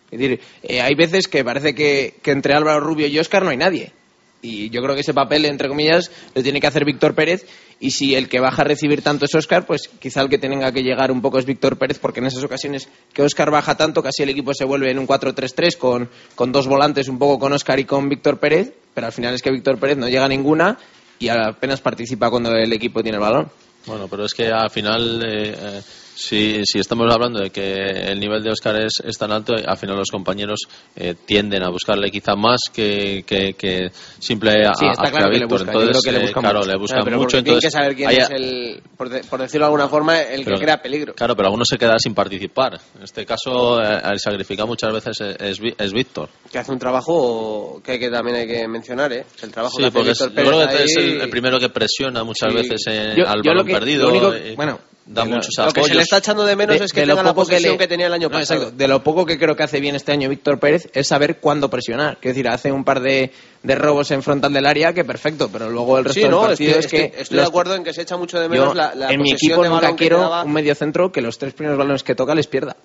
[0.09, 3.49] Es decir, eh, hay veces que parece que, que entre Álvaro Rubio y Oscar no
[3.49, 3.93] hay nadie.
[4.41, 7.45] Y yo creo que ese papel, entre comillas, lo tiene que hacer Víctor Pérez.
[7.79, 10.71] Y si el que baja a recibir tanto es Oscar, pues quizá el que tenga
[10.71, 14.03] que llegar un poco es Víctor Pérez, porque en esas ocasiones que Oscar baja tanto,
[14.03, 17.53] casi el equipo se vuelve en un 4-3-3 con, con dos volantes, un poco con
[17.53, 18.73] Oscar y con Víctor Pérez.
[18.93, 20.77] Pero al final es que Víctor Pérez no llega a ninguna
[21.19, 23.49] y apenas participa cuando el equipo tiene el balón.
[23.85, 25.81] Bueno, pero es que al final, eh, eh,
[26.15, 29.77] si, si estamos hablando de que el nivel de Oscar es, es tan alto, al
[29.77, 30.61] final los compañeros
[30.95, 33.89] eh, tienden a buscarle quizá más que, que, que
[34.19, 36.77] simple a, Sí, está a- claro que le yo Entonces, que le eh, claro, le
[36.77, 37.37] buscan Claro, mucho.
[37.37, 40.57] Entonces, que saber quién es el, por, de- por decirlo de alguna forma, el pero-
[40.57, 41.13] que crea peligro.
[41.13, 42.79] Claro, pero alguno se queda sin participar.
[42.97, 46.29] En este caso, eh, el sacrificado muchas veces es, es es Víctor.
[46.51, 49.25] Que hace un trabajo que, que también hay que mencionar, ¿eh?
[49.41, 51.21] El trabajo Sí, que hace porque es, Víctor yo Pérez creo que es ahí- el,
[51.21, 52.55] el primero que presiona muchas Sí.
[52.57, 54.03] veces en- Yo- al yo balón perdido.
[54.03, 54.79] lo único- bueno,
[55.13, 56.93] da de lo- muchos lo Lo que se le está echando de menos De- es
[56.93, 58.59] que de lo tenga la poco que posesión le- que, tenía el año No, pasado.
[58.61, 58.77] exacto.
[58.77, 61.69] De lo poco que creo que hace bien este año Víctor Pérez es saber cuándo
[61.69, 62.17] presionar.
[62.19, 63.31] Quiero decir, hace un par de,
[63.63, 66.41] de robos en frontal del área que perfecto, pero luego el resto Sí, del no,
[66.41, 68.49] partido estoy, es que estoy- estoy los- de acuerdo en que se echa mucho de
[68.49, 70.43] menos yo, la, la en mi equipo nunca quiero daba.
[70.43, 72.75] un medio centro que los tres primeros balones que toca les pierda.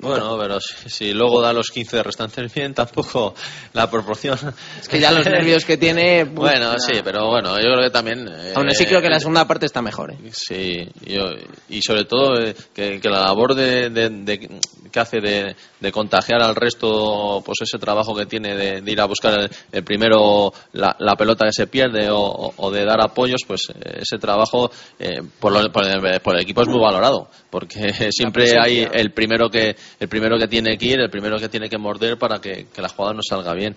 [0.00, 3.34] Bueno, pero si, si luego da los 15 restantes bien, tampoco
[3.72, 4.38] la proporción.
[4.80, 6.24] Es que ya los nervios que tiene.
[6.26, 8.28] pues, Bueno, sí, pero bueno, yo creo que también.
[8.28, 10.12] eh, Aún así creo que la segunda parte está mejor.
[10.12, 10.16] ¿eh?
[10.32, 11.32] Sí, yo-
[11.68, 14.60] y sobre todo eh, que, que la labor de, de- de-
[14.90, 19.04] que hace de, de contagiar al resto, pues ese trabajo que tiene de, ir a
[19.04, 23.42] buscar el, el primero la, la pelota que se pierde o, o- de dar apoyos,
[23.46, 27.28] pues eh, ese trabajo eh, por, lo- por el, por el equipo es muy valorado,
[27.50, 31.48] porque siempre hay el primero que el primero que tiene que ir, el primero que
[31.48, 33.76] tiene que morder para que, la jugada no salga bien.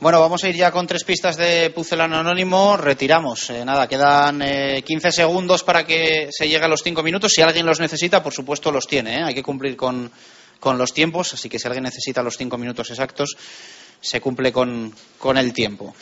[0.00, 2.76] Bueno, vamos a ir ya con tres pistas de Pucelano Anónimo.
[2.76, 3.50] Retiramos.
[3.50, 7.32] Eh, nada, quedan eh, 15 segundos para que se llegue a los 5 minutos.
[7.32, 9.18] Si alguien los necesita, por supuesto los tiene.
[9.18, 9.22] ¿eh?
[9.22, 10.10] Hay que cumplir con,
[10.58, 11.34] con los tiempos.
[11.34, 13.36] Así que si alguien necesita los 5 minutos exactos,
[14.00, 15.94] se cumple con, con el tiempo.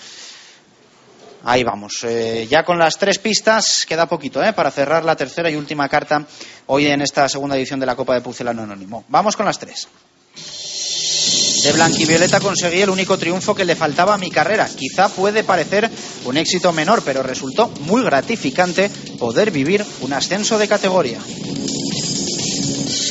[1.45, 1.99] Ahí vamos.
[2.03, 4.53] Eh, ya con las tres pistas queda poquito ¿eh?
[4.53, 6.27] para cerrar la tercera y última carta
[6.67, 9.05] hoy en esta segunda edición de la Copa de Pucelano Anónimo.
[9.09, 9.89] Vamos con las tres.
[11.63, 14.69] De Blanquivioleta conseguí el único triunfo que le faltaba a mi carrera.
[14.69, 15.91] Quizá puede parecer
[16.25, 21.19] un éxito menor, pero resultó muy gratificante poder vivir un ascenso de categoría.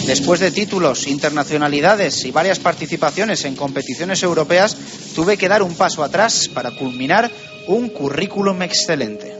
[0.07, 4.75] Después de títulos, internacionalidades y varias participaciones en competiciones europeas,
[5.13, 7.31] tuve que dar un paso atrás para culminar
[7.69, 9.31] un currículum excelente.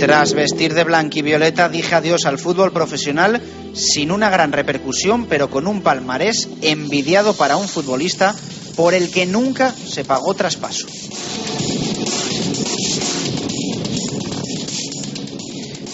[0.00, 3.40] Tras vestir de blanquivioleta dije adiós al fútbol profesional
[3.72, 8.34] sin una gran repercusión, pero con un palmarés envidiado para un futbolista
[8.74, 10.88] por el que nunca se pagó traspaso.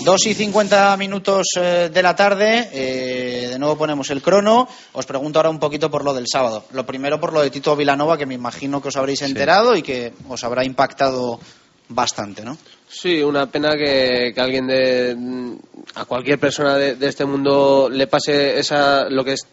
[0.05, 4.69] Dos y cincuenta minutos eh, de la tarde, eh, de nuevo ponemos el crono.
[4.93, 6.67] Os pregunto ahora un poquito por lo del sábado.
[6.73, 9.81] Lo primero por lo de Tito Vilanova, que me imagino que os habréis enterado y
[9.81, 11.41] que os habrá impactado
[11.89, 12.59] bastante, ¿no?
[12.87, 15.57] Sí, una pena que, que alguien de
[15.95, 19.47] a cualquier persona de, de este mundo le pase esa lo que es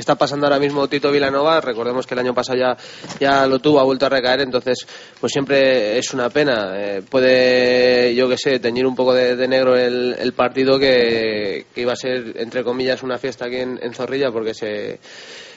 [0.00, 2.76] está pasando ahora mismo Tito Vilanova, recordemos que el año pasado ya,
[3.18, 4.86] ya lo tuvo, ha vuelto a recaer, entonces
[5.20, 6.72] pues siempre es una pena.
[6.76, 11.66] Eh, puede, yo que sé, teñir un poco de, de negro el, el partido que,
[11.74, 14.98] que iba a ser, entre comillas, una fiesta aquí en, en Zorrilla porque se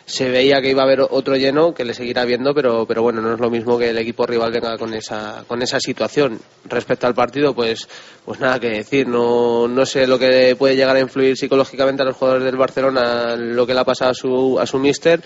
[0.05, 3.21] se veía que iba a haber otro lleno que le seguirá viendo, pero, pero bueno,
[3.21, 6.39] no es lo mismo que el equipo rival venga con esa, con esa situación.
[6.65, 7.88] Respecto al partido, pues,
[8.25, 12.05] pues nada que decir, no, no sé lo que puede llegar a influir psicológicamente a
[12.05, 15.21] los jugadores del Barcelona, lo que le ha pasado a su, a su míster,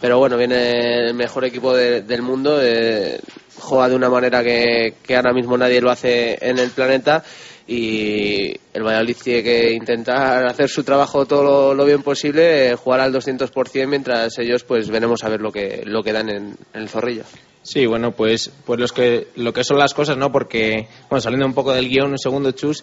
[0.00, 3.18] pero bueno, viene el mejor equipo de- del mundo, eh,
[3.58, 7.22] juega de una manera que, que ahora mismo nadie lo hace en el planeta
[7.70, 12.98] y el Valladolid tiene que intentar hacer su trabajo todo lo, bien posible, eh, jugar
[12.98, 16.82] al 200% mientras ellos pues veremos a ver lo que, lo que dan en, en
[16.82, 17.22] el Zorrilla.
[17.62, 20.32] Sí, bueno, pues, pues los que, lo que son las cosas, ¿no?
[20.32, 22.82] Porque, bueno, saliendo un poco del guion, un segundo, Chus,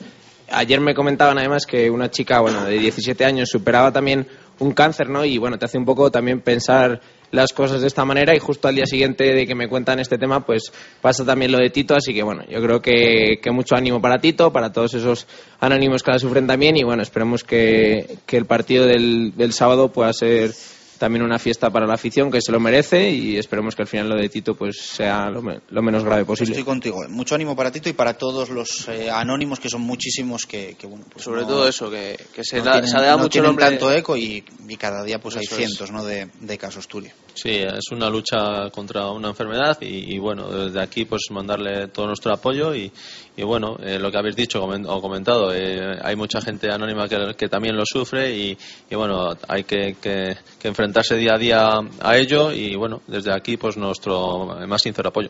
[0.49, 4.25] ayer me comentaban además que una chica, bueno, de 17 años superaba también
[4.59, 5.25] un cáncer, ¿no?
[5.25, 7.01] Y bueno, te hace un poco también pensar
[7.31, 10.17] las cosas de esta manera y justo al día siguiente de que me cuentan este
[10.17, 10.71] tema, pues
[11.01, 14.19] pasa también lo de Tito, así que bueno, yo creo que, que mucho ánimo para
[14.19, 15.27] Tito, para todos esos
[15.59, 19.91] anónimos que la sufren también y bueno, esperemos que, que el partido del, del sábado
[19.91, 20.51] pueda ser
[20.97, 24.09] también una fiesta para la afición que se lo merece y esperemos que al final
[24.09, 26.51] lo de Tito pues sea lo, me- lo menos grave posible.
[26.51, 27.03] Estoy contigo.
[27.09, 30.87] Mucho ánimo para Tito y para todos los eh, anónimos, que son muchísimos, que, que,
[30.87, 33.17] bueno, pues Sobre no- todo eso, que, que se, no da, tienen, se ha dado
[33.17, 33.65] no mucho nombre.
[33.65, 35.65] tanto eco y, y cada día pues hay Eso es.
[35.65, 36.03] cientos ¿no?
[36.03, 37.09] de, de casos, Turi.
[37.33, 42.07] Sí, es una lucha contra una enfermedad y, y, bueno, desde aquí pues mandarle todo
[42.07, 42.91] nuestro apoyo y,
[43.35, 47.35] y bueno, eh, lo que habéis dicho o comentado, eh, hay mucha gente anónima que,
[47.37, 48.57] que también lo sufre y,
[48.89, 51.69] y, bueno, hay que, que- que enfrentarse día a día
[52.01, 55.29] a ello y bueno, desde aquí pues nuestro más sincero apoyo.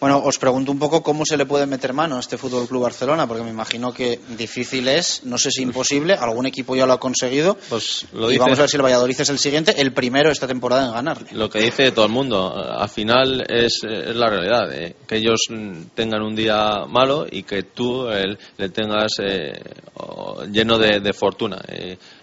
[0.00, 2.82] Bueno, os pregunto un poco cómo se le puede meter mano a este Fútbol Club
[2.82, 6.92] Barcelona, porque me imagino que difícil es, no sé si imposible, algún equipo ya lo
[6.92, 7.56] ha conseguido.
[7.70, 10.46] Pues lo y vamos a ver si el Valladolid es el siguiente, el primero esta
[10.46, 11.28] temporada en ganarle.
[11.32, 15.40] Lo que dice todo el mundo, al final es, es la realidad, eh, que ellos
[15.94, 19.52] tengan un día malo y que tú eh, le tengas eh,
[20.50, 21.62] lleno de, de fortuna.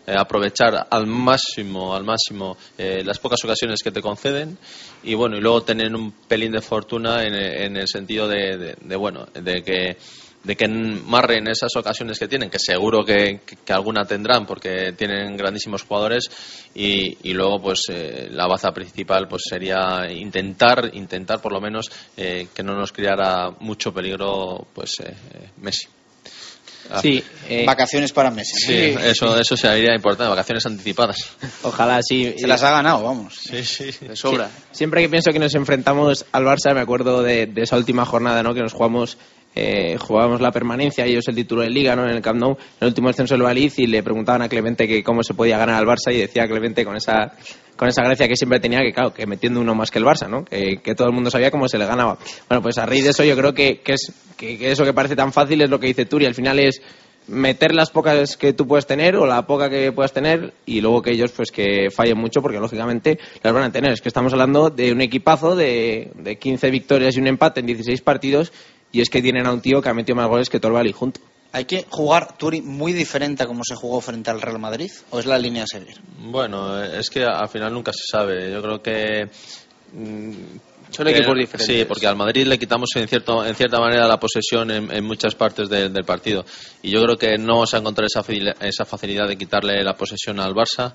[0.07, 4.57] Eh, aprovechar al máximo, al máximo eh, las pocas ocasiones que te conceden
[5.03, 8.95] y bueno, y luego tener un pelín de fortuna en, en el sentido de, de-
[8.95, 9.97] bueno, de que
[10.43, 15.37] de que marren esas ocasiones que tienen, que seguro que, que- alguna tendrán porque tienen
[15.37, 16.31] grandísimos jugadores
[16.73, 21.91] y, y luego pues eh, la baza principal pues sería intentar intentar por lo menos
[22.17, 25.13] eh, que no nos creara mucho peligro pues eh,
[25.57, 25.87] Messi.
[26.89, 26.99] Ah.
[27.01, 28.53] Sí, eh, Vacaciones para Messi.
[28.65, 31.17] Sí, eso eso sería importante, vacaciones anticipadas.
[31.63, 32.33] Ojalá sí.
[32.37, 33.35] Se las ha ganado, vamos.
[33.35, 33.91] Sí, sí.
[34.01, 34.47] De sobra.
[34.47, 34.63] Sí.
[34.71, 38.43] Siempre que pienso que nos enfrentamos al Barça, me acuerdo de, de esa última jornada,
[38.43, 38.53] ¿no?
[38.53, 39.17] Que nos jugamos,
[39.55, 42.03] eh, jugábamos la permanencia, ellos el título de Liga, ¿no?
[42.03, 44.87] En el Camp Nou, en el último descenso del Valid, y le preguntaban a Clemente
[44.87, 47.33] que cómo se podía ganar al Barça, y decía Clemente con esa,
[47.81, 50.29] con esa gracia que siempre tenía, que claro, que metiendo uno más que el Barça,
[50.29, 50.45] ¿no?
[50.45, 52.19] Que, todo el mundo sabía cómo se le ganaba.
[52.47, 54.93] Bueno, pues a raíz de eso yo creo que, que es, que, que eso que
[54.93, 56.79] parece tan fácil es lo que dice Turi, al final es
[57.25, 61.01] meter las pocas que tú puedes tener o la poca que puedas tener y luego
[61.01, 63.93] que ellos pues que fallen mucho porque lógicamente las van a tener.
[63.93, 67.65] Es que estamos hablando de un equipazo de, de 15 victorias y un empate en
[67.65, 68.53] 16 partidos
[68.91, 70.91] y es que tienen a un tío que ha metido más goles que el Bali
[70.91, 71.19] junto.
[71.53, 75.19] Hay que jugar Turi muy diferente a como se jugó frente al Real Madrid, o
[75.19, 75.99] es la línea a seguir.
[76.17, 78.51] Bueno, es que al final nunca se sabe.
[78.51, 79.29] Yo creo que.
[80.91, 81.75] Son que- equipos diferentes.
[81.75, 85.03] Sí, porque al Madrid le quitamos en, cierto, en cierta manera la posesión en, en
[85.03, 86.45] muchas partes de- del partido.
[86.83, 88.23] Y yo creo que no vamos a encontrar esa,
[88.61, 90.93] esa facilidad de quitarle la posesión al Barça.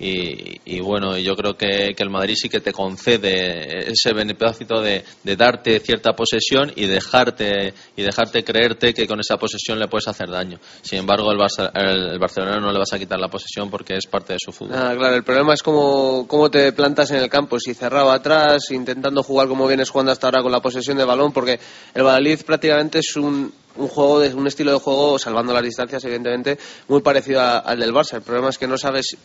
[0.00, 4.80] Y, y bueno, yo creo que, que el Madrid sí que te concede ese beneplácito
[4.80, 9.88] de, de darte cierta posesión y dejarte, y dejarte creerte que con esa posesión le
[9.88, 10.58] puedes hacer daño.
[10.82, 13.94] Sin embargo, el, Barça, el, el Barcelona no le vas a quitar la posesión porque
[13.96, 14.76] es parte de su fútbol.
[14.76, 18.70] Ah, claro, el problema es cómo, cómo te plantas en el campo, si cerrado atrás,
[18.70, 21.60] intentando jugar como vienes jugando hasta ahora con la posesión de balón, porque
[21.94, 26.02] el Valladolid prácticamente es un, un juego, de, un estilo de juego, salvando las distancias,
[26.04, 26.58] evidentemente,
[26.88, 28.14] muy parecido al del Barça.
[28.14, 29.16] El problema es que no sabes,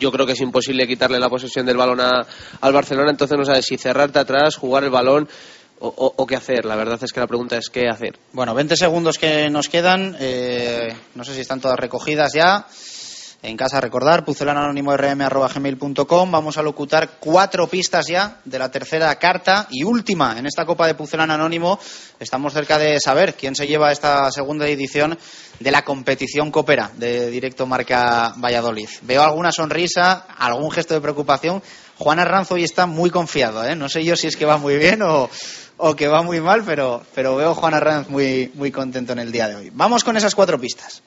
[0.00, 2.26] yo creo que es imposible quitarle la posesión del balón a-
[2.60, 5.28] al Barcelona, entonces no sabes si cerrarte atrás, jugar el balón
[5.82, 6.64] o, o- o qué hacer.
[6.64, 8.18] La verdad es que la pregunta es qué hacer.
[8.32, 10.16] Bueno, 20 segundos que nos quedan.
[10.20, 12.66] eh, no sé si están todas recogidas ya.
[13.42, 16.30] En casa, recordar, pucelananónimo.rm.gmail.com.
[16.30, 20.86] Vamos a locutar cuatro pistas ya de la tercera carta y última en esta Copa
[20.86, 21.78] de Pucelano Anónimo.
[22.18, 25.18] Estamos cerca de saber quién se lleva esta segunda edición
[25.58, 28.90] de la competición Copera de Directo Marca Valladolid.
[29.02, 31.62] Veo alguna sonrisa, algún gesto de preocupación.
[31.96, 33.74] Juan Arranzo hoy está muy confiado, ¿eh?
[33.74, 35.30] No sé yo si es que va muy bien o,
[35.96, 39.56] que va muy mal, pero, veo Juan Arranz muy, muy contento en el día de
[39.56, 39.70] hoy.
[39.72, 41.02] Vamos con esas cuatro pistas.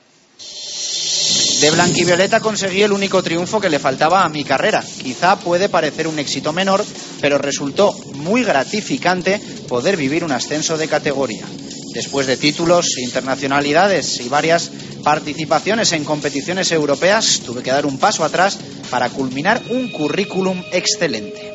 [1.63, 4.83] De Blanquivioleta conseguí el único triunfo que le faltaba a mi carrera.
[5.01, 6.83] Quizá puede parecer un éxito menor,
[7.21, 11.45] pero resultó muy gratificante poder vivir un ascenso de categoría.
[11.93, 14.71] Después de títulos, internacionalidades y varias
[15.05, 18.59] participaciones en competiciones europeas, tuve que dar un paso atrás
[18.89, 21.49] para culminar un currículum excelente.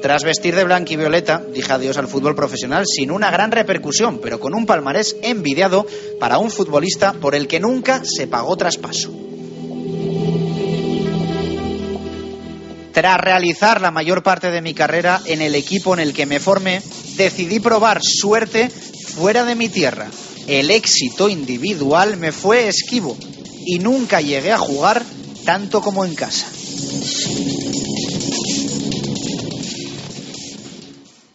[0.00, 4.20] Tras vestir de blanco y violeta, dije adiós al fútbol profesional sin una gran repercusión,
[4.22, 5.86] pero con un palmarés envidiado
[6.18, 9.33] para un futbolista por el que nunca se pagó traspaso.
[12.94, 16.38] Tras realizar la mayor parte de mi carrera en el equipo en el que me
[16.38, 16.80] formé,
[17.16, 20.08] decidí probar suerte fuera de mi tierra.
[20.46, 23.18] El éxito individual me fue esquivo
[23.66, 25.02] y nunca llegué a jugar
[25.44, 26.46] tanto como en casa.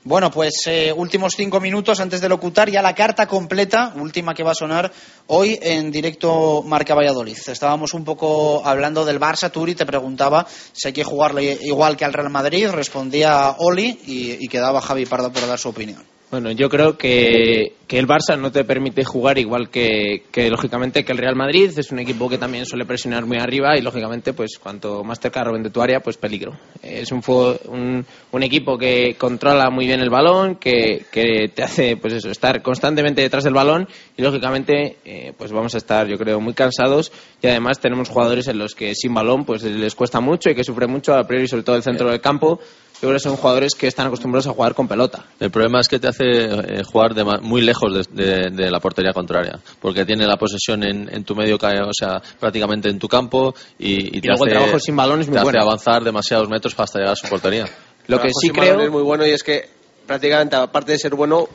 [0.10, 4.41] Bueno, pues eh, últimos cinco minutos antes de locutar ya la carta completa, última que
[4.41, 4.91] va a sonar
[5.27, 7.38] hoy en directo Marca Valladolid.
[7.45, 11.95] Estábamos un poco hablando del Barça Tour y te preguntaba si hay que jugarle igual
[11.95, 12.72] que al Real Madrid.
[12.72, 16.03] Respondía Oli y, y quedaba Javi Pardo por dar su opinión.
[16.31, 21.03] Bueno, yo creo que, que el Barça no te permite jugar igual que, que, lógicamente,
[21.03, 21.72] que el Real Madrid.
[21.76, 25.43] Es un equipo que también suele presionar muy arriba y, lógicamente, pues cuanto más cerca
[25.43, 26.56] roben de tu área, pues peligro.
[26.84, 27.23] Es un,
[27.65, 32.30] un, un equipo que controla muy bien el balón, que, que, te hace, pues eso,
[32.30, 36.53] estar constantemente detrás del balón y, lógicamente, eh, pues vamos a estar, yo creo, muy
[36.53, 37.11] cansados
[37.41, 40.64] y, además, tenemos jugadores en los que sin balón, pues les cuesta mucho y que
[40.64, 42.60] sufren mucho, a priori, sobre todo el centro del campo
[43.02, 45.26] yo creo que son jugadores que están acostumbrados a jugar con pelota.
[45.40, 48.80] El problema es que te hace eh, jugar de muy lejos de, de, de, la
[48.80, 53.08] portería contraria, porque tiene la posesión en, en, tu medio, o sea, prácticamente en tu
[53.08, 55.60] campo y, y, y te luego hace, el trabajo sin balón es muy te bueno.
[55.60, 57.66] hace avanzar demasiados metros hasta llegar a su portería.
[58.08, 59.78] Lo que sí creo es muy bueno y es que
[60.10, 61.48] prácticamente aparte de ser bueno,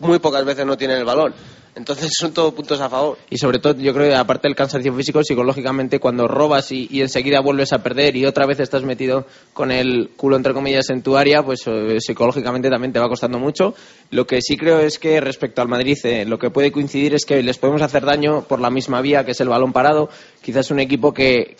[0.00, 1.32] muy pocas veces no tiene el balón.
[1.76, 3.18] Entonces son todos puntos a favor.
[3.30, 7.38] Y sobre todo, yo creo que aparte del cansancio físico, psicológicamente, cuando robas y, enseguida
[7.38, 11.16] vuelves a perder y otra vez estás metido con el culo, entre comillas, en tu
[11.16, 13.74] área, pues eh, psicológicamente también te va costando mucho.
[14.10, 17.24] Lo que sí creo es que respecto al Madrid, eh, lo que puede coincidir es
[17.24, 20.10] que les podemos hacer daño por la misma vía, que es el balón parado.
[20.42, 21.54] Quizás un equipo que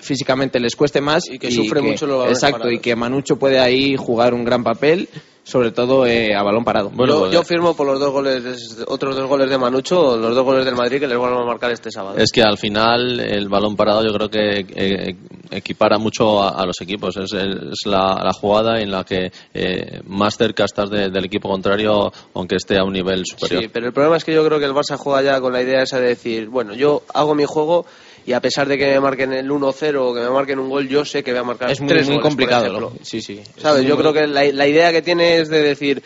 [0.00, 2.78] físicamente les cueste más y que sufre mucho los balones Exacto, parados.
[2.78, 5.08] y que Manucho puede ahí jugar un gran papel
[5.42, 6.90] sobre todo eh, a balón parado.
[6.90, 10.44] Bueno, yo, yo, firmo por los dos goles, otros dos goles de Manucho, los dos
[10.44, 12.18] goles del Madrid que les van a marcar este sábado.
[12.18, 15.16] Es que al final el balón parado yo creo que eh,
[15.50, 17.16] equipara mucho a, a los equipos.
[17.16, 21.48] Es, es la, la, jugada en la que eh, más cerca estás de, del equipo
[21.48, 23.62] contrario, aunque esté a un nivel superior.
[23.62, 25.62] Sí, pero el problema es que yo creo que el Barça juega ya con la
[25.62, 27.86] idea esa de decir, bueno, yo hago mi juego
[28.26, 30.88] y a pesar de que me marquen el 1-0 o que me marquen un gol,
[30.88, 32.92] yo sé que voy a marcar es muy, tres muy goles, complicado.
[33.02, 33.40] Sí, sí.
[33.56, 33.82] ¿Sabes?
[33.82, 34.02] Es Yo muy...
[34.02, 36.02] creo que la, la, idea que tiene es de decir,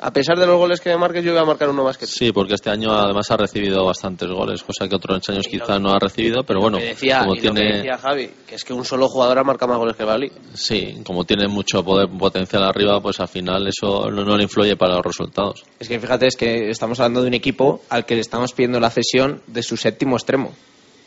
[0.00, 2.06] a pesar de los goles que me marques, yo voy a marcar uno más que
[2.06, 2.12] tú.
[2.12, 5.90] Sí, porque este año además ha recibido bastantes goles, cosa que otros años quizá no
[5.90, 7.60] ha recibido, pero bueno, decía, como y tiene...
[7.60, 10.04] Lo que decía Javi, que es que un solo jugador ha marcado más goles que
[10.04, 10.32] Bali.
[10.54, 14.76] Sí, como tiene mucho poder potencial arriba, pues al final eso no, no le influye
[14.76, 15.64] para los resultados.
[15.78, 18.80] Es que fíjate, es que estamos hablando de un equipo al que le estamos pidiendo
[18.80, 20.52] la cesión de su séptimo extremo.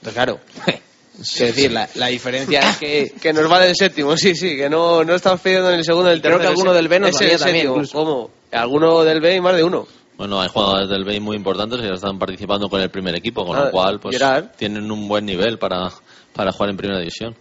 [0.06, 0.40] Entonces, claro,
[1.20, 3.14] es decir, la, la, diferencia es que...
[3.22, 6.12] que nos vale el séptimo, sí, sí, que no, no estamos pidiendo en el segundo
[6.12, 6.38] el tercero.
[6.38, 7.88] Creo que alguno del B nos valía también.
[7.92, 8.30] ¿Cómo?
[8.52, 9.88] Alguno del B y más de uno.
[10.18, 13.46] Bueno, hay jugadores del B muy importantes que ya están participando con el primer equipo,
[13.46, 14.52] con ah, lo cual pues Gerard.
[14.56, 15.90] tienen un buen nivel para,
[16.34, 17.36] para jugar en primera división.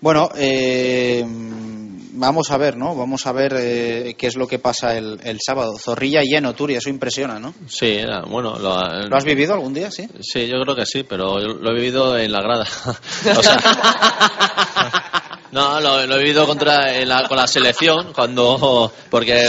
[0.00, 1.24] Bueno, eh,
[2.14, 2.94] vamos a ver, ¿no?
[2.94, 5.76] Vamos a ver eh, qué es lo que pasa el, el, sábado.
[5.78, 7.54] Zorrilla lleno, Turi, eso impresiona, ¿no?
[7.66, 8.58] Sí, era, bueno.
[8.58, 8.76] Lo,
[9.08, 10.08] ¿Lo, has vivido algún día, sí?
[10.20, 12.64] Sí, yo creo que sí, pero lo he vivido en la grada.
[13.36, 13.56] o sea,
[15.52, 18.92] no, lo, lo, he vivido contra, la, con la selección, cuando.
[19.10, 19.48] Porque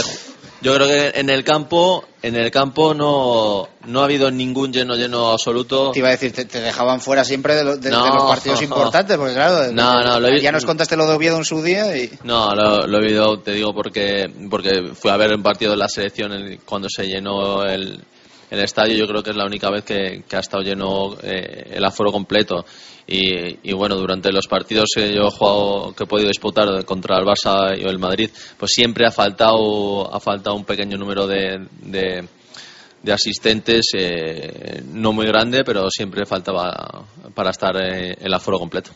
[0.60, 4.96] yo creo que en el campo en el campo no, no ha habido ningún lleno
[4.96, 5.92] lleno absoluto.
[5.92, 8.24] Te iba a decir, te, te dejaban fuera siempre de, lo, de, no, de, los
[8.24, 11.62] partidos importantes, porque claro, no, no, lo ya nos contaste lo de Oviedo en su
[11.62, 12.10] día y...
[12.24, 15.76] No, lo, lo he vivido, te digo, porque, porque fui a ver un partido de
[15.76, 16.32] la selección
[16.64, 18.02] cuando se llenó el,
[18.50, 21.74] el estadio, yo creo que es la única vez que, que ha estado lleno eh,
[21.74, 22.64] el aforo completo.
[23.06, 27.18] Y, y, bueno, durante los partidos que yo he jugado, que he podido disputar contra
[27.18, 31.66] el Barça y el Madrid, pues siempre ha faltado, ha faltado un pequeño número de,
[31.82, 38.90] de, asistentes, eh, no muy grande, pero siempre faltaba para estar eh, el aforo completo.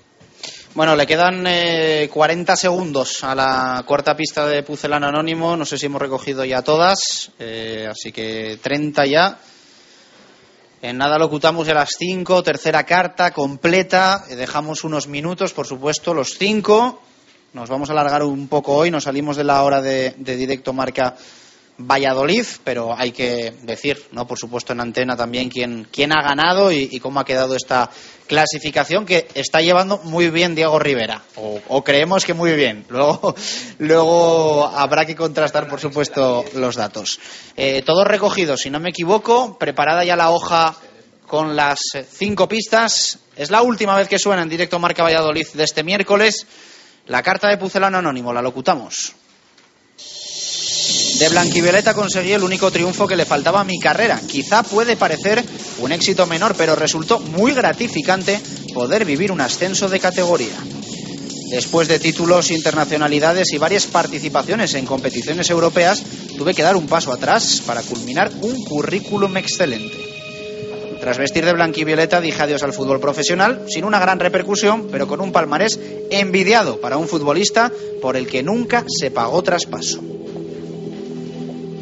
[0.72, 5.56] Bueno, le quedan eh, 40 segundos a la cuarta pista de Pucelano Anónimo.
[5.56, 9.38] No sé si hemos recogido ya todas, eh, así que 30 ya.
[10.82, 14.24] En nada locutamos ya las 5, tercera carta completa.
[14.30, 17.02] Dejamos unos minutos, por supuesto, los 5.
[17.52, 21.16] Nos vamos a alargar un poco hoy, nos salimos de la hora de directo marca
[21.86, 26.70] Valladolid, pero hay que decir, no, por supuesto en antena también quién, quién ha ganado
[26.72, 27.90] y, cómo ha quedado esta
[28.26, 32.84] clasificación que está llevando muy bien Diego Rivera, o, creemos que muy bien.
[32.90, 33.34] Luego,
[33.78, 37.18] luego habrá que contrastar, por supuesto, los datos.
[37.56, 40.76] Eh, todos recogidos, si no me equivoco, preparada ya la hoja
[41.26, 41.78] con las
[42.10, 43.18] cinco pistas.
[43.36, 46.46] Es la última vez que suena en directo Marca Valladolid de este miércoles.
[47.06, 49.14] La carta de Pucelano Anónimo, la locutamos.
[51.18, 54.20] De Blanquivioleta conseguí el único triunfo que le faltaba a mi carrera.
[54.26, 55.44] Quizá puede parecer
[55.78, 58.40] un éxito menor, pero resultó muy gratificante
[58.72, 60.56] poder vivir un ascenso de categoría.
[61.50, 66.02] Después de títulos, internacionalidades y varias participaciones en competiciones europeas,
[66.38, 69.98] tuve que dar un paso atrás para culminar un currículum excelente.
[71.00, 75.20] Tras vestir de blanquivioleta dije adiós al fútbol profesional, sin una gran repercusión, pero con
[75.20, 75.78] un palmarés
[76.10, 80.00] envidiado para un futbolista por el que nunca se pagó traspaso.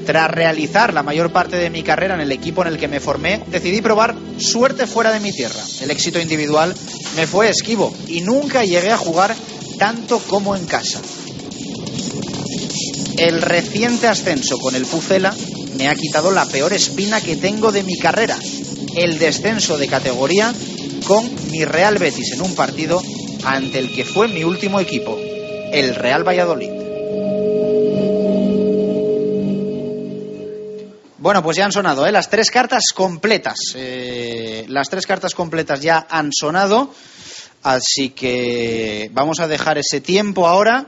[0.09, 2.99] Tras realizar la mayor parte de mi carrera en el equipo en el que me
[2.99, 5.61] formé, decidí probar suerte fuera de mi tierra.
[5.83, 6.75] El éxito individual
[7.15, 9.37] me fue esquivo y nunca llegué a jugar
[9.79, 10.99] tanto como en casa.
[13.19, 15.37] El reciente ascenso con el Pucela
[15.77, 18.39] me ha quitado la peor espina que tengo de mi carrera,
[18.97, 20.55] el descenso de categoría
[21.07, 23.03] con mi Real Betis en un partido
[23.45, 25.19] ante el que fue mi último equipo,
[25.71, 26.78] el Real Valladolid.
[31.19, 32.13] Bueno, pues ya han sonado ¿eh?
[32.13, 33.59] las tres cartas completas.
[33.75, 36.95] Eh, las tres cartas completas ya han sonado.
[37.65, 40.87] Así que vamos a dejar ese tiempo ahora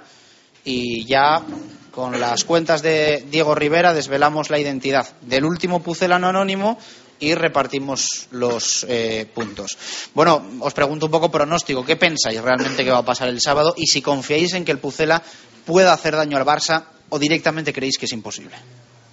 [0.65, 1.43] y ya
[1.91, 6.79] con las cuentas de Diego Rivera desvelamos la identidad del último pucelano anónimo
[7.19, 9.77] y repartimos los eh, puntos.
[10.15, 11.85] Bueno, os pregunto un poco pronóstico.
[11.85, 13.75] ¿Qué pensáis realmente que va a pasar el sábado?
[13.77, 15.21] Y si confiáis en que el Pucela
[15.67, 18.55] pueda hacer daño al Barça o directamente creéis que es imposible.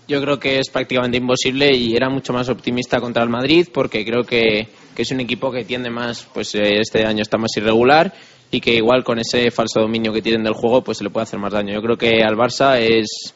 [0.08, 4.06] Yo creo que es prácticamente imposible y era mucho más optimista contra el Madrid porque
[4.06, 7.52] creo que, que es un equipo que tiende más, pues eh, este año está más
[7.58, 8.14] irregular
[8.50, 11.24] y que igual con ese falso dominio que tienen del juego pues se le puede
[11.24, 11.74] hacer más daño.
[11.74, 13.34] Yo creo que al Barça es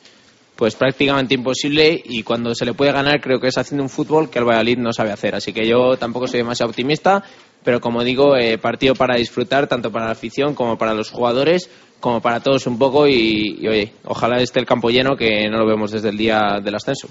[0.55, 4.29] pues prácticamente imposible y cuando se le puede ganar creo que es haciendo un fútbol
[4.29, 5.35] que el Valladolid no sabe hacer.
[5.35, 7.21] Así que yo tampoco soy demasiado optimista,
[7.65, 11.69] pero como digo, eh, partido para disfrutar tanto para la afición como para los jugadores
[12.01, 15.65] como para todos un poco y, oye, ojalá esté el campo lleno que no lo
[15.65, 17.07] vemos desde el día del ascenso.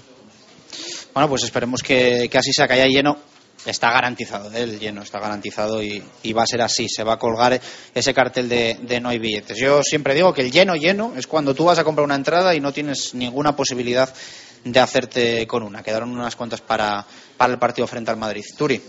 [1.13, 3.17] Bueno, pues esperemos que, que así sea, que haya lleno.
[3.65, 4.63] Está garantizado, ¿eh?
[4.63, 6.01] el lleno está garantizado y,
[6.33, 6.87] va a ser así.
[6.89, 7.59] Se va a colgar
[7.93, 9.57] ese cartel de, de, no hay billetes.
[9.57, 12.55] Yo siempre digo que el lleno, lleno, es cuando tú vas a comprar una entrada
[12.55, 14.11] y no tienes ninguna posibilidad
[14.63, 15.83] de hacerte con una.
[15.83, 17.05] Quedaron unas cuantas para,
[17.37, 18.43] para el partido frente al Madrid.
[18.57, 18.81] Turi.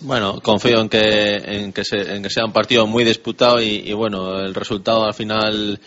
[0.00, 3.82] Bueno, confío en que, en que, se, en que sea un partido muy disputado y,
[3.84, 5.80] y bueno, el resultado al final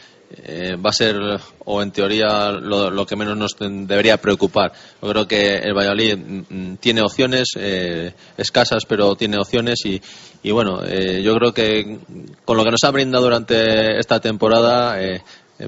[0.44, 1.18] eh, va a ser,
[1.66, 4.72] o en teoría, lo, lo, que menos nos debería preocupar.
[5.02, 10.02] Yo creo que el Valladolid mm, tiene opciones, eh, escasas, pero tiene opciones y,
[10.44, 12.00] y bueno, eh, yo creo que
[12.46, 15.22] con lo que nos ha brindado durante esta temporada eh,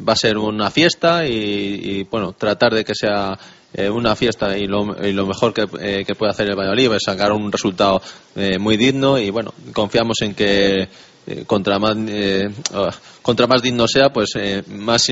[0.06, 3.38] va a ser una fiesta y, y bueno, tratar de que sea
[3.74, 6.94] eh, una fiesta y lo, y lo mejor que, eh, que, puede hacer el Valladolid
[6.94, 8.02] es sacar un resultado
[8.36, 10.88] eh, muy digno y bueno, confiamos en que
[11.48, 11.96] contra más
[13.22, 14.34] contra más digno sea, pues
[14.68, 15.10] más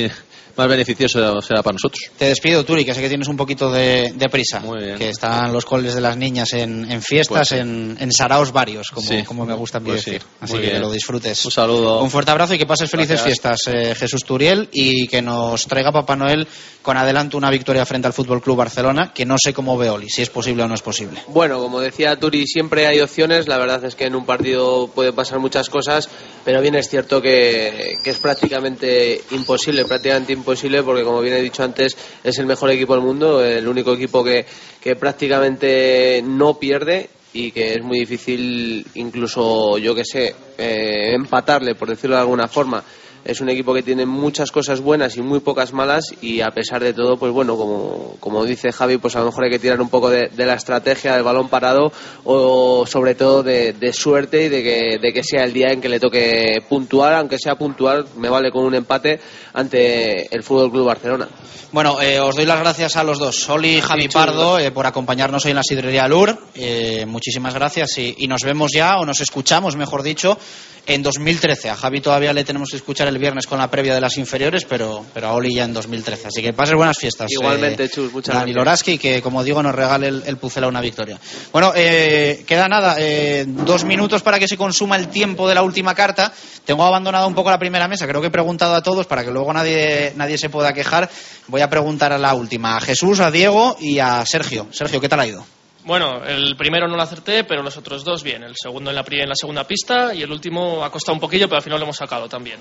[0.56, 2.12] más beneficioso será para nosotros.
[2.18, 4.62] Te despido, Turi, que sé que tienes un poquito de, de prisa.
[4.98, 8.88] Que están los coles de las niñas en, en fiestas, pues, en, en, saraos varios,
[8.90, 9.24] como, sí.
[9.24, 10.22] como me gusta a mí pues decir.
[10.22, 10.28] Sí.
[10.42, 11.46] Así que, que lo disfrutes.
[11.46, 12.02] Un saludo.
[12.02, 13.26] Un fuerte abrazo y que pases felices Gracias.
[13.26, 16.48] fiestas, eh, Jesús Turiel, y que nos traiga Papá Noel
[16.82, 20.10] con adelanto una victoria frente al Fútbol Club Barcelona, que no sé cómo ve Oli,
[20.10, 21.22] si es posible o no es posible.
[21.28, 23.48] Bueno, como decía Turi, siempre hay opciones.
[23.48, 26.10] La verdad es que en un partido puede pasar muchas cosas,
[26.44, 31.42] pero bien es cierto que, que es prácticamente imposible, prácticamente imposible, porque como bien he
[31.42, 34.46] dicho antes, es el mejor equipo del mundo, el único equipo que,
[34.82, 41.76] que prácticamente no pierde y que es muy difícil incluso, yo que sé, eh, empatarle,
[41.76, 42.84] por decirlo de alguna forma
[43.24, 46.84] es un equipo que tiene muchas cosas buenas y muy pocas malas y a pesar
[46.84, 49.80] de todo, pues bueno, como, como dice Javi, pues a lo mejor hay que tirar
[49.82, 51.92] un poco de, de la estrategia del balón parado
[52.24, 55.82] o sobre todo de, de suerte y de que, de que, sea el día en
[55.82, 59.20] que le toque puntuar, aunque sea puntual, me vale con un empate
[59.54, 61.28] ante el Fútbol Club Barcelona.
[61.72, 64.86] Bueno, eh, os doy las gracias a los dos, Soli y Javi Pardo, eh, por
[64.86, 66.38] acompañarnos hoy en la sidrería Lur.
[66.54, 70.38] Eh, muchísimas gracias y, y nos vemos ya, o nos escuchamos, mejor dicho,
[70.86, 71.70] en 2013.
[71.70, 74.66] A Javi todavía le tenemos que escuchar el viernes con la previa de las inferiores,
[74.66, 76.28] pero, pero a Oli ya en 2013.
[76.28, 77.32] Así que pases buenas fiestas.
[77.32, 78.56] Igualmente, eh, Chus, muchas Dani gracias.
[78.56, 81.20] Loraski, que como digo nos regale el, el Pucela una victoria.
[81.52, 85.62] Bueno, eh, queda nada, eh, dos minutos para que se consuma el tiempo de la
[85.62, 86.34] última carta.
[86.66, 89.32] Tengo abandonado un poco la primera mesa, creo que he preguntado a todos para que
[89.32, 91.10] luego nadie, nadie se pueda quejar.
[91.48, 94.68] Voy a preguntar a la última, a Jesús, a Diego y a Sergio.
[94.72, 95.46] Sergio, ¿qué tal ha ido?
[95.84, 98.44] Bueno, el primero no lo acerté, pero los otros dos bien.
[98.44, 101.48] El segundo en la, en la segunda pista y el último ha costado un poquillo,
[101.48, 102.60] pero al final lo hemos sacado también.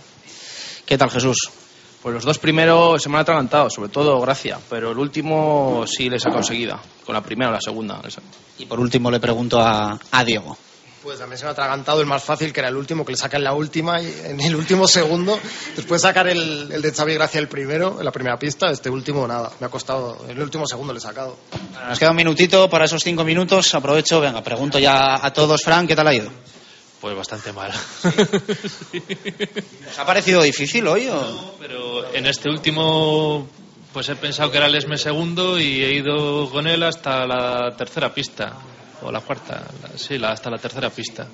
[0.90, 1.38] ¿Qué tal, Jesús?
[2.02, 6.10] Pues los dos primeros se me han atragantado, sobre todo Gracia, pero el último sí
[6.10, 8.02] les ha conseguido, con la primera o la segunda.
[8.58, 10.58] Y por último le pregunto a, a Diego.
[11.00, 13.18] Pues también se me ha atragantado el más fácil, que era el último, que le
[13.18, 15.38] saca en la última, y en el último segundo.
[15.76, 18.90] Después de sacar el, el de Xavi Gracia el primero, en la primera pista, este
[18.90, 19.52] último nada.
[19.60, 21.36] Me ha costado, en el último segundo le he sacado.
[21.52, 23.72] Bueno, nos queda un minutito para esos cinco minutos.
[23.76, 25.60] Aprovecho, venga, pregunto ya a todos.
[25.62, 26.32] Frank, ¿qué tal ha ido?
[27.00, 27.70] Pues bastante mal.
[29.90, 31.08] ¿Os ha parecido difícil hoy?
[31.08, 31.54] O?
[31.58, 33.48] Pero en este último,
[33.92, 37.74] pues he pensado que era el Esme segundo y he ido con él hasta la
[37.76, 38.52] tercera pista.
[39.02, 39.64] O la cuarta,
[39.96, 41.26] sí, la- hasta la tercera pista.